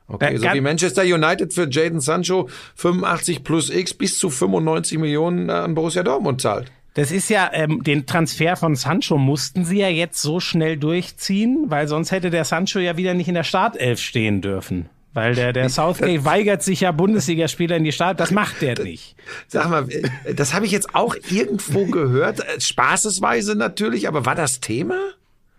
[0.08, 5.50] Okay, so wie Manchester United für Jaden Sancho 85 plus X bis zu 95 Millionen
[5.50, 6.72] an Borussia Dortmund zahlt.
[6.98, 11.66] Das ist ja, ähm, den Transfer von Sancho mussten sie ja jetzt so schnell durchziehen,
[11.68, 14.90] weil sonst hätte der Sancho ja wieder nicht in der Startelf stehen dürfen.
[15.14, 18.20] Weil der, der Southgate weigert sich ja, Bundesligaspieler in die Start.
[18.20, 19.16] Das macht der nicht.
[19.48, 19.88] Sag mal,
[20.36, 22.44] das habe ich jetzt auch irgendwo gehört.
[22.58, 24.98] Spaßesweise natürlich, aber war das Thema?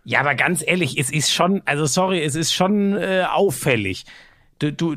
[0.05, 4.07] Ja, aber ganz ehrlich, es ist schon, also sorry, es ist schon äh, auffällig.
[4.59, 4.97] Du, du,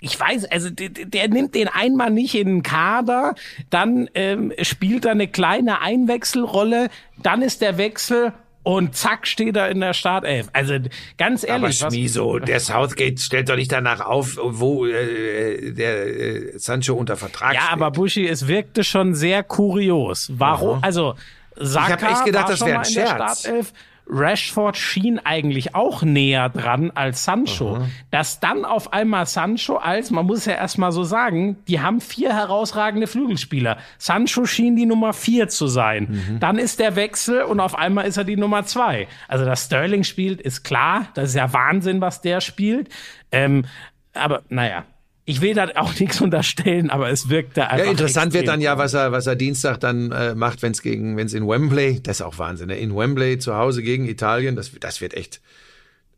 [0.00, 3.34] ich weiß, also der, der nimmt den einmal nicht in den Kader,
[3.68, 6.88] dann ähm, spielt er eine kleine Einwechselrolle,
[7.22, 8.32] dann ist der Wechsel
[8.62, 10.48] und zack steht er in der Startelf.
[10.52, 10.74] Also
[11.16, 16.58] ganz ehrlich, Aber Schmiso, der Southgate stellt doch nicht danach auf, wo äh, der äh,
[16.58, 17.72] Sancho unter Vertrag ja, steht.
[17.72, 20.30] aber Buschi, es wirkte schon sehr kurios.
[20.34, 20.82] Warum?
[20.82, 21.14] Also
[21.56, 23.40] Saka Ich hab echt gedacht, das schon wär mal ein in der Scherz.
[23.40, 23.72] Startelf.
[24.06, 27.78] Rashford schien eigentlich auch näher dran als Sancho.
[28.10, 32.34] Dass dann auf einmal Sancho als, man muss ja erstmal so sagen, die haben vier
[32.34, 33.78] herausragende Flügelspieler.
[33.98, 36.38] Sancho schien die Nummer vier zu sein.
[36.40, 39.06] Dann ist der Wechsel und auf einmal ist er die Nummer zwei.
[39.28, 41.06] Also, dass Sterling spielt, ist klar.
[41.14, 42.88] Das ist ja Wahnsinn, was der spielt.
[43.32, 43.64] Ähm,
[44.12, 44.84] aber naja.
[45.30, 47.84] Ich will da auch nichts unterstellen, aber es wirkte einfach.
[47.84, 50.82] Ja, interessant wird dann ja, was er, was er Dienstag dann äh, macht, wenn es
[50.82, 52.78] gegen, wenn es in Wembley, das ist auch Wahnsinn, ne?
[52.78, 55.40] in Wembley zu Hause gegen Italien, das, das wird echt.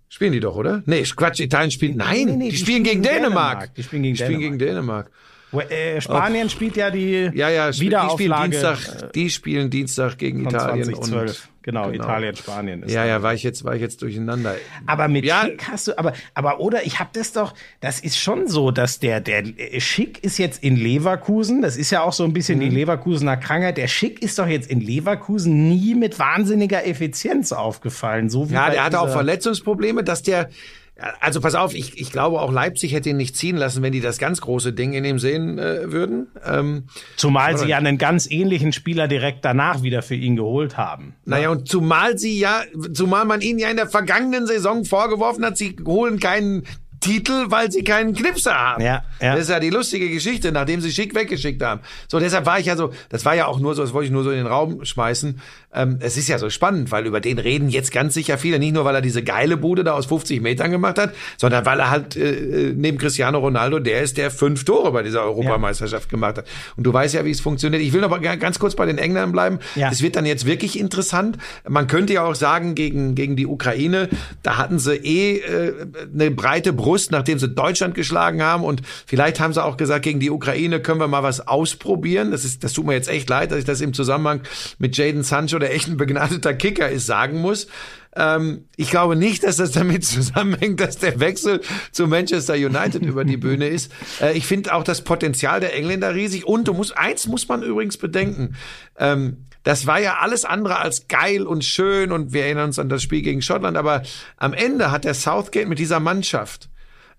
[0.08, 0.82] Spielen die doch, oder?
[0.86, 1.94] Nee, Quatsch, Italien spielt.
[1.94, 3.58] Nein, nee, nee, die, die spielen spielen gegen Dänemark.
[3.60, 3.74] Dänemark.
[3.74, 5.10] Die spielen gegen die spielen gegen Dänemark.
[5.52, 10.44] Äh, Spanien spielt ja die Ja, ja, die spielen Wiederauflage Dienstag, die spielen Dienstag gegen
[10.44, 11.48] von Italien 2012.
[11.48, 12.82] und genau, Italien, Spanien.
[12.82, 14.56] Ist Ja, ja, war ich jetzt, war ich jetzt durcheinander.
[14.86, 15.42] Aber mit Ja.
[15.44, 18.98] Schick hast du, aber, aber oder ich habe das doch, das ist schon so, dass
[18.98, 22.58] der, der äh, Schick ist jetzt in Leverkusen, das ist ja auch so ein bisschen
[22.58, 22.62] Mhm.
[22.62, 23.76] die Leverkusener Krankheit.
[23.76, 28.28] Der Schick ist doch jetzt in Leverkusen nie mit wahnsinniger Effizienz aufgefallen.
[28.30, 30.48] So wie Ja, der hatte auch Verletzungsprobleme, dass der,
[31.20, 34.00] also pass auf, ich, ich glaube auch Leipzig hätte ihn nicht ziehen lassen, wenn die
[34.00, 36.28] das ganz große Ding in ihm sehen äh, würden.
[36.44, 36.84] Ähm,
[37.16, 41.14] Zumal sie ja einen ganz ähnlichen Spieler direkt danach wieder für ihn geholt haben.
[41.24, 45.56] naja, und zumal sie ja, zumal man ihnen ja in der vergangenen Saison vorgeworfen hat,
[45.56, 46.64] sie holen keinen
[47.02, 48.82] Titel, weil sie keinen Knipser haben.
[48.82, 49.32] Ja, ja.
[49.32, 51.80] Das ist ja die lustige Geschichte, nachdem sie Schick weggeschickt haben.
[52.08, 54.12] So, deshalb war ich ja so, das war ja auch nur so, das wollte ich
[54.12, 55.40] nur so in den Raum schmeißen.
[55.74, 58.72] Ähm, es ist ja so spannend, weil über den reden jetzt ganz sicher viele, nicht
[58.74, 61.90] nur, weil er diese geile Bude da aus 50 Metern gemacht hat, sondern weil er
[61.90, 66.38] halt äh, äh, neben Cristiano Ronaldo, der ist, der fünf Tore bei dieser Europameisterschaft gemacht
[66.38, 66.46] hat.
[66.76, 67.82] Und du weißt ja, wie es funktioniert.
[67.82, 69.58] Ich will noch mal ga- ganz kurz bei den Engländern bleiben.
[69.74, 69.90] Ja.
[69.90, 71.38] Es wird dann jetzt wirklich interessant.
[71.68, 74.08] Man könnte ja auch sagen, gegen, gegen die Ukraine,
[74.42, 75.72] da hatten sie eh äh,
[76.12, 78.64] eine breite Brust, nachdem sie Deutschland geschlagen haben.
[78.64, 82.30] Und vielleicht haben sie auch gesagt, gegen die Ukraine können wir mal was ausprobieren.
[82.30, 84.42] Das, ist, das tut mir jetzt echt leid, dass ich das im Zusammenhang
[84.78, 87.66] mit Jaden Sancho, der echt ein begnadeter Kicker ist, sagen muss.
[88.14, 91.60] Ähm, ich glaube nicht, dass das damit zusammenhängt, dass der Wechsel
[91.92, 93.90] zu Manchester United über die Bühne ist.
[94.20, 96.46] Äh, ich finde auch das Potenzial der Engländer riesig.
[96.46, 98.56] Und du musst, eins muss man übrigens bedenken.
[98.98, 102.88] Ähm, das war ja alles andere als geil und schön und wir erinnern uns an
[102.88, 104.02] das Spiel gegen Schottland, aber
[104.36, 106.68] am Ende hat der Southgate mit dieser Mannschaft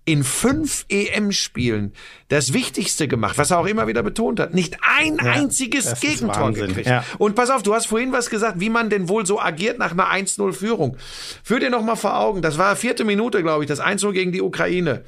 [0.06, 1.94] in fünf EM-Spielen
[2.28, 4.52] das Wichtigste gemacht, was er auch immer wieder betont hat.
[4.52, 6.88] Nicht ein einziges das ist Gegentor Wahnsinn, gekriegt.
[6.88, 7.04] ja.
[7.18, 9.92] Und pass auf, du hast vorhin was gesagt, wie man denn wohl so agiert nach
[9.92, 10.98] einer 1-0-Führung.
[11.42, 14.30] Führ dir noch mal vor Augen, das war vierte Minute, glaube ich, das 1-0 gegen
[14.32, 15.04] die Ukraine.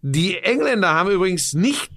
[0.00, 1.90] Die Engländer haben übrigens nicht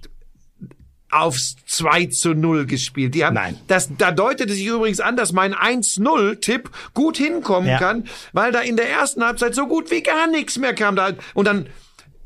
[1.10, 3.14] aufs 2 zu 0 gespielt.
[3.14, 3.58] Die haben, Nein.
[3.68, 7.78] Das, da deutete sich übrigens an, dass mein 1-0-Tipp gut hinkommen Ja.
[7.78, 10.96] kann, weil da in der ersten Halbzeit so gut wie gar nichts mehr kam.
[10.96, 11.66] Da, und dann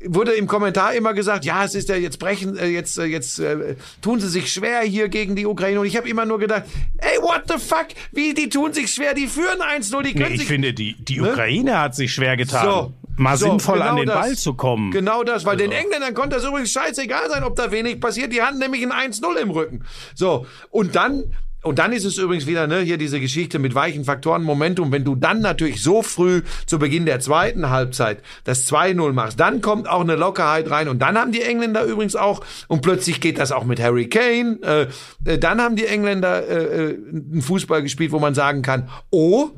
[0.05, 3.39] wurde im Kommentar immer gesagt, ja, es ist ja jetzt brechen, äh, jetzt, äh, jetzt
[3.39, 5.79] äh, tun sie sich schwer hier gegen die Ukraine.
[5.79, 6.63] Und ich habe immer nur gedacht,
[6.97, 7.87] ey, what the fuck?
[8.11, 10.93] Wie, die tun sich schwer, die führen 1-0, die Nee, können ich sich finde, die,
[11.03, 11.31] die Ne?
[11.31, 14.15] Ukraine hat sich schwer getan, so, mal so, sinnvoll an genau den das.
[14.15, 14.91] Ball zu kommen.
[14.91, 18.31] Genau das, weil den Engländern konnte das übrigens scheißegal sein, ob da wenig passiert.
[18.31, 19.83] Die hatten nämlich ein 1-0 im Rücken.
[20.13, 21.23] So, und dann,
[21.67, 24.91] und dann ist es übrigens wieder, ne, hier diese Geschichte mit weichen Faktoren, Momentum.
[24.91, 29.61] Wenn du dann natürlich so früh zu Beginn der zweiten Halbzeit das 2-0 machst, dann
[29.61, 30.87] kommt auch eine Lockerheit rein.
[30.87, 34.59] Und dann haben die Engländer übrigens auch, und plötzlich geht das auch mit Harry Kane,
[34.63, 34.87] äh,
[35.25, 39.49] äh, dann haben die Engländer äh, äh, einen Fußball gespielt, wo man sagen kann, oh,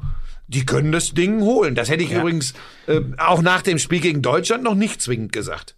[0.47, 1.75] die können das Ding holen.
[1.75, 2.53] Das hätte ich übrigens
[2.87, 5.75] äh, auch nach dem Spiel gegen Deutschland noch nicht zwingend gesagt.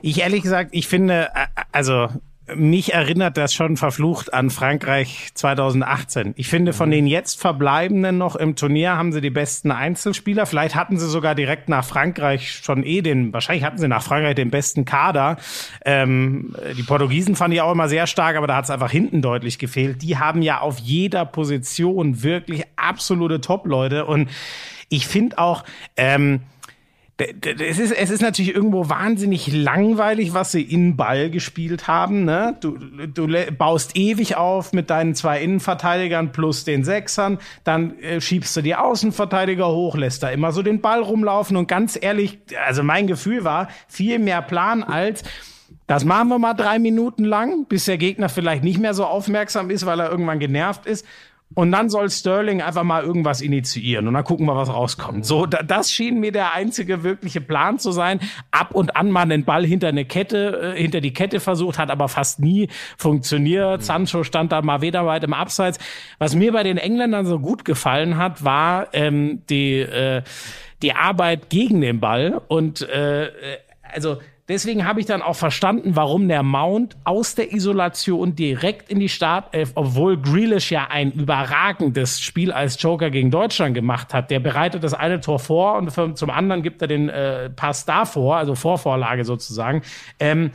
[0.00, 2.08] Ich ehrlich gesagt, ich finde, äh, also
[2.54, 6.34] mich erinnert das schon verflucht an Frankreich 2018.
[6.36, 10.46] Ich finde, von den jetzt Verbleibenden noch im Turnier haben sie die besten Einzelspieler.
[10.46, 14.36] Vielleicht hatten sie sogar direkt nach Frankreich schon eh den, wahrscheinlich hatten sie nach Frankreich
[14.36, 15.38] den besten Kader.
[15.84, 19.22] Ähm, die Portugiesen fand ich auch immer sehr stark, aber da hat es einfach hinten
[19.22, 20.02] deutlich gefehlt.
[20.02, 24.06] Die haben ja auf jeder Position wirklich absolute Top-Leute.
[24.06, 24.28] Und
[24.88, 25.64] ich finde auch,
[25.96, 26.40] ähm,
[27.18, 32.26] Es ist, es ist natürlich irgendwo wahnsinnig langweilig, was sie in Ball gespielt haben.
[32.26, 32.58] Ne?
[32.60, 38.54] Du, du baust ewig auf mit deinen zwei Innenverteidigern plus den Sechsern, dann äh, schiebst
[38.54, 42.82] du die Außenverteidiger hoch, lässt da immer so den Ball rumlaufen und ganz ehrlich, also
[42.82, 45.22] mein Gefühl war viel mehr Plan als
[45.86, 49.70] das machen wir mal drei Minuten lang, bis der Gegner vielleicht nicht mehr so aufmerksam
[49.70, 51.06] ist, weil er irgendwann genervt ist.
[51.54, 55.24] Und dann soll Sterling einfach mal irgendwas initiieren und dann gucken wir, was rauskommt.
[55.24, 58.20] So, da, das schien mir der einzige wirkliche Plan zu sein.
[58.50, 61.90] Ab und an mal den Ball hinter eine Kette, äh, hinter die Kette versucht, hat
[61.90, 62.68] aber fast nie
[62.98, 63.82] funktioniert.
[63.82, 65.78] Sancho stand da mal weder weit im Abseits.
[66.18, 70.22] Was mir bei den Engländern so gut gefallen hat, war ähm, die äh,
[70.82, 73.30] die Arbeit gegen den Ball und äh,
[73.82, 74.18] also
[74.48, 79.08] Deswegen habe ich dann auch verstanden, warum der Mount aus der Isolation direkt in die
[79.08, 84.30] Startelf, obwohl Grealish ja ein überragendes Spiel als Joker gegen Deutschland gemacht hat.
[84.30, 88.36] Der bereitet das eine Tor vor und zum anderen gibt er den äh, Pass davor,
[88.36, 89.82] also Vorvorlage sozusagen.
[90.20, 90.52] Ähm,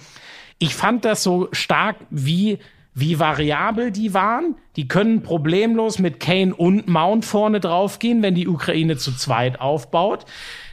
[0.57, 2.59] ich fand das so stark wie
[2.93, 4.55] wie variabel die waren.
[4.75, 10.25] Die können problemlos mit Kane und Mount vorne draufgehen, wenn die Ukraine zu zweit aufbaut.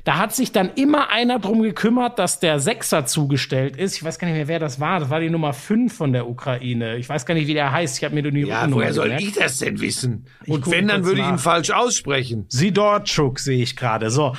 [0.08, 3.94] Da hat sich dann immer einer drum gekümmert, dass der Sechser zugestellt ist.
[3.94, 5.00] Ich weiß gar nicht mehr, wer das war.
[5.00, 6.96] Das war die Nummer fünf von der Ukraine.
[6.96, 7.98] Ich weiß gar nicht, wie der heißt.
[7.98, 9.22] Ich habe mir nur die Ja, woher soll gemerkt.
[9.22, 10.24] ich das denn wissen?
[10.44, 11.40] Ich Und wenn, dann kurz würde ich ihn nach.
[11.40, 12.46] falsch aussprechen.
[12.48, 14.08] Sidorczuk sehe ich gerade.
[14.08, 14.34] So.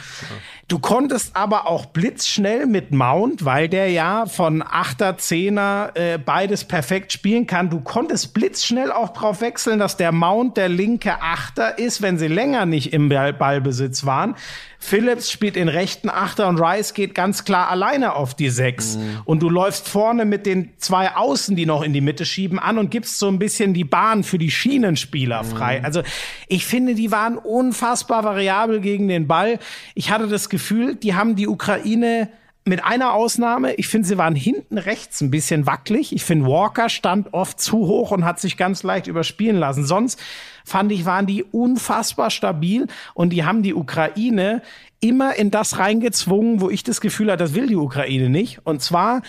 [0.67, 6.63] Du konntest aber auch blitzschnell mit Mount, weil der ja von Achter, Zehner äh, beides
[6.63, 7.69] perfekt spielen kann.
[7.69, 12.27] Du konntest blitzschnell auch drauf wechseln, dass der Mount der linke Achter ist, wenn sie
[12.27, 14.35] länger nicht im Ball Ballbesitz waren.
[14.81, 18.97] Phillips spielt den rechten Achter und Rice geht ganz klar alleine auf die Sechs.
[19.25, 22.77] Und du läufst vorne mit den zwei Außen, die noch in die Mitte schieben, an
[22.77, 25.83] und gibst so ein bisschen die Bahn für die Schienenspieler frei.
[25.83, 26.01] Also
[26.47, 29.59] ich finde, die waren unfassbar variabel gegen den Ball.
[29.95, 32.29] Ich hatte das Gefühl, die haben die Ukraine
[32.69, 36.13] mit einer Ausnahme, ich finde, sie waren hinten rechts ein bisschen wackelig.
[36.13, 39.85] Ich finde, Walker stand oft zu hoch und hat sich ganz leicht überspielen lassen.
[39.85, 40.19] Sonst
[40.63, 44.61] fand ich, waren die unfassbar stabil und die haben die Ukraine
[45.01, 48.65] immer in das reingezwungen, wo ich das Gefühl hatte, das will die Ukraine nicht.
[48.65, 49.23] Und zwar,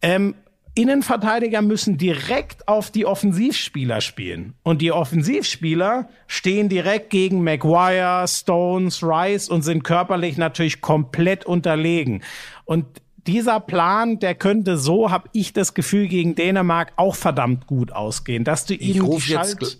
[0.00, 0.34] ähm,
[0.76, 4.54] Innenverteidiger müssen direkt auf die Offensivspieler spielen.
[4.64, 12.22] Und die Offensivspieler stehen direkt gegen Maguire, Stones, Rice und sind körperlich natürlich komplett unterlegen.
[12.64, 12.86] Und
[13.26, 18.44] dieser Plan, der könnte so, habe ich das Gefühl, gegen Dänemark auch verdammt gut ausgehen,
[18.44, 19.78] dass du ihnen die Schalt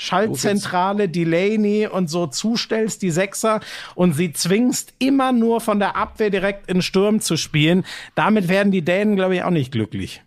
[0.00, 3.58] Schaltzentrale, Delaney und so zustellst, die Sechser,
[3.96, 7.84] und sie zwingst immer nur von der Abwehr direkt in Sturm zu spielen.
[8.14, 10.22] Damit werden die Dänen, glaube ich, auch nicht glücklich.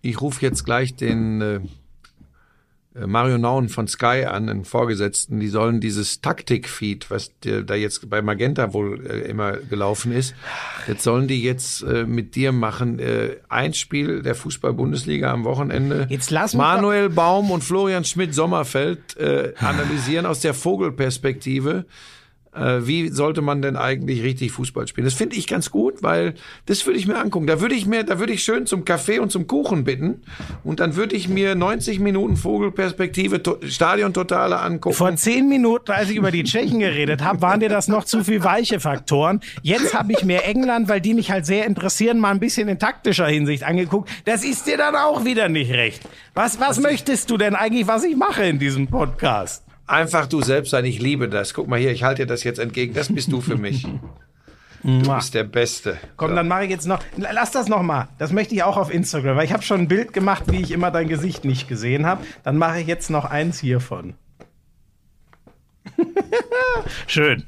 [0.00, 1.60] Ich rufe jetzt gleich den äh,
[3.04, 5.40] Mario Nauen von Sky an, den Vorgesetzten.
[5.40, 10.34] Die sollen dieses Taktik-Feed, was da jetzt bei Magenta wohl äh, immer gelaufen ist,
[10.86, 12.98] jetzt sollen die jetzt äh, mit dir machen.
[12.98, 16.06] Äh, ein Spiel der Fußball-Bundesliga am Wochenende.
[16.08, 21.84] Jetzt lass Manuel Baum und Florian Schmidt-Sommerfeld äh, analysieren aus der Vogelperspektive.
[22.56, 25.04] Äh, wie sollte man denn eigentlich richtig Fußball spielen?
[25.04, 26.34] Das finde ich ganz gut, weil
[26.66, 27.46] das würde ich mir angucken.
[27.46, 30.22] Da würde ich mir, da würde ich schön zum Kaffee und zum Kuchen bitten
[30.64, 34.96] und dann würde ich mir 90 Minuten Vogelperspektive, to Stadion Totale angucken.
[34.96, 38.24] Vor zehn Minuten, als ich über die Tschechen geredet habe, waren dir das noch zu
[38.24, 39.40] viel weiche Faktoren.
[39.62, 42.78] Jetzt habe ich mir England, weil die mich halt sehr interessieren, mal ein bisschen in
[42.78, 44.08] taktischer Hinsicht angeguckt.
[44.24, 46.02] Das ist dir dann auch wieder nicht recht.
[46.34, 49.65] Was, was möchtest du denn eigentlich, was ich mache in diesem Podcast?
[49.86, 51.54] Einfach du selbst sein, ich liebe das.
[51.54, 52.92] Guck mal hier, ich halte dir das jetzt entgegen.
[52.94, 53.86] Das bist du für mich.
[54.82, 55.96] Du bist der Beste.
[56.16, 57.02] Komm, dann mache ich jetzt noch.
[57.16, 58.06] Lass das noch mal.
[58.18, 60.70] Das möchte ich auch auf Instagram, weil ich habe schon ein Bild gemacht, wie ich
[60.70, 62.24] immer dein Gesicht nicht gesehen habe.
[62.44, 64.14] Dann mache ich jetzt noch eins hiervon.
[67.08, 67.44] Schön.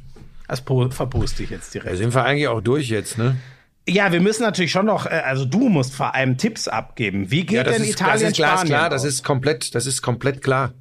[0.48, 1.98] Das po- verposte ich jetzt Da direkt.
[1.98, 3.36] sind wir eigentlich auch durch jetzt, ne?
[3.89, 7.31] Ja, wir müssen natürlich schon noch, äh, also du musst vor allem Tipps abgeben.
[7.31, 9.86] Wie geht Ja, denn ist, Italien das ist klar, Spanien klar, das ist komplett, das
[9.86, 10.73] ist komplett klar.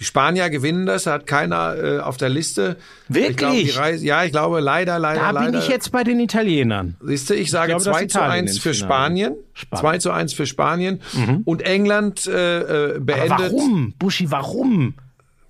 [0.00, 2.76] Die Spanier gewinnen das, hat keiner äh, auf der Liste.
[3.08, 3.30] Wirklich?
[3.30, 5.52] Ich glaube, die Reise, ja, ich glaube leider, leider, Da leider.
[5.52, 6.96] bin ich jetzt bei den Italienern.
[7.00, 8.74] Siehst du, ich sage glaube, dass 2 zu Italien 1 ins für.
[8.74, 9.36] Spanien.
[9.54, 9.80] Spannend.
[9.80, 11.00] 2 zu 1 für Spanien.
[11.44, 13.94] Und England äh, äh, Aber beendet warum?
[13.98, 14.94] Buschi, warum?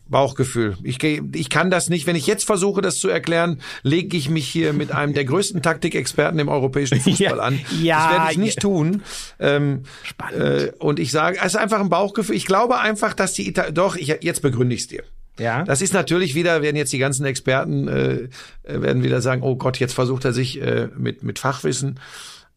[0.09, 0.77] Bauchgefühl.
[0.83, 2.07] Ich, ich kann das nicht.
[2.07, 5.63] Wenn ich jetzt versuche, das zu erklären, lege ich mich hier mit einem der größten
[5.63, 7.61] Taktikexperten im europäischen Fußball Ja, an.
[7.83, 8.61] ja, das werde ich nicht ja.
[8.61, 9.03] tun.
[9.41, 10.41] Ähm, Spannend.
[10.41, 12.37] äh, und ich sage, es ist einfach ein Bauchgefühl.
[12.37, 15.03] Ich glaube einfach, dass die Italiener, doch, ich, jetzt begründe ich es dir.
[15.39, 15.65] Ja.
[15.65, 18.29] Das ist natürlich wieder, werden jetzt die ganzen Experten, äh,
[18.65, 21.99] werden wieder sagen, oh Gott, jetzt versucht er sich äh, mit, mit Fachwissen.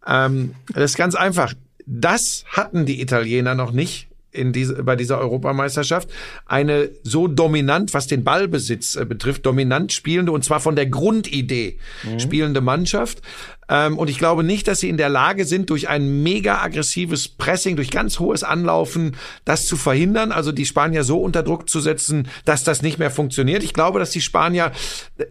[0.08, 1.54] Ähm, das ist ganz einfach.
[1.86, 6.10] Das hatten die Italiener noch nicht in diese, bei dieser Europameisterschaft.
[6.46, 11.78] Eine so dominant, was den Ballbesitz äh, betrifft, dominant spielende und zwar von der Grundidee
[12.18, 13.22] spielende Mannschaft.
[13.70, 17.28] Ähm, und ich glaube nicht, dass sie in der Lage sind, durch ein mega aggressives
[17.28, 19.16] Pressing, durch ganz hohes Anlaufen,
[19.46, 23.12] das zu verhindern, also die Spanier so unter Druck zu setzen, dass das nicht mehr
[23.12, 23.64] funktioniert.
[23.64, 24.72] Ich glaube, dass die Spanier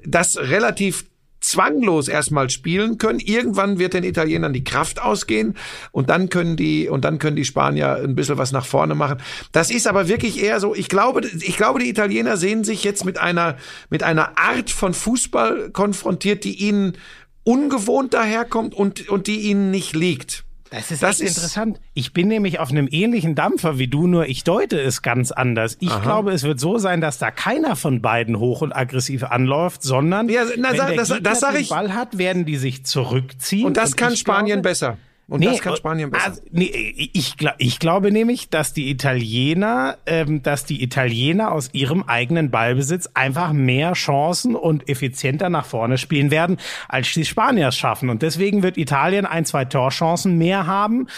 [0.04, 1.04] das relativ
[1.40, 3.20] zwanglos erstmal spielen können.
[3.20, 5.56] Irgendwann wird den Italienern die Kraft ausgehen
[5.92, 9.18] und dann können die und dann können die Spanier ein bisschen was nach vorne machen.
[9.52, 13.04] Das ist aber wirklich eher so, ich glaube, ich glaube, die Italiener sehen sich jetzt
[13.04, 13.56] mit einer
[13.90, 16.96] mit einer Art von Fußball konfrontiert, die ihnen
[17.44, 20.44] ungewohnt daherkommt und und die ihnen nicht liegt.
[20.70, 21.80] Das ist das ist interessant.
[21.94, 25.76] Ich bin nämlich auf einem ähnlichen Dampfer wie du, nur ich deute es ganz anders.
[25.80, 26.00] Ich Aha.
[26.00, 30.28] glaube, es wird so sein, dass da keiner von beiden hoch und aggressiv anläuft, sondern
[30.28, 31.68] ja, na, wenn der das, Gegner das den ich.
[31.70, 33.66] Ball hat, werden die sich zurückziehen.
[33.66, 34.98] Und das und kann Spanien glaube, besser.
[35.28, 36.26] Und nee, das kann Spanien besser.
[36.26, 42.02] Also, nee, ich, ich glaube nämlich, dass die Italiener, ähm, dass die Italiener aus ihrem
[42.04, 46.56] eigenen Ballbesitz einfach mehr Chancen und effizienter nach vorne spielen werden,
[46.88, 48.08] als die Spanier es schaffen.
[48.08, 51.08] Und deswegen wird Italien ein, zwei Torchancen mehr haben.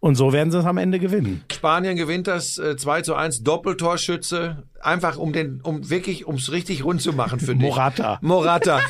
[0.00, 1.44] Und so werden sie es am Ende gewinnen.
[1.52, 4.64] Spanien gewinnt das äh, 2 zu 1 Doppeltorschütze.
[4.80, 7.68] Einfach um den, um wirklich, ums richtig rund zu machen für dich.
[7.68, 8.18] Morata.
[8.22, 8.80] Morata.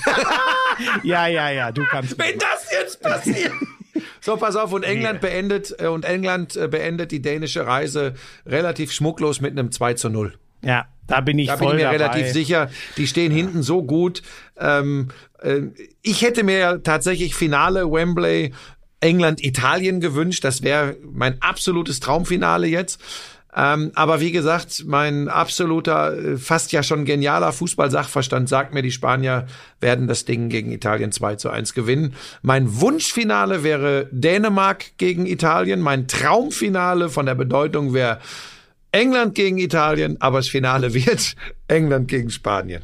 [1.03, 2.17] ja, ja, ja, du kannst.
[2.17, 3.53] Wenn das jetzt passiert.
[4.21, 8.15] So, pass auf, und England beendet, äh, und England äh, beendet die dänische Reise
[8.47, 10.35] relativ schmucklos mit einem 2 zu 0.
[10.63, 12.13] Ja, da bin ich da voll bin ich mir dabei.
[12.13, 12.71] relativ sicher.
[12.97, 14.23] Die stehen hinten so gut.
[14.59, 15.09] Ähm,
[15.43, 15.63] äh,
[16.03, 18.53] ich hätte mir tatsächlich Finale Wembley
[19.01, 20.45] England-Italien gewünscht.
[20.45, 23.01] Das wäre mein absolutes Traumfinale jetzt.
[23.55, 28.93] Ähm, aber wie gesagt, mein absoluter, äh, fast ja schon genialer Fußball-Sachverstand sagt mir, die
[28.93, 29.47] Spanier
[29.81, 32.15] werden das Ding gegen Italien 2 zu 1 gewinnen.
[32.43, 35.81] Mein Wunschfinale wäre Dänemark gegen Italien.
[35.81, 38.21] Mein Traumfinale von der Bedeutung wäre
[38.93, 41.35] England gegen Italien, aber das Finale wird
[41.67, 42.83] England gegen Spanien.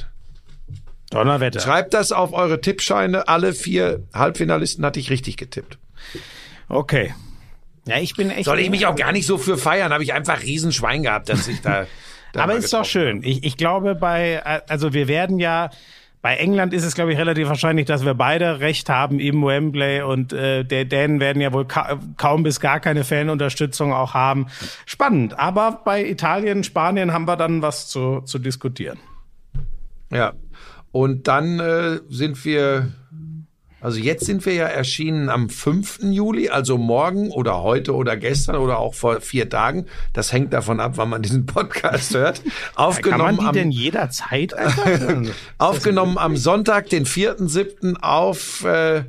[1.10, 1.60] Donnerwetter.
[1.60, 3.28] Schreibt das auf eure Tippscheine.
[3.28, 5.78] Alle vier Halbfinalisten hatte ich richtig getippt.
[6.68, 7.14] Okay.
[7.86, 8.44] Ja, ich bin echt.
[8.44, 9.92] Soll ich mich auch gar nicht so für feiern?
[9.92, 11.86] Habe ich einfach Riesenschwein gehabt, dass ich da.
[12.32, 13.22] da Aber ist doch schön.
[13.22, 15.70] Ich, ich glaube, bei, also wir werden ja.
[16.22, 20.02] Bei England ist es, glaube ich, relativ wahrscheinlich, dass wir beide recht haben im Wembley
[20.02, 24.48] und äh, der Dänen werden ja wohl ka kaum bis gar keine Fanunterstützung auch haben.
[24.86, 25.38] Spannend.
[25.38, 28.98] Aber bei Italien, Spanien haben wir dann was zu, zu diskutieren.
[30.10, 30.32] Ja.
[30.90, 32.90] Und dann äh, sind wir,
[33.86, 36.00] also jetzt sind wir ja erschienen am 5.
[36.10, 39.86] Juli, also morgen oder heute oder gestern oder auch vor vier Tagen.
[40.12, 42.42] Das hängt davon ab, wann man diesen Podcast hört.
[42.74, 45.22] Aufgenommen Kann man die am, denn jederzeit einfach?
[45.58, 48.00] aufgenommen am Sonntag, den 4.7.
[48.00, 49.04] auf, äh,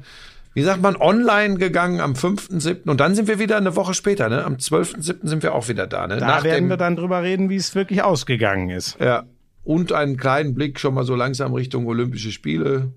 [0.54, 2.88] wie sagt man, online gegangen am 5.7.
[2.88, 4.44] Und dann sind wir wieder eine Woche später, ne?
[4.44, 5.28] Am 12.7.
[5.28, 6.18] sind wir auch wieder da, ne?
[6.18, 9.00] Da werden wir dann drüber reden, wie es wirklich ausgegangen ist.
[9.00, 9.24] Ja.
[9.64, 12.92] Und einen kleinen Blick schon mal so langsam Richtung Olympische Spiele.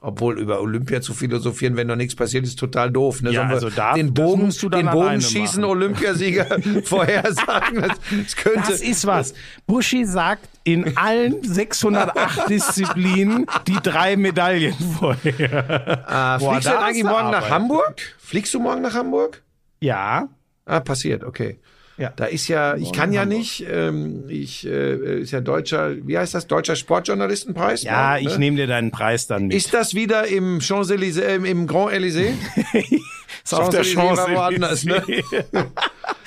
[0.00, 3.20] Obwohl über Olympia zu philosophieren, wenn noch nichts passiert, ist total doof.
[3.20, 3.32] Ne?
[3.32, 5.70] Ja, Sollen also da- den Bogen, den alleine Bogenschießen machen.
[5.72, 6.46] Olympiasieger
[6.84, 7.82] vorhersagen.
[7.82, 8.60] Das, das könnte.
[8.70, 9.34] Das ist was.
[9.66, 16.04] Buschi sagt in allen 608 Disziplinen die drei Medaillen vorher.
[16.08, 17.50] Ah, Boah, fliegst du eigentlich morgen nach Arbeit.
[17.50, 17.94] Hamburg?
[18.18, 19.42] Fliegst du morgen nach Hamburg?
[19.80, 20.28] Ja.
[20.64, 21.58] Ah, passiert, okay.
[21.98, 22.12] Ja.
[22.14, 26.32] Da ist ja, ich kann ja nicht, ähm, ich äh, ist ja deutscher, wie heißt
[26.34, 27.82] das, deutscher Sportjournalistenpreis?
[27.82, 28.38] Ja, morgen, ich ne?
[28.38, 29.56] nehme dir deinen Preis dann mit.
[29.56, 32.34] Ist das wieder im Champs-Élysées, äh, im Grand Élysées?
[33.44, 34.32] ist auf der Champs-Élysées Chance.
[34.34, 35.02] woanders, ne?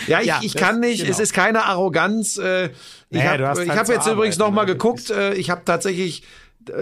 [0.08, 1.00] Ja, ich, Ja, ich kann nicht.
[1.02, 1.12] genau.
[1.12, 2.38] Es ist keine Arroganz.
[2.38, 2.72] Äh, ich
[3.12, 4.74] Naja, habe du hast ich halt hab jetzt übrigens arbeiten, noch mal ne?
[4.74, 5.10] geguckt.
[5.10, 6.24] Äh, ich habe tatsächlich,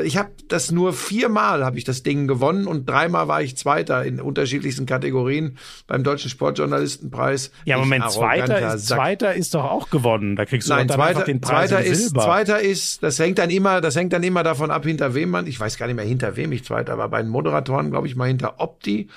[0.04, 4.04] ich habe das nur viermal habe ich das Ding gewonnen und dreimal war ich Zweiter
[4.04, 5.58] in unterschiedlichsten Kategorien
[5.88, 7.52] beim Deutschen Sportjournalistenpreis.
[7.66, 10.36] Ja, Moment, zweiter ist, zweiter ist doch auch gewonnen.
[10.36, 12.22] Da kriegst du Nein, dann einfach zweiter, den Preis zweiter ist, Silber.
[12.22, 15.48] zweiter ist, das hängt dann immer, das hängt dann immer davon ab, hinter wem man,
[15.48, 17.10] ich weiß gar nicht mehr, hinter wem ich zweiter war.
[17.10, 19.10] Bei den Moderatoren, glaube ich, mal hinter Opti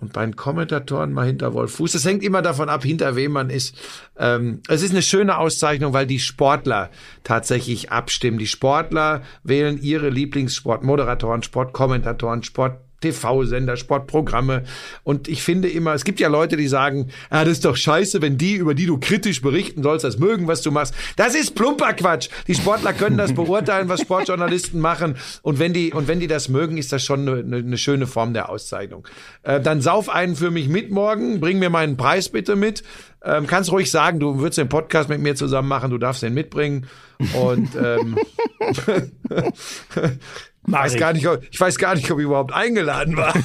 [0.00, 1.92] und bei den Kommentatoren mal hinter Wolf Fuß.
[1.92, 3.76] Das hängt immer davon ab, hinter wem man ist.
[4.18, 6.90] Ähm, es ist eine schöne Auszeichnung, weil die Sportler
[7.22, 8.38] tatsächlich abstimmen.
[8.38, 14.64] Die Sportler wählen ihre Lieblingssportmoderatoren, Sportkommentatoren, Sport TV-Sender, Sportprogramme.
[15.02, 18.22] Und ich finde immer, es gibt ja Leute, die sagen, ah, das ist doch scheiße,
[18.22, 20.94] wenn die, über die du kritisch berichten sollst, das mögen, was du machst.
[21.16, 22.28] Das ist plumper Quatsch.
[22.46, 25.16] Die Sportler können das beurteilen, was Sportjournalisten machen.
[25.42, 28.34] Und wenn die, und wenn die das mögen, ist das schon eine, eine, schöne Form
[28.34, 29.06] der Auszeichnung.
[29.42, 32.82] Äh, dann sauf einen für mich mit morgen, bring mir meinen Preis bitte mit.
[33.22, 36.32] Ähm, kannst ruhig sagen, du würdest den Podcast mit mir zusammen machen, du darfst den
[36.32, 36.86] mitbringen.
[37.34, 38.16] Und ähm,
[40.62, 41.00] weiß ich.
[41.00, 43.34] gar nicht, ob, ich weiß gar nicht, ob ich überhaupt eingeladen war.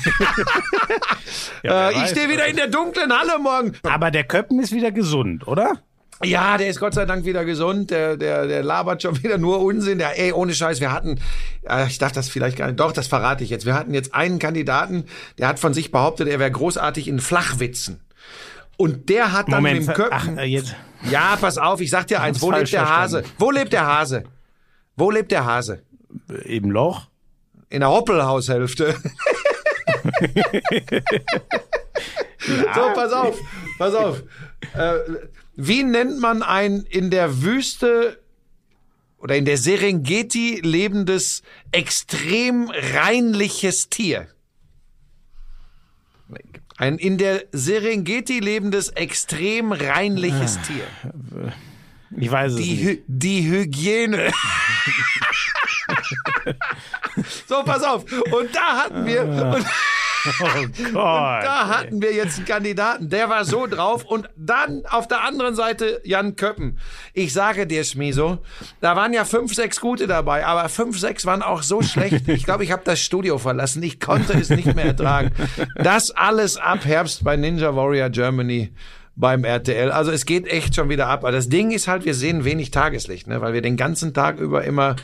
[1.64, 3.74] Ja, äh, ich stehe wieder in der dunklen Halle morgen.
[3.84, 5.74] Aber der Köppen ist wieder gesund, oder?
[6.24, 7.92] Ja, der ist Gott sei Dank wieder gesund.
[7.92, 9.98] Der, der, der labert schon wieder nur Unsinn.
[9.98, 11.20] Der, ey, ohne Scheiß, wir hatten,
[11.68, 13.66] äh, ich darf das vielleicht gar nicht, doch, das verrate ich jetzt.
[13.66, 15.06] Wir hatten jetzt einen Kandidaten,
[15.40, 18.00] der hat von sich behauptet, er wäre großartig in Flachwitzen.
[18.78, 20.38] Und der hat dann Moment, mit dem Köppen.
[20.38, 20.76] ach, äh, jetzt.
[21.10, 23.18] Ja, pass auf, ich sag dir eins, wo lebt der Hase?
[23.20, 23.36] verstanden.
[23.40, 24.24] Wo lebt der Hase?
[24.98, 25.82] Wo lebt der Hase?
[26.46, 27.08] Im Loch?
[27.70, 28.96] in der Hoppelhaushälfte.
[32.48, 33.40] So, pass auf,
[33.80, 34.22] pass auf.
[34.76, 35.00] Äh,
[35.56, 38.20] wie nennt man ein in der Wüste
[39.18, 44.28] oder in der Serengeti lebendes, extrem reinliches Tier?
[46.78, 51.54] Ein in der Serengeti lebendes, extrem reinliches Tier.
[52.16, 52.86] Ich weiß es Die, nicht.
[52.86, 54.32] Hy die Hygiene.
[57.48, 58.04] so, pass auf.
[58.04, 59.66] Und da hatten wir, und
[60.28, 60.94] Oh Gott.
[60.94, 64.06] da hatten wir jetzt einen Kandidaten, der war so drauf.
[64.06, 66.80] Und dann auf der anderen Seite Jan Köppen.
[67.14, 68.40] Ich sage dir, Schmiso,
[68.82, 72.28] da waren ja fünf, sechs gute dabei, aber fünf, sechs waren auch so schlecht.
[72.28, 73.84] Ich glaube, ich habe das Studio verlassen.
[73.84, 75.32] Ich konnte es nicht mehr ertragen.
[75.76, 78.72] Das alles ab Herbst bei Ninja Warrior Germany
[79.16, 79.92] beim RTL.
[79.92, 81.20] Also es geht echt schon wieder ab.
[81.24, 83.42] Aber das Ding ist halt, wir sehen wenig Tageslicht, ne?
[83.42, 84.96] weil wir den ganzen Tag über immer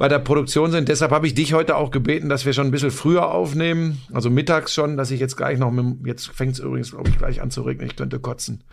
[0.00, 0.88] bei der Produktion sind.
[0.88, 4.00] Deshalb habe ich dich heute auch gebeten, dass wir schon ein bisschen früher aufnehmen.
[4.14, 7.18] Also mittags schon, dass ich jetzt gleich noch mit, jetzt fängt es übrigens, glaube ich,
[7.18, 7.86] gleich an zu regnen.
[7.86, 8.64] Ich könnte kotzen.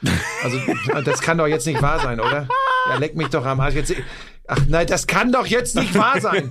[0.42, 0.58] Also
[1.04, 2.48] das kann doch jetzt nicht wahr sein, oder?
[2.90, 3.76] Ja, leck mich doch am Arsch.
[3.76, 3.94] Jetzt,
[4.48, 6.50] ach nein, das kann doch jetzt nicht wahr sein.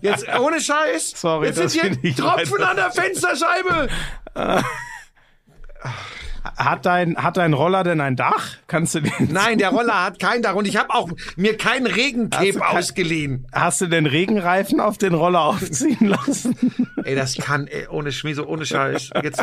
[0.00, 1.12] Jetzt, ohne Scheiß.
[1.14, 3.86] Sorry, jetzt sind hier Tropfen an der Fensterscheibe.
[6.56, 8.56] Hat dein, hat dein Roller denn ein Dach?
[8.66, 11.86] Kannst du den, Nein, der Roller hat kein Dach und ich habe auch mir keinen
[11.86, 13.46] Hast du Regencape kein- ausgeliehen.
[13.52, 16.54] hast du den Regenreifen auf den Roller aufziehen lassen?
[17.04, 19.10] Ey, das kann, ey, ohne Schmiese, ohne Scheiß.
[19.22, 19.42] Jetzt,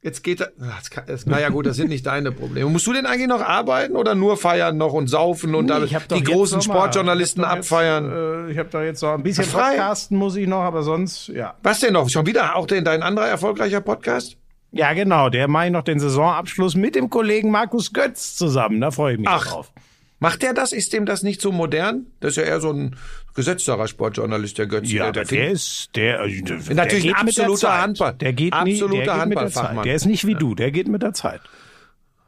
[0.00, 2.70] jetzt geht ach, Das naja, gut, das sind nicht deine Probleme.
[2.70, 6.22] Musst du denn eigentlich noch arbeiten oder nur feiern noch und saufen und doch die
[6.24, 8.46] großen mal- Sportjournalisten ich hab doch jetzt, abfeiern?
[8.48, 9.70] Äh, ich habe da jetzt noch ein bisschen Frei.
[9.76, 11.54] Podcasten muss ich noch, aber sonst, ja.
[11.62, 12.08] Was denn noch?
[12.08, 14.38] Schon wieder auch denn dein anderer erfolgreicher Podcast?
[14.72, 15.28] Ja, genau.
[15.28, 18.80] Der mache ich noch den Saisonabschluss mit dem Kollegen Markus Götz zusammen.
[18.80, 19.46] Da freue ich mich Ach.
[19.46, 19.72] drauf.
[20.18, 20.72] Macht der das?
[20.72, 22.06] Ist dem das nicht so modern?
[22.20, 22.96] Das ist ja eher so ein
[23.34, 24.92] gesetzterer Sportjournalist, der Götze.
[24.92, 27.82] Ja, der, aber der ist der, äh, der Natürlich der ein der absoluter.
[27.82, 29.76] Handball- Der geht nie, absoluter der mit der Handballfachmann.
[29.76, 29.84] Zeit.
[29.86, 31.40] Der ist nicht wie du, der geht mit der Zeit.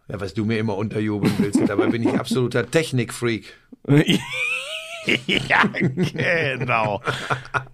[0.09, 1.61] ja, was du mir immer unterjubeln willst.
[1.69, 3.55] Dabei bin ich absoluter Technikfreak.
[5.27, 7.01] ja, genau.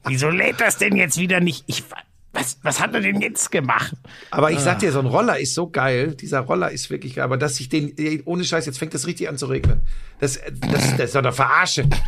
[0.07, 1.65] Wieso lädt das denn jetzt wieder nicht?
[1.67, 1.83] Ich,
[2.33, 3.95] was, was hat er denn jetzt gemacht?
[4.31, 6.15] Aber ich sag dir, so ein Roller ist so geil.
[6.15, 7.25] Dieser Roller ist wirklich geil.
[7.25, 7.93] Aber dass ich den,
[8.25, 9.81] ohne Scheiß, jetzt fängt das richtig an zu regnen.
[10.21, 11.89] Das, das, das ist doch eine Verarsche.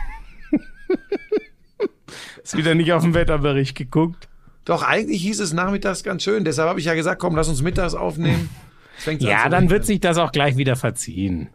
[2.43, 4.29] Ist wieder nicht auf den Wetterbericht geguckt.
[4.65, 6.45] Doch, eigentlich hieß es nachmittags ganz schön.
[6.45, 8.51] Deshalb habe ich ja gesagt, komm, lass uns mittags aufnehmen.
[9.19, 9.71] Ja, dann regnen.
[9.71, 11.49] wird sich das auch gleich wieder verziehen.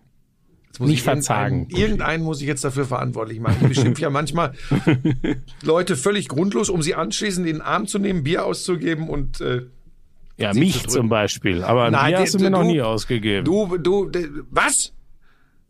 [0.78, 1.68] Jetzt muss nicht ich irgendeinen- verzagen.
[1.72, 3.58] Irgendeinen muss ich jetzt dafür verantwortlich machen.
[3.62, 4.54] Ich beschimpfe ja manchmal
[5.64, 9.64] Leute völlig grundlos, um sie anschließend in den Arm zu nehmen, Bier auszugeben und äh,
[10.38, 10.90] Ja, zu mich drücken.
[10.90, 11.64] zum Beispiel.
[11.64, 13.44] Aber ein Nein, Bier hast du mir noch du- nie ausgegeben.
[13.45, 14.94] du, du, de- was?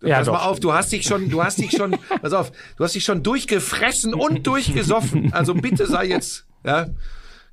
[0.01, 0.33] ja, pass doch.
[0.33, 3.03] mal auf, du hast dich schon, du hast dich schon, pass auf, du hast dich
[3.05, 5.31] schon durchgefressen und durchgesoffen.
[5.33, 6.87] Also bitte sei jetzt, ja,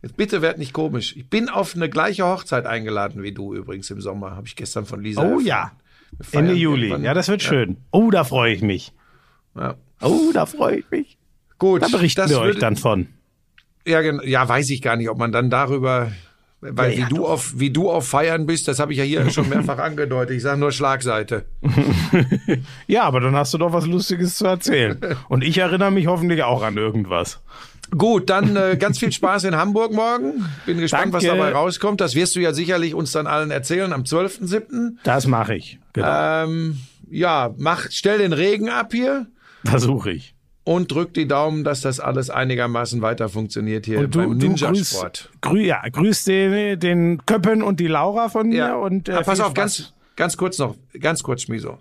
[0.03, 1.15] jetzt bitte werd nicht komisch.
[1.17, 4.85] Ich bin auf eine gleiche Hochzeit eingeladen wie du übrigens im Sommer, habe ich gestern
[4.87, 5.21] von Lisa.
[5.23, 5.47] Oh erfahren.
[5.47, 5.73] ja.
[6.33, 6.83] Ende Juli.
[6.89, 7.77] irgendwann- Ja, das wird schön.
[7.91, 8.93] Oh, da freue ich mich.
[9.57, 9.75] Ja.
[10.03, 11.17] Oh, da freue ich mich.
[11.59, 13.07] Gut, Da berichten das wir euch dann von.
[13.87, 16.11] Ja, ja, weiß ich gar nicht, ob man dann darüber,
[16.61, 17.31] weil Ja, wie ja, du doch.
[17.31, 20.37] auf wie du auf Feiern bist, das habe ich ja hier schon mehrfach angedeutet.
[20.37, 21.45] Ich sage nur Schlagseite.
[22.87, 24.99] Ja, aber dann hast du doch was Lustiges zu erzählen.
[25.29, 27.41] Und ich erinnere mich hoffentlich auch an irgendwas.
[27.91, 30.45] Gut, dann äh, ganz viel Spaß in Hamburg morgen.
[30.67, 31.39] Bin gespannt, was Danke.
[31.39, 32.01] dabei rauskommt.
[32.01, 34.97] Das wirst du ja sicherlich uns dann allen erzählen am 12.07.
[35.05, 35.79] Das mache ich.
[35.93, 36.45] Genau.
[36.45, 36.79] Ähm,
[37.11, 39.27] ja, mach, stell den Regen ab hier
[39.65, 40.35] Versuche ich.
[40.65, 45.31] und drück die Daumen, dass das alles einigermaßen weiter funktioniert hier Und du, beim Ninja-Sport.
[45.41, 48.57] grüß, grü, ja, grüß den, den Köppen und die Laura von mir.
[48.57, 48.75] Ja.
[48.77, 49.55] Und, äh, Ah, pass auf, Spaß.
[49.55, 51.79] ganz, ganz kurz noch, ganz kurz, Schmiso.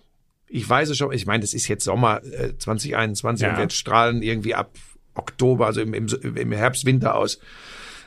[0.48, 3.54] Ich weiß es schon, ich meine, das ist jetzt Sommer äh, 2021 Ja.
[3.54, 4.70] und wir strahlen irgendwie ab
[5.16, 7.40] Oktober, also im, im, im Herbst, Winter aus.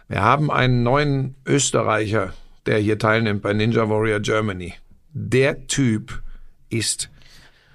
[0.08, 2.32] Wir haben einen neuen Österreicher,
[2.66, 4.74] der hier teilnimmt bei Ninja Warrior Germany.
[5.12, 6.22] Der Typ
[6.68, 7.10] ist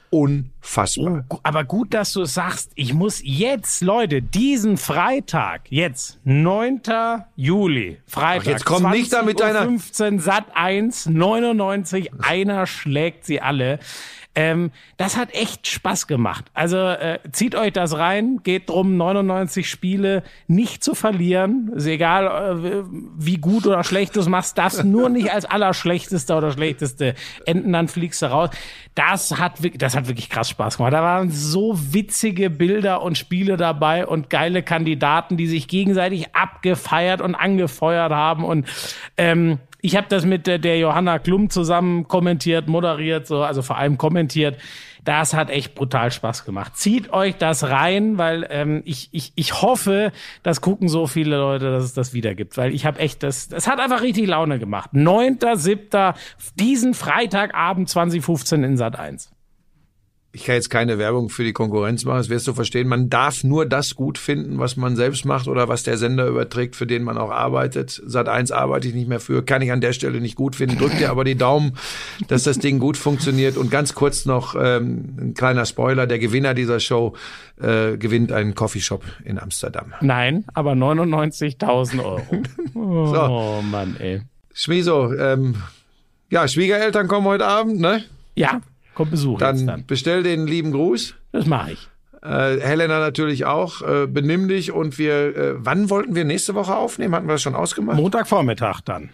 [0.09, 1.23] unfassbar.
[1.29, 2.71] Gu- aber gut, dass du es sagst.
[2.75, 6.81] Ich muss jetzt, Leute, diesen Freitag, jetzt, 9.
[7.35, 8.41] Juli, Freitag.
[8.45, 13.79] Ach, jetzt komm nicht da mit deiner- 15 Sat 1, 99, einer schlägt sie alle.
[14.33, 16.45] Ähm, das hat echt Spaß gemacht.
[16.53, 21.71] Also äh, zieht euch das rein, geht drum, 99 Spiele nicht zu verlieren.
[21.75, 22.83] Ist egal, äh,
[23.17, 27.73] wie gut oder schlecht du es machst, das nur nicht als allerschlechtester oder schlechteste enden,
[27.73, 28.51] dann fliegst du raus.
[28.95, 30.93] Das hat, das hat wirklich krass Spaß gemacht.
[30.93, 37.19] Da waren so witzige Bilder und Spiele dabei und geile Kandidaten, die sich gegenseitig abgefeiert
[37.19, 38.65] und angefeuert haben und
[39.17, 43.77] ähm, ich habe das mit der, der Johanna Klum zusammen kommentiert, moderiert, so, also vor
[43.77, 44.57] allem kommentiert.
[45.03, 46.77] Das hat echt brutal Spaß gemacht.
[46.77, 50.11] Zieht euch das rein, weil ähm, ich, ich, ich hoffe,
[50.43, 52.55] das gucken so viele Leute, dass es das wieder gibt.
[52.55, 54.91] Weil ich habe echt, das, das hat einfach richtig Laune gemacht.
[54.93, 56.13] 9.7.
[56.59, 59.31] diesen Freitagabend 2015 in Sat 1
[60.33, 62.87] ich kann jetzt keine Werbung für die Konkurrenz machen, das wirst du verstehen.
[62.87, 66.77] Man darf nur das gut finden, was man selbst macht oder was der Sender überträgt,
[66.77, 68.01] für den man auch arbeitet.
[68.05, 70.77] Sat 1 arbeite ich nicht mehr für, kann ich an der Stelle nicht gut finden.
[70.77, 71.77] Drück dir aber die Daumen,
[72.29, 73.57] dass das Ding gut funktioniert.
[73.57, 77.13] Und ganz kurz noch ähm, ein kleiner Spoiler, der Gewinner dieser Show
[77.59, 79.93] äh, gewinnt einen Coffeeshop in Amsterdam.
[79.99, 82.21] Nein, aber 99.000 Euro.
[82.73, 83.61] Oh so.
[83.69, 84.21] Mann, ey.
[84.53, 85.55] Schmieso, ähm,
[86.29, 88.03] ja, Schwiegereltern kommen heute Abend, ne?
[88.33, 88.61] Ja,
[88.93, 89.85] Kommt Besuch dann, dann.
[89.85, 91.15] bestell den lieben Gruß.
[91.31, 91.89] Das mache ich.
[92.23, 93.81] Äh, Helena natürlich auch.
[93.81, 97.15] Äh, benimm dich und wir, äh, wann wollten wir nächste Woche aufnehmen?
[97.15, 97.97] Hatten wir das schon ausgemacht?
[97.97, 99.09] Montagvormittag dann.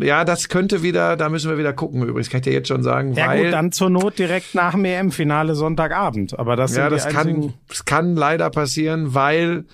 [0.00, 2.82] Ja, das könnte wieder, da müssen wir wieder gucken übrigens, kann ich dir jetzt schon
[2.82, 3.12] sagen.
[3.12, 6.38] Ja weil, gut, dann zur Not direkt nach dem EM-Finale Sonntagabend.
[6.38, 9.64] Aber das ja, sind das kann, das kann leider passieren, weil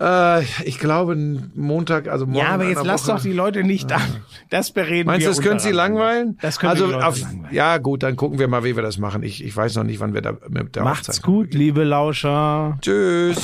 [0.00, 1.16] äh, ich glaube
[1.54, 2.38] Montag, also morgen.
[2.38, 4.00] Ja, aber jetzt lass doch die Leute nicht da.
[4.48, 5.28] Das bereden Meinst wir.
[5.28, 6.38] Meinst du, das können sie langweilen?
[6.40, 7.54] Das können also die Leute auf, langweilen.
[7.54, 9.24] Ja, gut, dann gucken wir mal, wie wir das machen.
[9.24, 12.78] Ich, ich weiß noch nicht, wann wir da mit der Macht's Aufzeichnung gut, liebe Lauscher.
[12.80, 13.38] Tschüss.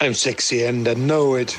[0.00, 1.58] I'm sexy and I know it.